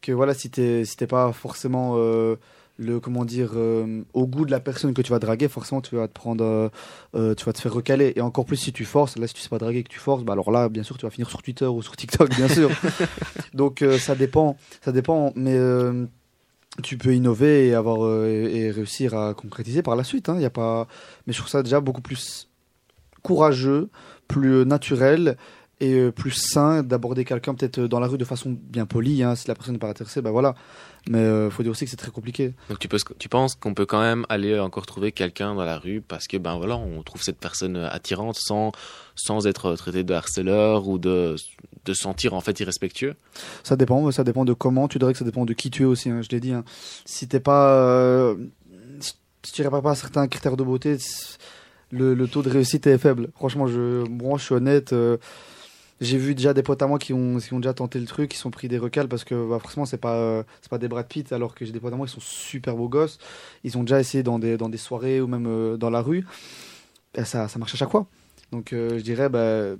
Que 0.02 0.12
voilà, 0.12 0.34
si 0.34 0.50
t'es 0.50 0.84
si 0.84 0.96
t'es 0.96 1.06
pas 1.06 1.32
forcément 1.32 1.96
le 2.80 2.98
comment 2.98 3.24
dire 3.24 3.50
euh, 3.54 4.02
au 4.14 4.26
goût 4.26 4.46
de 4.46 4.50
la 4.50 4.58
personne 4.58 4.94
que 4.94 5.02
tu 5.02 5.10
vas 5.10 5.18
draguer, 5.18 5.48
forcément 5.48 5.80
tu 5.80 5.96
vas 5.96 6.08
te 6.08 6.12
prendre, 6.12 6.42
euh, 6.44 6.68
euh, 7.14 7.34
tu 7.34 7.44
vas 7.44 7.52
te 7.52 7.60
faire 7.60 7.72
recaler. 7.72 8.14
Et 8.16 8.20
encore 8.20 8.46
plus 8.46 8.56
si 8.56 8.72
tu 8.72 8.84
forces. 8.84 9.18
Là, 9.18 9.26
si 9.26 9.34
tu 9.34 9.40
sais 9.42 9.48
pas 9.48 9.58
draguer 9.58 9.80
et 9.80 9.82
que 9.82 9.88
tu 9.88 9.98
forces, 9.98 10.24
bah 10.24 10.32
alors 10.32 10.50
là, 10.50 10.68
bien 10.68 10.82
sûr, 10.82 10.96
tu 10.96 11.06
vas 11.06 11.10
finir 11.10 11.28
sur 11.28 11.42
Twitter 11.42 11.66
ou 11.66 11.82
sur 11.82 11.94
TikTok, 11.94 12.30
bien 12.34 12.48
sûr. 12.48 12.70
Donc 13.54 13.84
ça 13.98 14.14
dépend, 14.14 14.56
ça 14.82 14.92
dépend. 14.92 15.32
Mais 15.36 15.56
tu 16.82 16.96
peux 16.96 17.14
innover 17.14 17.68
et 17.68 17.74
avoir 17.74 18.24
et, 18.26 18.60
et 18.60 18.70
réussir 18.70 19.14
à 19.14 19.34
concrétiser 19.34 19.82
par 19.82 19.94
la 19.94 20.04
suite. 20.04 20.30
Il 20.34 20.40
y 20.40 20.46
a 20.46 20.50
pas. 20.50 20.88
Mais 21.26 21.32
je 21.32 21.38
trouve 21.38 21.50
ça 21.50 21.62
déjà 21.62 21.80
beaucoup 21.80 22.02
plus 22.02 22.48
courageux, 23.22 23.90
plus 24.26 24.64
naturel 24.64 25.36
et 25.80 26.10
plus 26.10 26.30
sain 26.30 26.82
d'aborder 26.82 27.24
quelqu'un 27.24 27.54
peut-être 27.54 27.80
dans 27.80 28.00
la 28.00 28.06
rue 28.06 28.18
de 28.18 28.24
façon 28.24 28.56
bien 28.58 28.86
polie. 28.86 29.22
hein. 29.22 29.34
si 29.34 29.48
la 29.48 29.54
personne 29.54 29.74
n'est 29.74 29.78
pas 29.78 29.88
intéressée, 29.88 30.20
bah 30.22 30.30
voilà. 30.30 30.54
Mais 31.08 31.18
euh, 31.18 31.48
faut 31.50 31.62
dire 31.62 31.72
aussi 31.72 31.84
que 31.86 31.90
c'est 31.90 31.96
très 31.96 32.10
compliqué. 32.10 32.52
Donc 32.68 32.78
tu, 32.78 32.86
peux, 32.88 32.98
tu 33.18 33.28
penses 33.28 33.54
qu'on 33.54 33.72
peut 33.74 33.86
quand 33.86 34.00
même 34.00 34.26
aller 34.28 34.58
encore 34.60 34.84
trouver 34.86 35.12
quelqu'un 35.12 35.54
dans 35.54 35.64
la 35.64 35.78
rue 35.78 36.02
parce 36.02 36.26
que 36.28 36.36
ben 36.36 36.56
voilà, 36.58 36.76
on 36.76 37.02
trouve 37.02 37.22
cette 37.22 37.38
personne 37.38 37.76
attirante 37.76 38.36
sans 38.38 38.72
sans 39.16 39.46
être 39.46 39.74
traité 39.76 40.04
de 40.04 40.12
harceleur 40.14 40.86
ou 40.88 40.98
de 40.98 41.36
de 41.86 41.94
sentir 41.94 42.34
en 42.34 42.40
fait 42.42 42.60
irrespectueux? 42.60 43.14
Ça 43.64 43.76
dépend, 43.76 44.10
ça 44.10 44.24
dépend 44.24 44.44
de 44.44 44.52
comment 44.52 44.88
tu 44.88 44.98
dirais 44.98 45.12
que 45.12 45.18
ça 45.18 45.24
dépend 45.24 45.46
de 45.46 45.54
qui 45.54 45.70
tu 45.70 45.82
es 45.82 45.86
aussi. 45.86 46.10
hein, 46.10 46.20
je 46.22 46.28
l'ai 46.30 46.40
dit. 46.40 46.52
hein. 46.52 46.64
Si 47.06 47.26
t'es 47.26 47.40
pas, 47.40 47.74
euh, 47.74 48.36
si 49.00 49.14
tu 49.52 49.62
répares 49.62 49.82
pas 49.82 49.92
à 49.92 49.94
certains 49.94 50.28
critères 50.28 50.56
de 50.58 50.64
beauté, 50.64 50.98
le, 51.90 52.14
le 52.14 52.28
taux 52.28 52.42
de 52.42 52.50
réussite 52.50 52.86
est 52.86 52.98
faible. 52.98 53.30
Franchement, 53.34 53.66
je, 53.66 54.04
moi, 54.06 54.36
je 54.38 54.44
suis 54.44 54.54
honnête. 54.54 54.92
euh, 54.92 55.16
j'ai 56.00 56.16
vu 56.16 56.34
déjà 56.34 56.54
des 56.54 56.62
potes 56.62 56.80
à 56.82 56.86
moi 56.86 56.98
qui 56.98 57.12
ont, 57.12 57.38
qui 57.38 57.52
ont 57.52 57.60
déjà 57.60 57.74
tenté 57.74 57.98
le 57.98 58.06
truc, 58.06 58.30
qui 58.30 58.38
sont 58.38 58.50
pris 58.50 58.68
des 58.68 58.78
recales 58.78 59.08
parce 59.08 59.24
que 59.24 59.48
bah, 59.48 59.58
forcément 59.58 59.84
c'est 59.84 59.98
pas 59.98 60.16
euh, 60.16 60.42
c'est 60.62 60.70
pas 60.70 60.78
des 60.78 60.88
Brad 60.88 61.06
Pitt 61.06 61.32
alors 61.32 61.54
que 61.54 61.64
j'ai 61.64 61.72
des 61.72 61.80
potes 61.80 61.92
à 61.92 61.96
moi 61.96 62.06
qui 62.06 62.12
sont 62.12 62.20
super 62.20 62.76
beaux 62.76 62.88
gosses. 62.88 63.18
Ils 63.64 63.76
ont 63.76 63.82
déjà 63.82 64.00
essayé 64.00 64.22
dans 64.22 64.38
des 64.38 64.56
dans 64.56 64.68
des 64.70 64.78
soirées 64.78 65.20
ou 65.20 65.26
même 65.26 65.46
euh, 65.46 65.76
dans 65.76 65.90
la 65.90 66.00
rue. 66.00 66.26
Et 67.14 67.24
ça 67.24 67.48
ça 67.48 67.58
marche 67.58 67.74
à 67.74 67.76
chaque 67.76 67.90
fois. 67.90 68.06
Donc 68.52 68.72
euh, 68.72 68.98
je 68.98 69.04
dirais 69.04 69.28
bah 69.28 69.74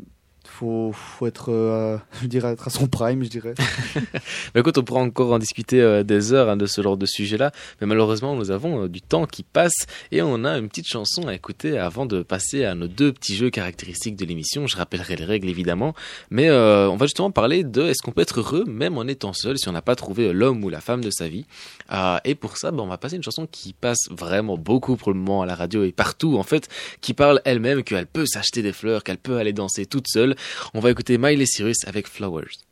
faut, 0.50 0.92
faut 0.92 1.26
être, 1.26 1.50
euh, 1.50 1.96
je 2.22 2.26
dirais, 2.26 2.52
être 2.52 2.66
à 2.66 2.70
son 2.70 2.86
prime, 2.86 3.24
je 3.24 3.30
dirais. 3.30 3.54
Mais 4.54 4.60
écoute, 4.60 4.76
on 4.78 4.82
pourra 4.82 5.00
encore 5.00 5.32
en 5.32 5.38
discuter 5.38 5.80
euh, 5.80 6.02
des 6.02 6.32
heures 6.32 6.48
hein, 6.48 6.56
de 6.56 6.66
ce 6.66 6.82
genre 6.82 6.96
de 6.96 7.06
sujet-là, 7.06 7.52
mais 7.80 7.86
malheureusement, 7.86 8.34
nous 8.34 8.50
avons 8.50 8.84
euh, 8.84 8.88
du 8.88 9.00
temps 9.00 9.26
qui 9.26 9.42
passe 9.42 9.86
et 10.12 10.22
on 10.22 10.44
a 10.44 10.58
une 10.58 10.68
petite 10.68 10.88
chanson 10.88 11.28
à 11.28 11.34
écouter 11.34 11.78
avant 11.78 12.06
de 12.06 12.22
passer 12.22 12.64
à 12.64 12.74
nos 12.74 12.88
deux 12.88 13.12
petits 13.12 13.36
jeux 13.36 13.50
caractéristiques 13.50 14.16
de 14.16 14.24
l'émission. 14.24 14.66
Je 14.66 14.76
rappellerai 14.76 15.16
les 15.16 15.24
règles 15.24 15.48
évidemment, 15.48 15.94
mais 16.30 16.48
euh, 16.48 16.88
on 16.90 16.96
va 16.96 17.06
justement 17.06 17.30
parler 17.30 17.64
de 17.64 17.82
est-ce 17.82 18.02
qu'on 18.02 18.12
peut 18.12 18.22
être 18.22 18.40
heureux 18.40 18.64
même 18.66 18.98
en 18.98 19.06
étant 19.06 19.32
seul 19.32 19.58
si 19.58 19.68
on 19.68 19.72
n'a 19.72 19.82
pas 19.82 19.96
trouvé 19.96 20.32
l'homme 20.32 20.64
ou 20.64 20.68
la 20.68 20.80
femme 20.80 21.02
de 21.02 21.10
sa 21.10 21.28
vie. 21.28 21.46
Euh, 21.92 22.18
et 22.24 22.34
pour 22.34 22.56
ça, 22.56 22.70
ben, 22.70 22.82
on 22.82 22.88
va 22.88 22.98
passer 22.98 23.16
une 23.16 23.22
chanson 23.22 23.46
qui 23.50 23.72
passe 23.72 24.08
vraiment 24.10 24.56
beaucoup 24.56 24.96
pour 24.96 25.12
le 25.12 25.18
moment 25.18 25.42
à 25.42 25.46
la 25.46 25.54
radio 25.54 25.84
et 25.84 25.92
partout 25.92 26.36
en 26.38 26.42
fait, 26.42 26.68
qui 27.00 27.14
parle 27.14 27.40
elle-même 27.44 27.82
qu'elle 27.82 28.06
peut 28.06 28.26
s'acheter 28.26 28.62
des 28.62 28.72
fleurs, 28.72 29.04
qu'elle 29.04 29.18
peut 29.18 29.38
aller 29.38 29.52
danser 29.52 29.86
toute 29.86 30.08
seule. 30.08 30.34
On 30.74 30.80
va 30.80 30.90
écouter 30.90 31.18
Miley 31.18 31.46
Cyrus 31.46 31.84
avec 31.86 32.06
Flowers. 32.06 32.64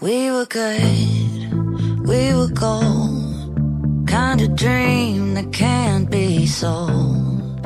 We 0.00 0.30
were 0.30 0.46
good, 0.46 2.06
we 2.06 2.34
were 2.34 2.48
gold. 2.48 4.06
Kind 4.06 4.42
of 4.42 4.54
dream 4.54 5.34
that 5.34 5.50
can't 5.52 6.10
be 6.10 6.46
sold. 6.46 7.64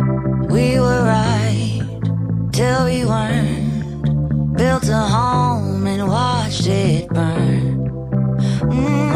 We 0.49 0.78
were 0.78 1.03
right 1.03 1.82
till 2.53 2.84
we 2.84 3.05
weren't. 3.05 4.57
Built 4.57 4.89
a 4.89 4.97
home 4.97 5.86
and 5.86 6.09
watched 6.09 6.66
it 6.66 7.09
burn. 7.09 7.89
Mm, 8.70 9.12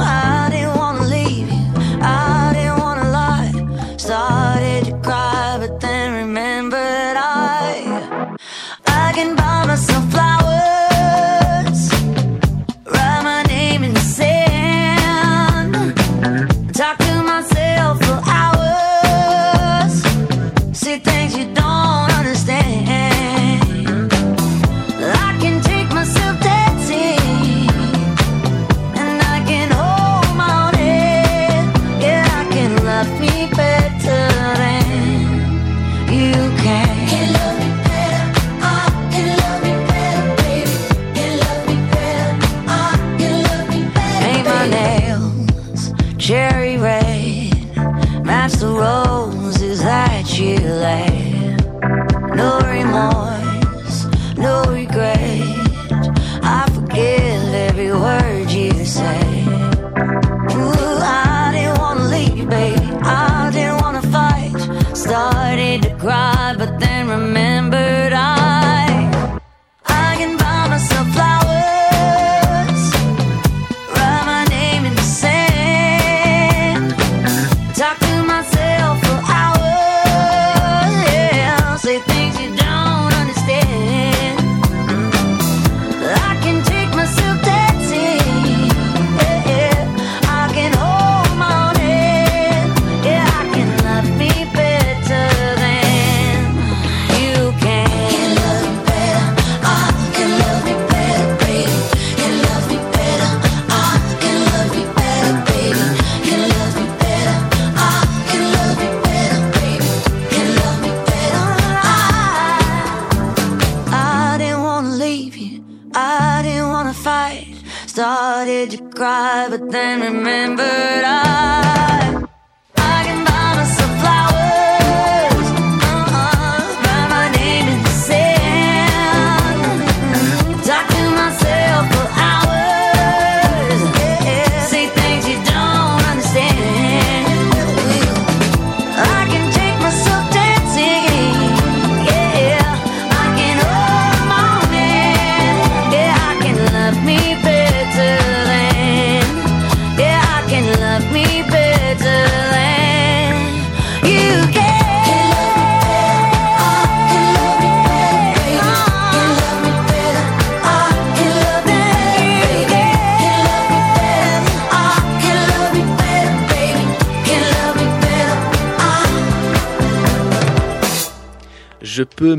Je 172.22 172.28
peux 172.28 172.36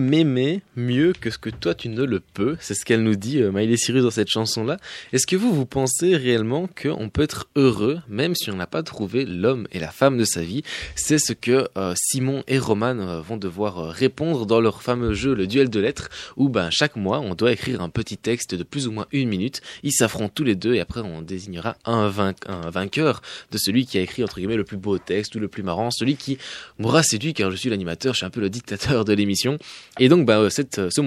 mieux 1.34 1.39
que 1.39 1.49
toi 1.49 1.73
tu 1.73 1.89
ne 1.89 2.03
le 2.03 2.19
peux? 2.19 2.57
C'est 2.59 2.73
ce 2.73 2.86
qu'elle 2.86 3.03
nous 3.03 3.15
dit, 3.15 3.41
euh, 3.41 3.51
Miley 3.51 3.77
Cyrus, 3.77 4.03
dans 4.03 4.11
cette 4.11 4.29
chanson-là. 4.29 4.77
Est-ce 5.11 5.27
que 5.27 5.36
vous, 5.36 5.53
vous 5.53 5.65
pensez 5.65 6.15
réellement 6.15 6.67
qu'on 6.67 7.09
peut 7.09 7.23
être 7.23 7.47
heureux, 7.55 7.99
même 8.07 8.36
si 8.36 8.49
on 8.51 8.55
n'a 8.55 8.67
pas 8.67 8.84
trouvé 8.84 9.25
l'homme 9.25 9.67
et 9.71 9.79
la 9.79 9.91
femme 9.91 10.17
de 10.17 10.25
sa 10.25 10.41
vie? 10.41 10.63
C'est 10.95 11.19
ce 11.19 11.34
que 11.34 11.67
euh, 11.77 11.93
Simon 11.97 12.43
et 12.47 12.59
Roman 12.59 12.99
euh, 12.99 13.21
vont 13.21 13.38
devoir 13.38 13.89
répondre 13.89 14.45
dans 14.45 14.61
leur 14.61 14.81
fameux 14.81 15.13
jeu, 15.13 15.34
le 15.34 15.47
duel 15.47 15.69
de 15.69 15.79
lettres, 15.79 16.09
où 16.38 16.49
ben, 16.49 16.69
chaque 16.69 16.95
mois, 16.95 17.19
on 17.19 17.36
doit 17.36 17.51
écrire 17.51 17.81
un 17.81 17.89
petit 17.89 18.17
texte 18.17 18.55
de 18.55 18.63
plus 18.63 18.88
ou 18.88 18.91
moins 18.91 19.07
une 19.11 19.29
minute. 19.29 19.61
Ils 19.84 19.93
s'affrontent 19.93 20.34
tous 20.36 20.43
les 20.43 20.55
deux 20.55 20.73
et 20.73 20.79
après, 20.79 21.01
on 21.01 21.21
désignera 21.21 21.75
un, 21.86 22.09
vain- 22.09 22.34
un 22.47 22.69
vainqueur 22.69 23.21
de 23.51 23.57
celui 23.57 23.86
qui 23.86 23.97
a 23.97 24.01
écrit, 24.01 24.23
entre 24.23 24.38
guillemets, 24.38 24.57
le 24.57 24.63
plus 24.63 24.77
beau 24.77 24.97
texte 24.97 25.36
ou 25.36 25.39
le 25.39 25.47
plus 25.47 25.63
marrant, 25.63 25.91
celui 25.91 26.15
qui 26.15 26.38
m'aura 26.79 27.03
séduit 27.03 27.34
car 27.34 27.51
je 27.51 27.55
suis 27.55 27.69
l'animateur, 27.69 28.13
je 28.13 28.17
suis 28.17 28.25
un 28.25 28.29
peu 28.29 28.41
le 28.41 28.49
dictateur 28.49 29.05
de 29.05 29.13
l'émission. 29.13 29.57
Et 29.99 30.09
donc, 30.09 30.29
euh, 30.29 30.49
cette, 30.49 30.89
ce 30.89 31.01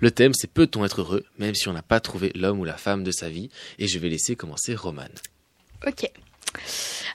le 0.00 0.10
thème 0.10 0.32
c'est 0.34 0.50
peut-on 0.50 0.84
être 0.84 1.00
heureux, 1.00 1.24
même 1.38 1.54
si 1.54 1.68
on 1.68 1.72
n'a 1.72 1.82
pas 1.82 2.00
trouvé 2.00 2.32
l'homme 2.34 2.60
ou 2.60 2.64
la 2.64 2.76
femme 2.76 3.04
de 3.04 3.10
sa 3.10 3.28
vie. 3.28 3.50
Et 3.78 3.86
je 3.86 3.98
vais 3.98 4.08
laisser 4.08 4.36
commencer 4.36 4.74
Roman. 4.74 5.04
Ok. 5.86 6.10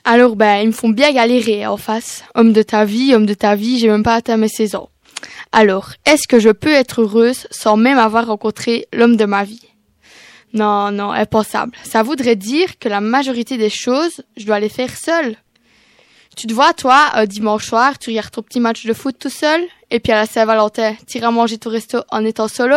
Alors, 0.04 0.36
ben, 0.36 0.58
ils 0.58 0.68
me 0.68 0.72
font 0.72 0.88
bien 0.88 1.12
galérer 1.12 1.66
en 1.66 1.76
face. 1.76 2.24
Homme 2.34 2.52
de 2.52 2.62
ta 2.62 2.84
vie, 2.84 3.14
homme 3.14 3.26
de 3.26 3.34
ta 3.34 3.54
vie, 3.54 3.78
j'ai 3.78 3.88
même 3.88 4.02
pas 4.02 4.14
atteint 4.14 4.36
mes 4.36 4.48
16 4.48 4.74
ans. 4.74 4.90
Alors, 5.52 5.92
est-ce 6.06 6.26
que 6.26 6.40
je 6.40 6.50
peux 6.50 6.72
être 6.72 7.02
heureuse 7.02 7.46
sans 7.50 7.76
même 7.76 7.98
avoir 7.98 8.26
rencontré 8.26 8.86
l'homme 8.92 9.16
de 9.16 9.24
ma 9.24 9.44
vie? 9.44 9.62
Non, 10.54 10.90
non, 10.90 11.12
impensable. 11.12 11.76
Ça 11.82 12.02
voudrait 12.02 12.36
dire 12.36 12.78
que 12.78 12.88
la 12.88 13.00
majorité 13.00 13.56
des 13.56 13.70
choses, 13.70 14.22
je 14.36 14.44
dois 14.44 14.60
les 14.60 14.68
faire 14.68 14.96
seule. 14.96 15.36
Tu 16.36 16.46
te 16.46 16.52
vois, 16.52 16.72
toi, 16.72 17.10
un 17.14 17.26
dimanche 17.26 17.66
soir, 17.66 17.98
tu 17.98 18.10
regardes 18.10 18.30
ton 18.30 18.42
petit 18.42 18.60
match 18.60 18.86
de 18.86 18.92
foot 18.92 19.16
tout 19.18 19.30
seul, 19.30 19.62
et 19.92 20.00
puis 20.00 20.10
à 20.10 20.16
la 20.16 20.26
Saint-Valentin, 20.26 20.94
t'iras 21.06 21.30
manger 21.30 21.58
ton 21.58 21.68
resto 21.68 21.98
en 22.10 22.24
étant 22.24 22.48
solo? 22.48 22.76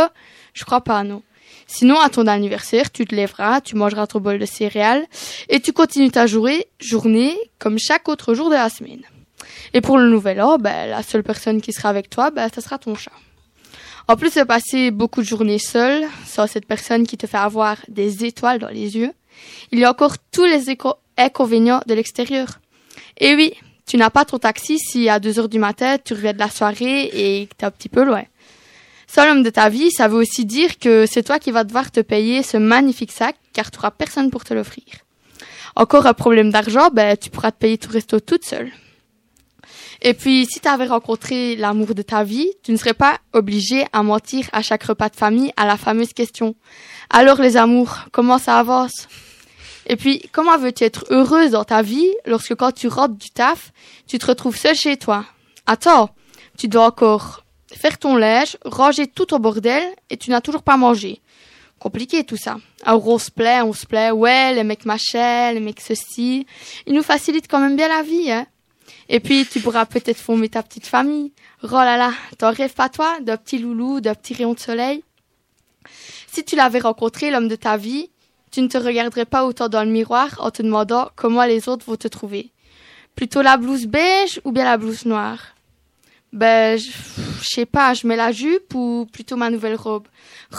Je 0.54 0.66
crois 0.66 0.82
pas, 0.82 1.04
non. 1.04 1.24
Sinon, 1.66 1.98
à 1.98 2.10
ton 2.10 2.28
anniversaire, 2.28 2.92
tu 2.92 3.06
te 3.06 3.16
lèveras, 3.16 3.62
tu 3.62 3.76
mangeras 3.78 4.06
ton 4.06 4.20
bol 4.20 4.38
de 4.38 4.46
céréales 4.46 5.06
et 5.48 5.62
tu 5.62 5.72
continues 5.72 6.12
ta 6.12 6.28
journée, 6.28 6.68
journée 6.78 7.34
comme 7.58 7.80
chaque 7.80 8.10
autre 8.10 8.34
jour 8.34 8.50
de 8.50 8.56
la 8.56 8.70
semaine. 8.70 9.02
Et 9.74 9.80
pour 9.80 9.98
le 9.98 10.10
nouvel 10.10 10.42
an, 10.42 10.58
ben, 10.58 10.90
la 10.90 11.04
seule 11.04 11.24
personne 11.24 11.62
qui 11.62 11.72
sera 11.72 11.88
avec 11.88 12.10
toi, 12.10 12.32
ben, 12.32 12.50
ça 12.54 12.60
sera 12.60 12.78
ton 12.78 12.96
chat. 12.96 13.14
En 14.10 14.18
plus 14.18 14.36
de 14.36 14.44
passer 14.44 14.92
beaucoup 14.92 15.22
de 15.22 15.26
journées 15.26 15.58
seule, 15.58 16.06
sans 16.28 16.48
cette 16.48 16.68
personne 16.68 17.08
qui 17.08 17.18
te 17.18 17.28
fait 17.28 17.38
avoir 17.38 17.78
des 17.88 18.26
étoiles 18.26 18.60
dans 18.60 18.68
les 18.68 18.98
yeux, 18.98 19.14
il 19.72 19.80
y 19.80 19.86
a 19.86 19.90
encore 19.90 20.18
tous 20.34 20.46
les 20.46 20.66
inconvénients 21.18 21.82
de 21.88 21.94
l'extérieur. 21.94 22.60
Et 23.18 23.36
oui, 23.36 23.54
tu 23.86 23.98
n'as 23.98 24.10
pas 24.10 24.26
ton 24.26 24.40
taxi 24.40 24.80
si 24.80 25.10
à 25.10 25.20
2 25.20 25.40
heures 25.40 25.50
du 25.50 25.60
matin, 25.60 25.98
tu 26.04 26.14
reviens 26.14 26.34
de 26.34 26.40
la 26.40 26.50
soirée 26.50 27.10
et 27.14 27.48
que 27.48 27.56
t'es 27.56 27.66
un 27.66 27.72
petit 27.72 27.90
peu 27.90 28.04
loin. 28.04 28.24
Seul 29.08 29.30
homme 29.30 29.44
de 29.44 29.50
ta 29.50 29.70
vie, 29.70 29.92
ça 29.92 30.08
veut 30.08 30.18
aussi 30.18 30.46
dire 30.46 30.80
que 30.80 31.06
c'est 31.06 31.24
toi 31.24 31.40
qui 31.40 31.52
vas 31.52 31.64
devoir 31.64 31.92
te 31.92 32.00
payer 32.00 32.44
ce 32.44 32.58
magnifique 32.58 33.12
sac 33.12 33.36
car 33.54 33.70
tu 33.70 33.78
n'auras 33.78 33.92
personne 33.92 34.32
pour 34.32 34.44
te 34.44 34.54
l'offrir. 34.54 34.84
Encore 35.76 36.08
un 36.08 36.14
problème 36.14 36.52
d'argent, 36.52 36.90
ben, 36.92 37.16
tu 37.16 37.30
pourras 37.30 37.52
te 37.52 37.58
payer 37.58 37.78
tout 37.78 37.92
resto 37.92 38.20
toute 38.20 38.46
seule. 38.46 38.72
Et 40.02 40.14
puis, 40.14 40.46
si 40.46 40.60
tu 40.60 40.68
avais 40.68 40.88
rencontré 40.88 41.56
l'amour 41.56 41.96
de 41.96 42.02
ta 42.02 42.24
vie, 42.24 42.50
tu 42.64 42.72
ne 42.72 42.78
serais 42.78 42.94
pas 42.94 43.20
obligé 43.34 43.86
à 43.94 44.04
mentir 44.04 44.48
à 44.52 44.62
chaque 44.62 44.84
repas 44.84 45.10
de 45.10 45.16
famille 45.16 45.52
à 45.58 45.66
la 45.66 45.78
fameuse 45.78 46.14
question. 46.14 46.56
Alors 47.10 47.42
les 47.42 47.58
amours, 47.58 48.00
comment 48.12 48.38
ça 48.38 48.58
avance? 48.58 49.08
Et 49.88 49.96
puis, 49.96 50.30
comment 50.32 50.58
veux-tu 50.58 50.84
être 50.84 51.06
heureuse 51.10 51.52
dans 51.52 51.64
ta 51.64 51.82
vie 51.82 52.12
lorsque 52.26 52.56
quand 52.56 52.72
tu 52.72 52.88
rentres 52.88 53.16
du 53.16 53.30
taf, 53.30 53.72
tu 54.08 54.18
te 54.18 54.26
retrouves 54.26 54.58
seule 54.58 54.76
chez 54.76 54.98
toi? 54.98 55.26
Attends, 55.66 56.10
tu 56.58 56.68
dois 56.68 56.86
encore 56.86 57.44
faire 57.72 57.98
ton 57.98 58.16
linge, 58.16 58.58
ranger 58.66 59.08
tout 59.08 59.26
ton 59.26 59.40
bordel 59.40 59.84
et 60.10 60.18
tu 60.18 60.32
n'as 60.32 60.42
toujours 60.42 60.64
pas 60.64 60.78
mangé. 60.78 61.22
Compliqué 61.80 62.24
tout 62.24 62.38
ça. 62.38 62.58
Alors 62.84 63.08
on 63.08 63.20
se 63.20 63.30
plaît, 63.30 63.62
on 63.62 63.74
se 63.74 63.86
plaît, 63.86 64.12
ouais, 64.12 64.54
les 64.54 64.64
mecs 64.64 64.86
machin, 64.86 65.52
les 65.52 65.60
mecs 65.60 65.82
ceci. 65.82 66.48
Ils 66.88 66.94
nous 66.94 67.04
facilitent 67.04 67.50
quand 67.50 67.60
même 67.60 67.76
bien 67.76 67.90
la 67.90 68.02
vie, 68.02 68.32
hein. 68.32 68.48
Et 69.08 69.20
puis, 69.20 69.46
tu 69.46 69.60
pourras 69.60 69.86
peut-être 69.86 70.18
former 70.18 70.50
ta 70.50 70.64
petite 70.64 70.88
famille. 70.88 71.32
Oh 71.64 71.68
là 71.72 71.98
là, 71.98 72.12
t'en 72.38 72.52
rêves 72.52 72.74
pas 72.74 72.90
toi, 72.90 73.20
d'un 73.22 73.38
petit 73.38 73.60
loulou, 73.60 74.02
d'un 74.02 74.16
petit 74.16 74.34
rayon 74.34 74.54
de 74.54 74.60
soleil? 74.60 75.04
Si 76.32 76.44
tu 76.44 76.56
l'avais 76.56 76.80
rencontré, 76.80 77.30
l'homme 77.30 77.48
de 77.48 77.56
ta 77.56 77.78
vie, 77.78 78.10
tu 78.56 78.62
ne 78.62 78.70
te 78.70 78.78
regarderais 78.78 79.26
pas 79.26 79.44
autant 79.44 79.68
dans 79.68 79.84
le 79.84 79.90
miroir 79.90 80.30
en 80.40 80.50
te 80.50 80.62
demandant 80.62 81.10
comment 81.18 81.44
les 81.44 81.68
autres 81.68 81.86
vont 81.86 81.98
te 81.98 82.08
trouver. 82.08 82.52
Plutôt 83.14 83.42
la 83.42 83.58
blouse 83.58 83.86
beige 83.86 84.40
ou 84.46 84.54
bien 84.54 84.64
la 84.64 84.78
blouse 84.78 85.04
noire? 85.04 85.56
Ben, 86.32 86.80
je 86.80 86.90
sais 87.44 87.66
pas, 87.66 87.94
je 87.94 88.08
mets 88.08 88.16
la 88.16 88.32
jupe 88.32 88.74
ou 88.74 89.10
plutôt 89.12 89.36
ma 89.36 89.50
nouvelle 89.50 89.76
robe? 89.76 90.08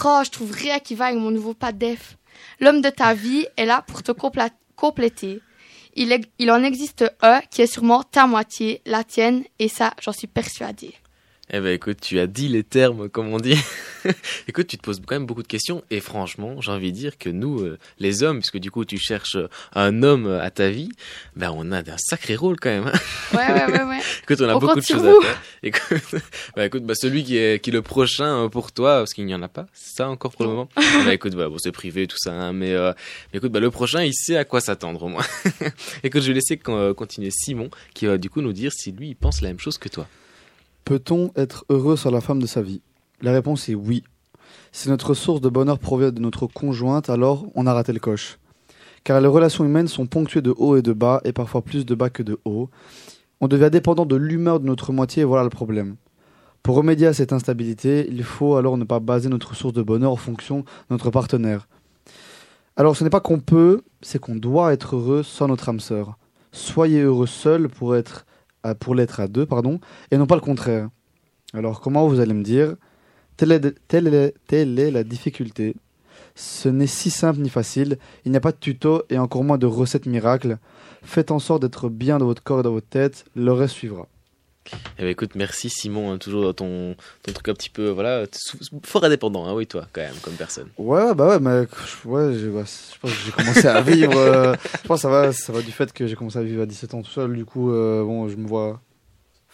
Oh, 0.04 0.20
je 0.22 0.30
trouve 0.30 0.52
rien 0.52 0.78
qui 0.78 0.94
va 0.94 1.06
avec 1.06 1.18
mon 1.18 1.30
nouveau 1.30 1.54
pas 1.54 1.72
de 1.72 1.78
def. 1.78 2.18
L'homme 2.60 2.82
de 2.82 2.90
ta 2.90 3.14
vie 3.14 3.46
est 3.56 3.64
là 3.64 3.82
pour 3.86 4.02
te 4.02 4.12
compléter. 4.12 5.40
Il, 5.94 6.20
il 6.38 6.50
en 6.50 6.62
existe 6.62 7.10
un 7.22 7.40
qui 7.50 7.62
est 7.62 7.66
sûrement 7.66 8.02
ta 8.02 8.26
moitié, 8.26 8.82
la 8.84 9.04
tienne, 9.04 9.42
et 9.58 9.68
ça, 9.68 9.94
j'en 10.02 10.12
suis 10.12 10.26
persuadée. 10.26 10.92
Eh 11.48 11.60
ben 11.60 11.68
écoute, 11.68 11.98
tu 12.00 12.18
as 12.18 12.26
dit 12.26 12.48
les 12.48 12.64
termes 12.64 13.08
comme 13.08 13.28
on 13.32 13.38
dit. 13.38 13.56
écoute, 14.48 14.66
tu 14.66 14.76
te 14.78 14.82
poses 14.82 15.00
quand 15.06 15.14
même 15.14 15.26
beaucoup 15.26 15.44
de 15.44 15.46
questions 15.48 15.84
et 15.90 16.00
franchement, 16.00 16.60
j'ai 16.60 16.72
envie 16.72 16.90
de 16.90 16.96
dire 16.96 17.18
que 17.18 17.28
nous, 17.28 17.60
euh, 17.60 17.78
les 18.00 18.24
hommes, 18.24 18.38
puisque 18.40 18.58
du 18.58 18.72
coup 18.72 18.84
tu 18.84 18.98
cherches 18.98 19.36
euh, 19.36 19.46
un 19.72 20.02
homme 20.02 20.26
euh, 20.26 20.42
à 20.42 20.50
ta 20.50 20.70
vie, 20.70 20.88
ben 21.36 21.52
on 21.54 21.70
a 21.70 21.78
un 21.78 21.96
sacré 21.98 22.34
rôle 22.34 22.56
quand 22.58 22.70
même. 22.70 22.88
hein. 22.88 22.98
Ouais, 23.32 23.46
ouais, 23.52 23.72
ouais, 23.78 23.84
ouais. 23.84 24.00
écoute, 24.24 24.40
on 24.40 24.48
a 24.48 24.56
On 24.56 24.58
beaucoup 24.58 24.80
de 24.80 24.84
choses 24.84 25.02
vous. 25.02 25.18
à 25.20 25.22
faire. 25.22 25.42
Écoute, 25.62 26.20
bah, 26.56 26.66
écoute, 26.66 26.82
bah, 26.84 26.94
celui 26.96 27.22
qui 27.22 27.36
est, 27.36 27.62
qui 27.62 27.70
est 27.70 27.72
le 27.72 27.82
prochain 27.82 28.48
pour 28.48 28.72
toi, 28.72 28.98
parce 28.98 29.14
qu'il 29.14 29.24
n'y 29.26 29.34
en 29.34 29.42
a 29.42 29.48
pas, 29.48 29.66
c'est 29.72 29.98
ça 29.98 30.08
encore 30.08 30.32
pour 30.32 30.46
le 30.46 30.50
moment. 30.50 30.68
bah, 31.04 31.14
écoute, 31.14 31.34
voilà, 31.34 31.48
bon, 31.48 31.58
c'est 31.58 31.70
privé 31.70 32.08
tout 32.08 32.18
ça, 32.18 32.32
hein, 32.32 32.52
mais, 32.52 32.72
euh, 32.72 32.92
mais 33.32 33.36
écoute, 33.38 33.52
bah, 33.52 33.60
le 33.60 33.70
prochain, 33.70 34.02
il 34.02 34.14
sait 34.14 34.36
à 34.36 34.44
quoi 34.44 34.60
s'attendre 34.60 35.00
au 35.04 35.08
moins. 35.08 35.24
écoute, 36.02 36.22
je 36.22 36.26
vais 36.28 36.34
laisser 36.34 36.56
con- 36.56 36.92
continuer 36.94 37.30
Simon, 37.30 37.70
qui 37.94 38.06
va 38.06 38.18
du 38.18 38.30
coup 38.30 38.40
nous 38.42 38.52
dire 38.52 38.72
si 38.72 38.90
lui, 38.90 39.10
il 39.10 39.14
pense 39.14 39.42
la 39.42 39.48
même 39.48 39.60
chose 39.60 39.78
que 39.78 39.88
toi. 39.88 40.08
Peut-on 40.86 41.32
être 41.34 41.64
heureux 41.68 41.96
sans 41.96 42.12
la 42.12 42.20
femme 42.20 42.40
de 42.40 42.46
sa 42.46 42.62
vie? 42.62 42.80
La 43.20 43.32
réponse 43.32 43.68
est 43.68 43.74
oui. 43.74 44.04
Si 44.70 44.88
notre 44.88 45.14
source 45.14 45.40
de 45.40 45.48
bonheur 45.48 45.80
provient 45.80 46.12
de 46.12 46.20
notre 46.20 46.46
conjointe, 46.46 47.10
alors 47.10 47.46
on 47.56 47.66
a 47.66 47.74
raté 47.74 47.92
le 47.92 47.98
coche. 47.98 48.38
Car 49.02 49.20
les 49.20 49.26
relations 49.26 49.64
humaines 49.64 49.88
sont 49.88 50.06
ponctuées 50.06 50.42
de 50.42 50.54
hauts 50.56 50.76
et 50.76 50.82
de 50.82 50.92
bas, 50.92 51.20
et 51.24 51.32
parfois 51.32 51.62
plus 51.62 51.84
de 51.84 51.94
bas 51.96 52.08
que 52.08 52.22
de 52.22 52.38
hauts. 52.44 52.70
On 53.40 53.48
devient 53.48 53.68
dépendant 53.68 54.06
de 54.06 54.14
l'humeur 54.14 54.60
de 54.60 54.66
notre 54.66 54.92
moitié, 54.92 55.22
et 55.22 55.24
voilà 55.24 55.42
le 55.42 55.50
problème. 55.50 55.96
Pour 56.62 56.76
remédier 56.76 57.08
à 57.08 57.12
cette 57.12 57.32
instabilité, 57.32 58.06
il 58.08 58.22
faut 58.22 58.54
alors 58.54 58.78
ne 58.78 58.84
pas 58.84 59.00
baser 59.00 59.28
notre 59.28 59.56
source 59.56 59.74
de 59.74 59.82
bonheur 59.82 60.12
en 60.12 60.16
fonction 60.16 60.60
de 60.60 60.64
notre 60.90 61.10
partenaire. 61.10 61.66
Alors 62.76 62.96
ce 62.96 63.02
n'est 63.02 63.10
pas 63.10 63.18
qu'on 63.18 63.40
peut, 63.40 63.82
c'est 64.02 64.20
qu'on 64.20 64.36
doit 64.36 64.72
être 64.72 64.94
heureux 64.94 65.24
sans 65.24 65.48
notre 65.48 65.68
âme 65.68 65.80
sœur. 65.80 66.16
Soyez 66.52 67.00
heureux 67.00 67.26
seul 67.26 67.68
pour 67.68 67.96
être 67.96 68.24
pour 68.74 68.94
l'être 68.94 69.20
à 69.20 69.28
deux, 69.28 69.46
pardon, 69.46 69.80
et 70.10 70.16
non 70.16 70.26
pas 70.26 70.34
le 70.34 70.40
contraire. 70.40 70.88
Alors 71.54 71.80
comment 71.80 72.08
vous 72.08 72.20
allez 72.20 72.34
me 72.34 72.42
dire 72.42 72.74
telle 73.36 73.52
est, 73.52 73.74
telle 73.88 74.32
telle 74.46 74.78
est 74.78 74.90
la 74.90 75.04
difficulté. 75.04 75.76
Ce 76.34 76.68
n'est 76.68 76.86
si 76.86 77.10
simple 77.10 77.40
ni 77.40 77.48
facile, 77.48 77.98
il 78.24 78.30
n'y 78.30 78.36
a 78.36 78.40
pas 78.40 78.52
de 78.52 78.58
tuto 78.58 79.02
et 79.10 79.18
encore 79.18 79.44
moins 79.44 79.58
de 79.58 79.66
recette 79.66 80.06
miracle. 80.06 80.58
Faites 81.02 81.30
en 81.30 81.38
sorte 81.38 81.62
d'être 81.62 81.88
bien 81.88 82.18
dans 82.18 82.26
votre 82.26 82.42
corps 82.42 82.60
et 82.60 82.62
dans 82.62 82.72
votre 82.72 82.88
tête, 82.88 83.24
le 83.34 83.52
reste 83.52 83.74
suivra. 83.74 84.06
Eh 84.98 85.02
ben, 85.02 85.08
écoute, 85.08 85.34
merci 85.34 85.68
Simon, 85.70 86.12
hein, 86.12 86.18
toujours 86.18 86.54
ton, 86.54 86.96
ton 87.22 87.32
truc 87.32 87.48
un 87.48 87.54
petit 87.54 87.70
peu, 87.70 87.88
voilà, 87.88 88.24
fort 88.84 89.04
indépendant, 89.04 89.46
hein, 89.46 89.54
oui, 89.54 89.66
toi, 89.66 89.86
quand 89.92 90.00
même, 90.00 90.14
comme 90.22 90.34
personne. 90.34 90.68
Ouais, 90.78 91.14
bah 91.14 91.28
ouais, 91.28 91.40
mais 91.40 91.66
ouais, 92.04 92.26
ouais, 92.26 92.34
je 92.34 92.48
pense 92.48 92.92
que 93.02 93.08
j'ai 93.26 93.32
commencé 93.32 93.66
à 93.66 93.80
vivre. 93.82 94.16
euh, 94.16 94.54
je 94.82 94.86
pense 94.86 94.98
que 94.98 95.02
ça 95.02 95.08
va, 95.10 95.32
ça 95.32 95.52
va 95.52 95.62
du 95.62 95.72
fait 95.72 95.92
que 95.92 96.06
j'ai 96.06 96.16
commencé 96.16 96.38
à 96.38 96.42
vivre 96.42 96.62
à 96.62 96.66
17 96.66 96.94
ans 96.94 97.02
tout 97.02 97.10
seul. 97.10 97.34
Du 97.34 97.44
coup, 97.44 97.72
euh, 97.72 98.02
bon, 98.04 98.28
je 98.28 98.36
me 98.36 98.46
vois 98.46 98.80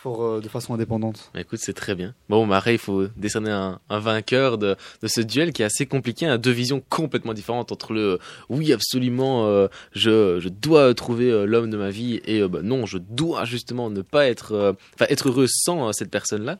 euh, 0.07 0.41
de 0.41 0.49
façon 0.49 0.75
indépendante. 0.75 1.31
Écoute, 1.37 1.61
c'est 1.63 1.73
très 1.73 1.95
bien. 1.95 2.15
Bon, 2.29 2.47
bah, 2.47 2.63
il 2.67 2.79
faut 2.79 3.07
décerner 3.17 3.51
un, 3.51 3.81
un 3.89 3.99
vainqueur 3.99 4.59
de, 4.59 4.77
de 5.03 5.09
ce 5.09 5.21
duel 5.21 5.53
qui 5.53 5.63
est 5.63 5.65
assez 5.65 5.87
compliqué, 5.87 6.27
à 6.27 6.39
deux 6.39 6.51
visions 6.51 6.83
complètement 6.89 7.35
différentes 7.35 7.73
entre 7.73 7.93
le 7.93 8.03
euh, 8.03 8.19
oui, 8.49 8.73
absolument, 8.73 9.47
euh, 9.47 9.69
je, 9.93 10.41
je 10.41 10.49
dois 10.49 10.93
trouver 10.95 11.31
euh, 11.31 11.45
l'homme 11.45 11.71
de 11.71 11.77
ma 11.77 11.91
vie 11.91 12.21
et 12.25 12.47
bah, 12.49 12.61
non, 12.63 12.87
je 12.87 12.99
dois 12.99 13.45
justement 13.45 13.91
ne 13.91 14.03
pas 14.03 14.27
être, 14.27 14.77
enfin, 14.95 15.07
être 15.09 15.29
heureux 15.29 15.47
sans 15.49 15.93
cette 15.93 16.11
personne-là. 16.11 16.59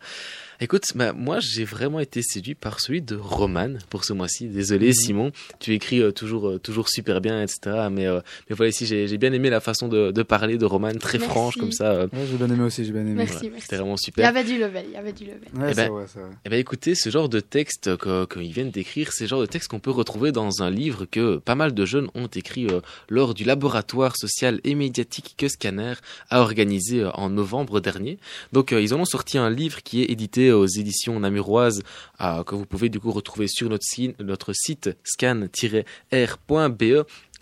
Écoute, 0.63 0.85
bah, 0.95 1.13
moi 1.13 1.41
j'ai 1.41 1.65
vraiment 1.65 1.99
été 1.99 2.23
séduit 2.23 2.55
par 2.55 2.79
celui 2.79 3.03
de 3.03 3.17
Roman 3.17 3.71
pour 3.91 4.05
ce 4.05 4.13
mois-ci. 4.13 4.47
Désolé 4.47 4.89
Mhm. 4.89 4.93
Simon, 4.93 5.33
tu 5.59 5.75
écris 5.75 6.01
euh, 6.01 6.13
toujours, 6.13 6.49
euh, 6.51 6.59
toujours 6.61 6.89
super 6.89 7.21
bien, 7.21 7.43
etc. 7.43 7.89
Mais, 7.91 8.07
euh, 8.07 8.21
mais 8.49 8.55
voilà, 8.55 8.71
ici 8.71 8.87
j'ai 8.87 9.19
bien 9.19 9.33
aimé 9.33 9.51
la 9.51 9.59
façon 9.59 9.89
de, 9.89 10.13
de 10.13 10.23
parler 10.23 10.59
de 10.59 10.65
Roman, 10.65 10.93
très 10.95 11.19
Merci. 11.19 11.29
franche 11.35 11.57
comme 11.57 11.73
ça. 11.73 11.91
euh. 11.93 12.07
Ouais, 12.13 12.21
j'ai 12.31 12.37
bien 12.37 12.49
aimé 12.49 12.63
aussi, 12.63 12.85
j'ai 12.85 12.93
bien 12.93 13.01
aimé. 13.01 13.15
Merci, 13.15 13.33
Voilà, 13.35 13.49
merci. 13.51 13.63
C'était 13.63 13.77
vraiment 13.77 13.97
Il 13.97 14.01
y 14.01 14.05
super. 14.05 14.29
avait 14.29 14.45
du 14.45 14.57
level, 14.57 14.85
il 14.87 14.93
y 14.93 14.97
avait 14.97 15.13
du 15.13 15.25
level. 15.25 15.41
Ouais, 15.57 15.69
Eh 15.71 15.75
c'est 15.75 15.87
ben, 15.87 15.91
vrai, 15.91 16.05
c'est 16.07 16.21
vrai. 16.21 16.31
eh 16.45 16.49
ben 16.49 16.61
écoutez, 16.61 16.95
ce 16.95 17.11
genre 17.11 17.29
de 17.29 17.41
texte 17.41 17.97
que- 17.97 18.25
qu'ils 18.27 18.53
viennent 18.53 18.71
d'écrire, 18.71 19.11
c'est 19.13 19.25
le 19.25 19.29
genre 19.29 19.41
de 19.41 19.47
texte 19.47 19.69
qu'on 19.69 19.81
peut 19.81 19.91
retrouver 19.91 20.31
dans 20.31 20.63
un 20.63 20.71
livre 20.71 21.07
que 21.07 21.39
pas 21.39 21.57
mal 21.57 21.75
de 21.75 21.85
jeunes 21.85 22.07
ont 22.15 22.29
écrit 22.29 22.69
euh, 22.69 22.81
lors 23.09 23.35
du 23.35 23.43
laboratoire 23.43 24.17
social 24.17 24.61
et 24.63 24.77
médiatique 24.77 25.35
que 25.37 25.49
Scanner 25.49 25.95
a 26.31 26.41
organisé 26.41 27.01
euh, 27.01 27.11
en 27.15 27.31
novembre 27.31 27.81
dernier. 27.81 28.19
Donc 28.53 28.73
euh, 28.73 28.81
ils 28.81 28.95
en 28.95 29.01
ont 29.01 29.05
sorti 29.05 29.39
un 29.39 29.51
livre 29.51 29.83
qui 29.83 30.03
est 30.03 30.07
édité 30.13 30.52
aux 30.53 30.67
éditions 30.67 31.19
namuroises 31.21 31.83
que 32.19 32.55
vous 32.55 32.67
pouvez 32.67 32.89
du 32.89 33.01
coup 33.01 33.11
retrouver 33.11 33.49
sur 33.49 33.69
notre 33.69 33.85
notre 34.21 34.53
site 34.53 34.91
scan-r.be 35.05 35.47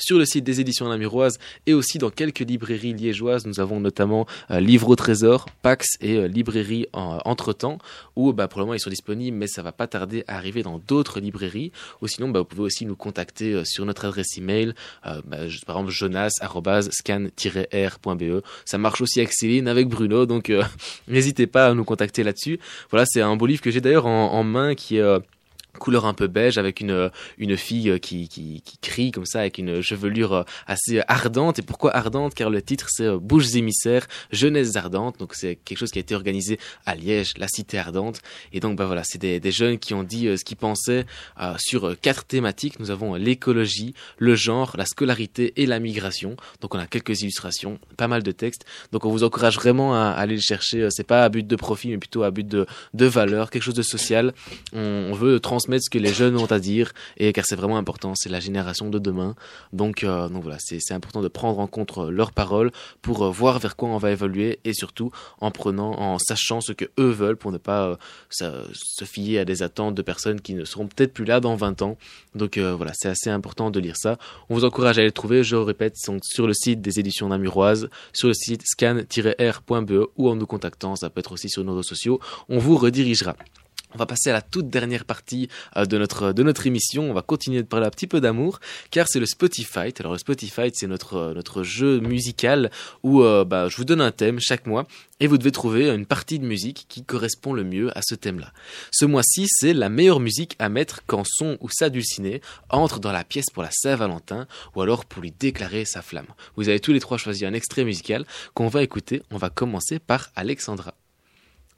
sur 0.00 0.18
le 0.18 0.24
site 0.24 0.44
des 0.44 0.60
éditions 0.60 0.88
namuroises 0.88 1.38
et 1.66 1.74
aussi 1.74 1.98
dans 1.98 2.10
quelques 2.10 2.40
librairies 2.40 2.94
liégeoises. 2.94 3.46
Nous 3.46 3.60
avons 3.60 3.80
notamment 3.80 4.26
euh, 4.50 4.60
Livre 4.60 4.88
au 4.88 4.96
Trésor, 4.96 5.46
Pax 5.62 5.86
et 6.00 6.16
euh, 6.16 6.26
Librairie 6.26 6.86
en- 6.92 7.18
Entre-temps, 7.24 7.78
où 8.16 8.32
bah, 8.32 8.48
pour 8.48 8.60
le 8.60 8.64
moment 8.66 8.74
ils 8.74 8.80
sont 8.80 8.90
disponibles, 8.90 9.36
mais 9.36 9.46
ça 9.46 9.62
va 9.62 9.72
pas 9.72 9.86
tarder 9.86 10.24
à 10.26 10.36
arriver 10.36 10.62
dans 10.62 10.78
d'autres 10.78 11.20
librairies. 11.20 11.70
Ou 12.02 12.08
sinon, 12.08 12.28
bah, 12.30 12.40
vous 12.40 12.44
pouvez 12.46 12.62
aussi 12.62 12.86
nous 12.86 12.96
contacter 12.96 13.52
euh, 13.54 13.64
sur 13.64 13.84
notre 13.86 14.04
adresse 14.06 14.36
email, 14.38 14.72
euh, 15.06 15.20
bah, 15.26 15.38
par 15.66 15.76
exemple 15.76 15.92
jonas@scan-r.be. 15.92 18.42
Ça 18.64 18.78
marche 18.78 19.00
aussi 19.00 19.20
avec 19.20 19.32
Céline, 19.32 19.68
avec 19.68 19.88
Bruno, 19.88 20.26
donc 20.26 20.50
euh, 20.50 20.62
n'hésitez 21.08 21.46
pas 21.46 21.68
à 21.68 21.74
nous 21.74 21.84
contacter 21.84 22.22
là-dessus. 22.22 22.58
Voilà, 22.90 23.04
c'est 23.06 23.20
un 23.20 23.36
beau 23.36 23.46
livre 23.46 23.62
que 23.62 23.70
j'ai 23.70 23.80
d'ailleurs 23.80 24.06
en, 24.06 24.32
en 24.32 24.44
main 24.44 24.74
qui 24.74 24.96
est 24.96 25.00
euh, 25.00 25.18
couleur 25.78 26.06
un 26.06 26.14
peu 26.14 26.26
beige 26.26 26.58
avec 26.58 26.80
une 26.80 27.10
une 27.38 27.56
fille 27.56 27.90
euh, 27.90 27.98
qui, 27.98 28.28
qui, 28.28 28.62
crie 28.80 29.10
comme 29.10 29.26
ça 29.26 29.40
avec 29.40 29.58
une 29.58 29.82
chevelure 29.82 30.32
euh, 30.32 30.42
assez 30.66 31.02
ardente. 31.08 31.58
Et 31.58 31.62
pourquoi 31.62 31.94
ardente? 31.96 32.34
Car 32.34 32.50
le 32.50 32.62
titre 32.62 32.88
c'est 32.90 33.04
euh, 33.04 33.18
Bouches 33.18 33.54
émissaires 33.54 34.06
jeunesse 34.32 34.76
ardente 34.76 35.18
donc 35.18 35.34
c'est 35.34 35.56
quelque 35.56 35.78
chose 35.78 35.90
qui 35.90 35.98
a 35.98 36.00
été 36.00 36.14
organisé 36.14 36.58
à 36.86 36.94
Liège 36.94 37.34
la 37.38 37.48
cité 37.48 37.78
ardente. 37.78 38.20
Et 38.52 38.60
donc 38.60 38.76
bah 38.76 38.86
voilà 38.86 39.02
c'est 39.04 39.18
des, 39.18 39.40
des 39.40 39.52
jeunes 39.52 39.78
qui 39.78 39.94
ont 39.94 40.02
dit 40.02 40.26
euh, 40.26 40.36
ce 40.36 40.44
qu'ils 40.44 40.56
pensaient 40.56 41.06
euh, 41.40 41.54
sur 41.58 41.86
euh, 41.86 41.96
quatre 42.00 42.24
thématiques. 42.24 42.80
Nous 42.80 42.90
avons 42.90 43.14
euh, 43.14 43.18
l'écologie 43.18 43.94
le 44.18 44.34
genre 44.34 44.74
la 44.76 44.86
scolarité 44.86 45.52
et 45.56 45.66
la 45.66 45.78
migration. 45.78 46.36
Donc 46.60 46.74
on 46.74 46.78
a 46.78 46.86
quelques 46.86 47.22
illustrations 47.22 47.78
pas 47.96 48.08
mal 48.08 48.22
de 48.22 48.32
textes. 48.32 48.64
Donc 48.92 49.04
on 49.04 49.10
vous 49.10 49.24
encourage 49.24 49.56
vraiment 49.56 49.94
à, 49.94 50.10
aller 50.10 50.34
le 50.34 50.40
chercher. 50.40 50.82
Euh, 50.82 50.88
c'est 50.90 51.04
pas 51.04 51.24
à 51.24 51.28
but 51.28 51.46
de 51.46 51.56
profit 51.56 51.88
mais 51.88 51.98
plutôt 51.98 52.22
à 52.22 52.30
but 52.30 52.46
de 52.46 52.66
de 52.94 53.06
valeur 53.06 53.50
quelque 53.50 53.62
chose 53.62 53.74
de 53.74 53.82
social. 53.82 54.32
On, 54.72 55.12
veut 55.12 55.40
transmettre 55.40 55.59
transmettre 55.60 55.84
ce 55.84 55.90
que 55.90 55.98
les 55.98 56.14
jeunes 56.14 56.38
ont 56.38 56.46
à 56.46 56.58
dire, 56.58 56.92
et 57.18 57.34
car 57.34 57.44
c'est 57.46 57.54
vraiment 57.54 57.76
important, 57.76 58.14
c'est 58.16 58.30
la 58.30 58.40
génération 58.40 58.88
de 58.88 58.98
demain. 58.98 59.34
Donc, 59.74 60.04
euh, 60.04 60.26
donc 60.30 60.42
voilà, 60.42 60.56
c'est 60.58 60.94
important 60.94 61.20
de 61.20 61.28
prendre 61.28 61.58
en 61.58 61.66
compte 61.66 61.98
euh, 61.98 62.10
leurs 62.10 62.32
paroles 62.32 62.70
pour 63.02 63.22
euh, 63.22 63.30
voir 63.30 63.58
vers 63.58 63.76
quoi 63.76 63.90
on 63.90 63.98
va 63.98 64.10
évoluer, 64.10 64.58
et 64.64 64.72
surtout 64.72 65.10
en 65.42 65.50
prenant, 65.50 65.92
en 66.00 66.18
sachant 66.18 66.62
ce 66.62 66.72
que 66.72 66.86
eux 66.98 67.10
veulent 67.10 67.36
pour 67.36 67.52
ne 67.52 67.58
pas 67.58 67.98
se, 68.30 69.04
fier 69.04 69.40
à 69.40 69.44
des 69.44 69.62
attentes 69.62 69.94
de 69.94 70.00
personnes 70.00 70.40
qui 70.40 70.54
ne 70.54 70.64
seront 70.64 70.86
peut-être 70.86 71.12
plus 71.12 71.26
là 71.26 71.40
dans 71.40 71.56
20 71.56 71.82
ans. 71.82 71.98
Donc 72.34 72.56
voilà, 72.58 72.92
c'est 72.94 73.08
assez 73.08 73.28
important 73.28 73.70
de 73.70 73.80
lire 73.80 73.96
ça. 73.96 74.16
On 74.48 74.54
vous 74.54 74.64
encourage 74.64 74.98
à 74.98 75.02
les 75.02 75.12
trouver, 75.12 75.44
je 75.44 75.56
répète, 75.56 75.96
sont 75.98 76.18
sur 76.22 76.46
le 76.46 76.54
site 76.54 76.80
des 76.80 77.00
éditions 77.00 77.28
namuroises, 77.28 77.90
sur 78.14 78.28
le 78.28 78.34
site 78.34 78.62
scan-r.be 78.64 79.92
ou 80.16 80.28
en 80.30 80.36
nous 80.36 80.46
contactant, 80.46 80.96
ça 80.96 81.10
peut 81.10 81.20
être 81.20 81.32
aussi 81.32 81.50
sur 81.50 81.64
nos 81.64 81.72
réseaux 81.72 81.82
sociaux, 81.82 82.20
on 82.48 82.58
vous 82.58 82.78
redirigera. 82.78 83.36
On 83.92 83.98
va 83.98 84.06
passer 84.06 84.30
à 84.30 84.32
la 84.32 84.42
toute 84.42 84.68
dernière 84.68 85.04
partie 85.04 85.48
euh, 85.76 85.84
de 85.84 85.98
notre 85.98 86.32
de 86.32 86.42
notre 86.42 86.66
émission. 86.66 87.10
On 87.10 87.12
va 87.12 87.22
continuer 87.22 87.62
de 87.62 87.66
parler 87.66 87.86
un 87.86 87.90
petit 87.90 88.06
peu 88.06 88.20
d'amour, 88.20 88.60
car 88.90 89.08
c'est 89.08 89.20
le 89.20 89.26
Spotify. 89.26 89.92
Alors 89.98 90.12
le 90.12 90.18
Spotify, 90.18 90.70
c'est 90.72 90.86
notre 90.86 91.14
euh, 91.14 91.34
notre 91.34 91.62
jeu 91.62 92.00
musical 92.00 92.70
où 93.02 93.22
euh, 93.22 93.44
bah, 93.44 93.68
je 93.68 93.76
vous 93.76 93.84
donne 93.84 94.00
un 94.00 94.12
thème 94.12 94.38
chaque 94.40 94.66
mois 94.66 94.86
et 95.18 95.26
vous 95.26 95.38
devez 95.38 95.50
trouver 95.50 95.90
une 95.90 96.06
partie 96.06 96.38
de 96.38 96.46
musique 96.46 96.86
qui 96.88 97.04
correspond 97.04 97.52
le 97.52 97.64
mieux 97.64 97.96
à 97.96 98.00
ce 98.02 98.14
thème-là. 98.14 98.52
Ce 98.92 99.04
mois-ci, 99.04 99.46
c'est 99.48 99.74
la 99.74 99.88
meilleure 99.88 100.20
musique 100.20 100.56
à 100.58 100.68
mettre 100.68 101.00
quand 101.06 101.24
son 101.26 101.58
ou 101.60 101.68
sa 101.68 101.90
dulcinée 101.90 102.40
entre 102.68 103.00
dans 103.00 103.12
la 103.12 103.24
pièce 103.24 103.50
pour 103.52 103.62
la 103.62 103.70
Saint-Valentin 103.72 104.46
ou 104.74 104.82
alors 104.82 105.04
pour 105.04 105.22
lui 105.22 105.32
déclarer 105.32 105.84
sa 105.84 106.00
flamme. 106.00 106.28
Vous 106.56 106.68
avez 106.68 106.80
tous 106.80 106.92
les 106.92 107.00
trois 107.00 107.18
choisi 107.18 107.44
un 107.44 107.54
extrait 107.54 107.84
musical 107.84 108.24
qu'on 108.54 108.68
va 108.68 108.82
écouter. 108.82 109.22
On 109.30 109.36
va 109.36 109.50
commencer 109.50 109.98
par 109.98 110.30
Alexandra. 110.36 110.94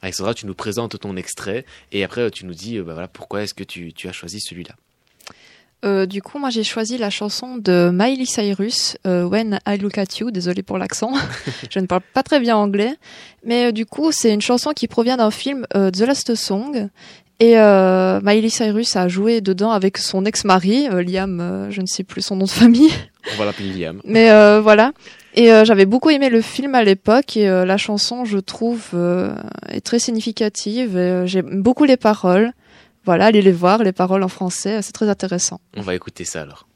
Alexandra, 0.02 0.34
tu 0.34 0.46
nous 0.46 0.54
présentes 0.54 0.98
ton 0.98 1.16
extrait 1.16 1.64
et 1.92 2.04
après 2.04 2.30
tu 2.30 2.44
nous 2.44 2.54
dis 2.54 2.76
euh, 2.76 2.82
bah 2.82 2.92
voilà, 2.92 3.08
pourquoi 3.08 3.42
est-ce 3.42 3.54
que 3.54 3.64
tu, 3.64 3.92
tu 3.92 4.08
as 4.08 4.12
choisi 4.12 4.40
celui-là. 4.40 4.74
Euh, 5.84 6.06
du 6.06 6.22
coup, 6.22 6.38
moi 6.38 6.50
j'ai 6.50 6.62
choisi 6.62 6.96
la 6.96 7.10
chanson 7.10 7.56
de 7.56 7.90
Miley 7.92 8.24
Cyrus, 8.24 8.96
euh, 9.06 9.24
When 9.24 9.58
I 9.66 9.78
Look 9.78 9.98
at 9.98 10.18
You. 10.20 10.30
Désolée 10.30 10.62
pour 10.62 10.78
l'accent, 10.78 11.12
je 11.70 11.78
ne 11.80 11.86
parle 11.86 12.02
pas 12.14 12.22
très 12.22 12.38
bien 12.38 12.56
anglais, 12.56 12.94
mais 13.44 13.66
euh, 13.66 13.72
du 13.72 13.84
coup 13.84 14.12
c'est 14.12 14.32
une 14.32 14.40
chanson 14.40 14.72
qui 14.72 14.86
provient 14.86 15.16
d'un 15.16 15.30
film 15.30 15.66
The 15.72 16.00
Last 16.00 16.34
Song. 16.34 16.88
Et 17.40 17.56
Miley 17.56 18.50
Cyrus 18.50 18.94
a 18.94 19.08
joué 19.08 19.40
dedans 19.40 19.72
avec 19.72 19.98
son 19.98 20.24
ex-mari, 20.24 20.86
Liam, 20.88 21.66
je 21.70 21.80
ne 21.80 21.86
sais 21.86 22.04
plus 22.04 22.22
son 22.22 22.36
nom 22.36 22.44
de 22.44 22.50
famille. 22.50 22.92
On 23.34 23.36
va 23.36 23.46
l'appeler 23.46 23.72
Liam. 23.72 24.00
Mais 24.04 24.28
voilà. 24.60 24.92
Et 25.34 25.50
euh, 25.52 25.64
j'avais 25.64 25.86
beaucoup 25.86 26.10
aimé 26.10 26.28
le 26.28 26.42
film 26.42 26.74
à 26.74 26.84
l'époque 26.84 27.36
et 27.36 27.48
euh, 27.48 27.64
la 27.64 27.78
chanson, 27.78 28.24
je 28.24 28.38
trouve, 28.38 28.88
euh, 28.94 29.34
est 29.68 29.80
très 29.80 29.98
significative. 29.98 30.96
euh, 30.96 31.26
J'aime 31.26 31.62
beaucoup 31.62 31.84
les 31.84 31.96
paroles. 31.96 32.52
Voilà, 33.04 33.26
allez 33.26 33.42
les 33.42 33.52
voir, 33.52 33.82
les 33.82 33.92
paroles 33.92 34.22
en 34.22 34.28
français, 34.28 34.80
c'est 34.82 34.92
très 34.92 35.08
intéressant. 35.08 35.60
On 35.76 35.80
va 35.80 35.94
écouter 35.94 36.24
ça 36.24 36.42
alors. 36.42 36.68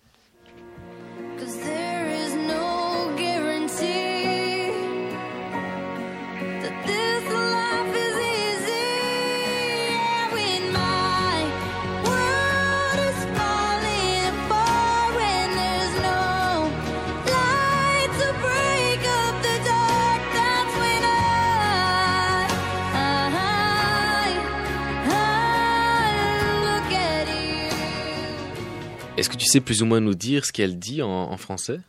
Est-ce 29.16 29.30
que 29.30 29.36
tu 29.36 29.46
sais 29.46 29.60
plus 29.60 29.82
ou 29.82 29.86
moins 29.86 30.00
nous 30.00 30.14
dire 30.14 30.44
ce 30.44 30.52
qu'elle 30.52 30.78
dit 30.78 31.02
en, 31.02 31.08
en 31.08 31.36
français? 31.36 31.80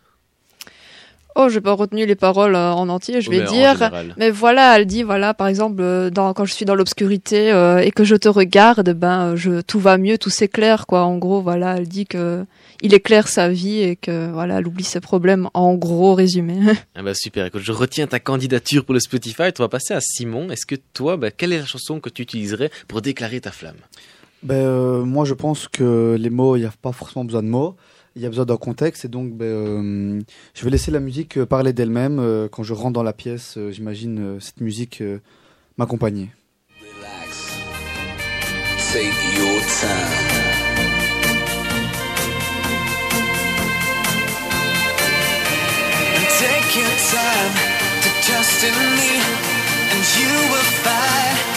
Oh, 1.39 1.49
j'ai 1.49 1.61
pas 1.61 1.73
retenu 1.73 2.07
les 2.07 2.15
paroles 2.15 2.55
euh, 2.55 2.71
en 2.71 2.89
entier, 2.89 3.21
je 3.21 3.30
vais 3.30 3.41
mais 3.41 3.45
dire. 3.45 3.91
Mais 4.17 4.32
voilà, 4.32 4.75
elle 4.75 4.88
dit, 4.88 5.03
voilà, 5.03 5.36
par 5.36 5.45
exemple, 5.45 5.75
euh, 5.82 6.09
dans, 6.09 6.34
quand 6.34 6.45
je 6.45 6.53
suis 6.53 6.65
dans 6.65 6.73
l'obscurité 6.73 7.51
euh, 7.51 7.78
et 7.78 7.91
que 7.91 8.03
je 8.03 8.15
te 8.15 8.28
regarde, 8.28 8.89
ben, 8.93 9.36
je, 9.36 9.61
tout 9.61 9.80
va 9.80 9.99
mieux, 9.99 10.17
tout 10.17 10.32
s'éclaire, 10.32 10.88
quoi. 10.88 11.03
En 11.03 11.19
gros, 11.19 11.43
voilà, 11.43 11.78
elle 11.78 11.88
dit 11.88 12.07
que 12.07 12.43
il 12.82 12.95
éclaire 12.95 13.28
sa 13.28 13.49
vie 13.49 13.82
et 13.82 13.95
que, 13.95 14.32
voilà, 14.32 14.57
elle 14.57 14.67
oublie 14.67 14.84
ses 14.84 14.99
problèmes, 14.99 15.47
en 15.53 15.75
gros 15.75 16.15
résumé. 16.15 16.57
Ah 16.95 17.03
bah 17.03 17.13
super, 17.13 17.45
écoute, 17.45 17.61
je 17.63 17.71
retiens 17.71 18.07
ta 18.07 18.19
candidature 18.19 18.84
pour 18.84 18.95
le 18.95 18.99
Spotify. 18.99 19.43
On 19.59 19.63
va 19.63 19.69
passer 19.69 19.93
à 19.93 20.01
Simon. 20.01 20.49
Est-ce 20.49 20.65
que 20.65 20.75
toi, 20.93 21.17
bah, 21.17 21.30
quelle 21.30 21.53
est 21.53 21.59
la 21.59 21.65
chanson 21.65 21.99
que 21.99 22.09
tu 22.09 22.23
utiliserais 22.23 22.71
pour 22.88 23.03
déclarer 23.03 23.39
ta 23.39 23.51
flamme? 23.51 23.78
Ben, 24.44 24.56
euh, 24.56 25.04
moi, 25.04 25.26
je 25.26 25.34
pense 25.34 25.68
que 25.68 26.16
les 26.20 26.30
mots, 26.30 26.56
il 26.56 26.62
n'y 26.62 26.66
a 26.66 26.74
pas 26.82 26.92
forcément 26.92 27.26
besoin 27.26 27.44
de 27.44 27.48
mots. 27.48 27.76
Il 28.16 28.22
y 28.22 28.26
a 28.26 28.30
besoin 28.30 28.46
d'un 28.46 28.58
contexte. 28.58 29.06
Et 29.06 29.08
donc, 29.08 29.34
ben, 29.34 29.46
euh, 29.46 30.22
je 30.54 30.64
vais 30.64 30.70
laisser 30.70 30.92
la 30.92 31.00
musique 31.00 31.38
euh, 31.38 31.46
parler 31.46 31.74
d'elle-même. 31.74 32.20
Euh, 32.20 32.48
quand 32.50 32.64
je 32.64 32.74
rentre 32.74 32.94
dans 32.94 33.04
la 33.04 33.14
pièce, 33.14 33.58
euh, 33.58 33.72
j'imagine 33.72 34.40
cette 34.40 34.62
musique 34.62 35.04
m'accompagner. 35.78 36.30
Take 38.94 39.06
your 39.38 39.62
time. 39.82 40.38
Take 46.40 46.78
your 46.78 46.94
time 47.12 47.54
to 48.02 48.68
in 48.68 48.96
me, 48.96 49.12
and 49.92 50.04
you 50.20 50.30
will 50.52 50.70
find. 50.84 51.57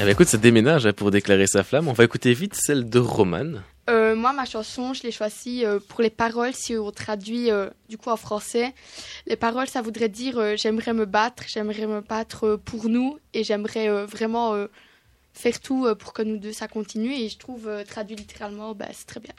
Eh 0.00 0.04
ben 0.04 0.08
écoute, 0.08 0.28
ça 0.28 0.38
déménage 0.38 0.86
hein, 0.86 0.92
pour 0.92 1.10
déclarer 1.10 1.46
sa 1.46 1.62
flamme. 1.62 1.88
On 1.88 1.92
va 1.92 2.04
écouter 2.04 2.32
vite 2.32 2.54
celle 2.54 2.88
de 2.88 2.98
Roman. 2.98 3.60
Euh, 3.90 4.16
moi, 4.16 4.32
ma 4.32 4.46
chanson, 4.46 4.94
je 4.94 5.02
l'ai 5.02 5.12
choisie 5.12 5.64
euh, 5.64 5.78
pour 5.78 6.00
les 6.00 6.10
paroles, 6.10 6.54
si 6.54 6.74
on 6.76 6.90
traduit 6.90 7.50
euh, 7.50 7.68
du 7.88 7.98
coup 7.98 8.08
en 8.08 8.16
français. 8.16 8.74
Les 9.26 9.36
paroles, 9.36 9.68
ça 9.68 9.82
voudrait 9.82 10.08
dire 10.08 10.38
euh, 10.38 10.54
j'aimerais 10.56 10.94
me 10.94 11.04
battre, 11.04 11.44
j'aimerais 11.46 11.86
me 11.86 12.00
battre 12.00 12.46
euh, 12.46 12.56
pour 12.56 12.88
nous 12.88 13.18
et 13.34 13.44
j'aimerais 13.44 13.88
euh, 13.88 14.06
vraiment 14.06 14.54
euh, 14.54 14.68
faire 15.34 15.60
tout 15.60 15.86
euh, 15.86 15.94
pour 15.94 16.14
que 16.14 16.22
nous 16.22 16.38
deux 16.38 16.52
ça 16.52 16.66
continue. 16.66 17.12
Et 17.12 17.28
je 17.28 17.38
trouve, 17.38 17.68
euh, 17.68 17.84
traduit 17.84 18.16
littéralement, 18.16 18.74
bah, 18.74 18.86
c'est 18.92 19.06
très 19.06 19.20
bien. 19.20 19.34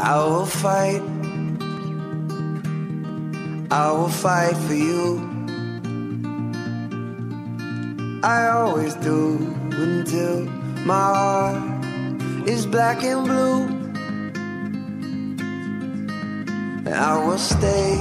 I 0.00 0.16
will 0.24 0.46
fight. 0.46 1.02
I 3.70 3.90
will 3.90 4.08
fight 4.08 4.56
for 4.56 4.74
you. 4.74 5.18
I 8.22 8.48
always 8.48 8.94
do 8.94 9.36
until 9.72 10.44
my 10.86 10.94
heart 10.94 12.48
is 12.48 12.64
black 12.64 13.02
and 13.02 13.26
blue. 13.26 13.78
I 16.94 17.26
will 17.26 17.38
stay. 17.38 17.98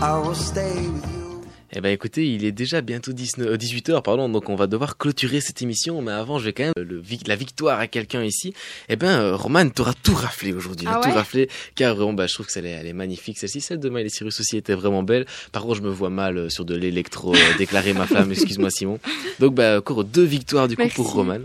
I 0.00 0.18
will 0.18 0.36
stay 0.36 0.88
with 0.88 1.10
you. 1.10 1.15
Eh 1.78 1.82
ben 1.82 1.90
écoutez, 1.92 2.26
il 2.26 2.46
est 2.46 2.52
déjà 2.52 2.80
bientôt 2.80 3.12
18h, 3.12 4.00
pardon, 4.00 4.30
donc 4.30 4.48
on 4.48 4.54
va 4.54 4.66
devoir 4.66 4.96
clôturer 4.96 5.42
cette 5.42 5.60
émission. 5.60 6.00
Mais 6.00 6.10
avant, 6.10 6.38
je 6.38 6.46
vais 6.46 6.54
quand 6.54 6.62
même 6.62 6.72
le, 6.78 7.02
la 7.26 7.36
victoire 7.36 7.78
à 7.78 7.86
quelqu'un 7.86 8.24
ici. 8.24 8.54
Eh 8.88 8.96
ben, 8.96 9.20
euh, 9.20 9.36
Roman, 9.36 9.68
t'auras 9.68 9.92
tout 10.02 10.14
raflé 10.14 10.54
aujourd'hui, 10.54 10.86
Ah 10.90 11.02
tout 11.04 11.10
raflé, 11.10 11.50
car 11.74 11.94
vraiment, 11.94 12.14
bah, 12.14 12.26
je 12.26 12.32
trouve 12.32 12.46
que 12.46 12.52
celle 12.52 12.64
est, 12.64 12.70
elle 12.70 12.86
est 12.86 12.94
magnifique. 12.94 13.36
Celle-ci, 13.36 13.60
celle 13.60 13.78
de 13.78 13.90
Miley 13.90 14.08
Cyrus 14.08 14.40
aussi 14.40 14.56
était 14.56 14.72
vraiment 14.72 15.02
belle. 15.02 15.26
Par 15.52 15.64
contre, 15.64 15.74
je 15.74 15.82
me 15.82 15.90
vois 15.90 16.08
mal 16.08 16.38
euh, 16.38 16.48
sur 16.48 16.64
de 16.64 16.74
l'électro 16.74 17.34
euh, 17.34 17.38
déclarer 17.58 17.92
ma 17.92 18.06
flamme. 18.06 18.32
Excuse-moi, 18.32 18.70
Simon. 18.70 18.98
Donc, 19.38 19.54
bah, 19.54 19.76
encore 19.76 20.04
deux 20.04 20.24
victoires 20.24 20.68
du 20.68 20.76
coup 20.76 20.82
Merci. 20.82 20.96
pour 20.96 21.12
Roman. 21.12 21.40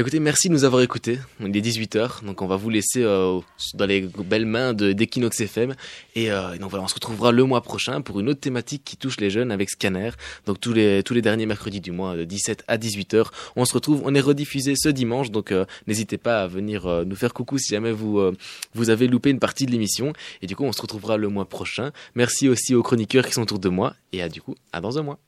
Écoutez, 0.00 0.20
merci 0.20 0.48
de 0.48 0.52
nous 0.52 0.62
avoir 0.62 0.80
écoutés. 0.82 1.18
Il 1.40 1.56
est 1.56 1.60
18h, 1.60 2.24
donc 2.24 2.40
on 2.40 2.46
va 2.46 2.54
vous 2.54 2.70
laisser 2.70 3.02
euh, 3.02 3.40
dans 3.74 3.84
les 3.84 4.02
belles 4.02 4.46
mains 4.46 4.72
de- 4.72 4.92
d'Equinox 4.92 5.40
FM. 5.40 5.74
Et 6.14 6.30
euh, 6.30 6.56
donc 6.56 6.70
voilà, 6.70 6.84
on 6.84 6.88
se 6.88 6.94
retrouvera 6.94 7.32
le 7.32 7.42
mois 7.42 7.62
prochain 7.62 8.00
pour 8.00 8.20
une 8.20 8.28
autre 8.28 8.38
thématique 8.38 8.82
qui 8.84 8.96
touche 8.96 9.18
les 9.18 9.28
jeunes 9.28 9.50
avec 9.50 9.68
Scanner. 9.70 10.10
Donc 10.46 10.60
tous 10.60 10.72
les, 10.72 11.02
tous 11.02 11.14
les 11.14 11.20
derniers 11.22 11.46
mercredis 11.46 11.80
du 11.80 11.90
mois, 11.90 12.16
de 12.16 12.22
17 12.22 12.62
à 12.68 12.78
18h, 12.78 13.26
on 13.56 13.64
se 13.64 13.74
retrouve. 13.74 14.02
On 14.04 14.14
est 14.14 14.20
rediffusé 14.20 14.74
ce 14.76 14.88
dimanche, 14.88 15.32
donc 15.32 15.50
euh, 15.50 15.64
n'hésitez 15.88 16.16
pas 16.16 16.44
à 16.44 16.46
venir 16.46 16.86
euh, 16.86 17.04
nous 17.04 17.16
faire 17.16 17.34
coucou 17.34 17.58
si 17.58 17.70
jamais 17.74 17.90
vous, 17.90 18.20
euh, 18.20 18.36
vous 18.74 18.90
avez 18.90 19.08
loupé 19.08 19.30
une 19.30 19.40
partie 19.40 19.66
de 19.66 19.72
l'émission. 19.72 20.12
Et 20.42 20.46
du 20.46 20.54
coup, 20.54 20.62
on 20.62 20.70
se 20.72 20.80
retrouvera 20.80 21.16
le 21.16 21.26
mois 21.26 21.48
prochain. 21.48 21.90
Merci 22.14 22.48
aussi 22.48 22.76
aux 22.76 22.84
chroniqueurs 22.84 23.26
qui 23.26 23.32
sont 23.32 23.42
autour 23.42 23.58
de 23.58 23.68
moi. 23.68 23.94
Et 24.12 24.22
à 24.22 24.28
du 24.28 24.40
coup, 24.40 24.54
à 24.72 24.80
dans 24.80 24.96
un 24.96 25.02
mois. 25.02 25.18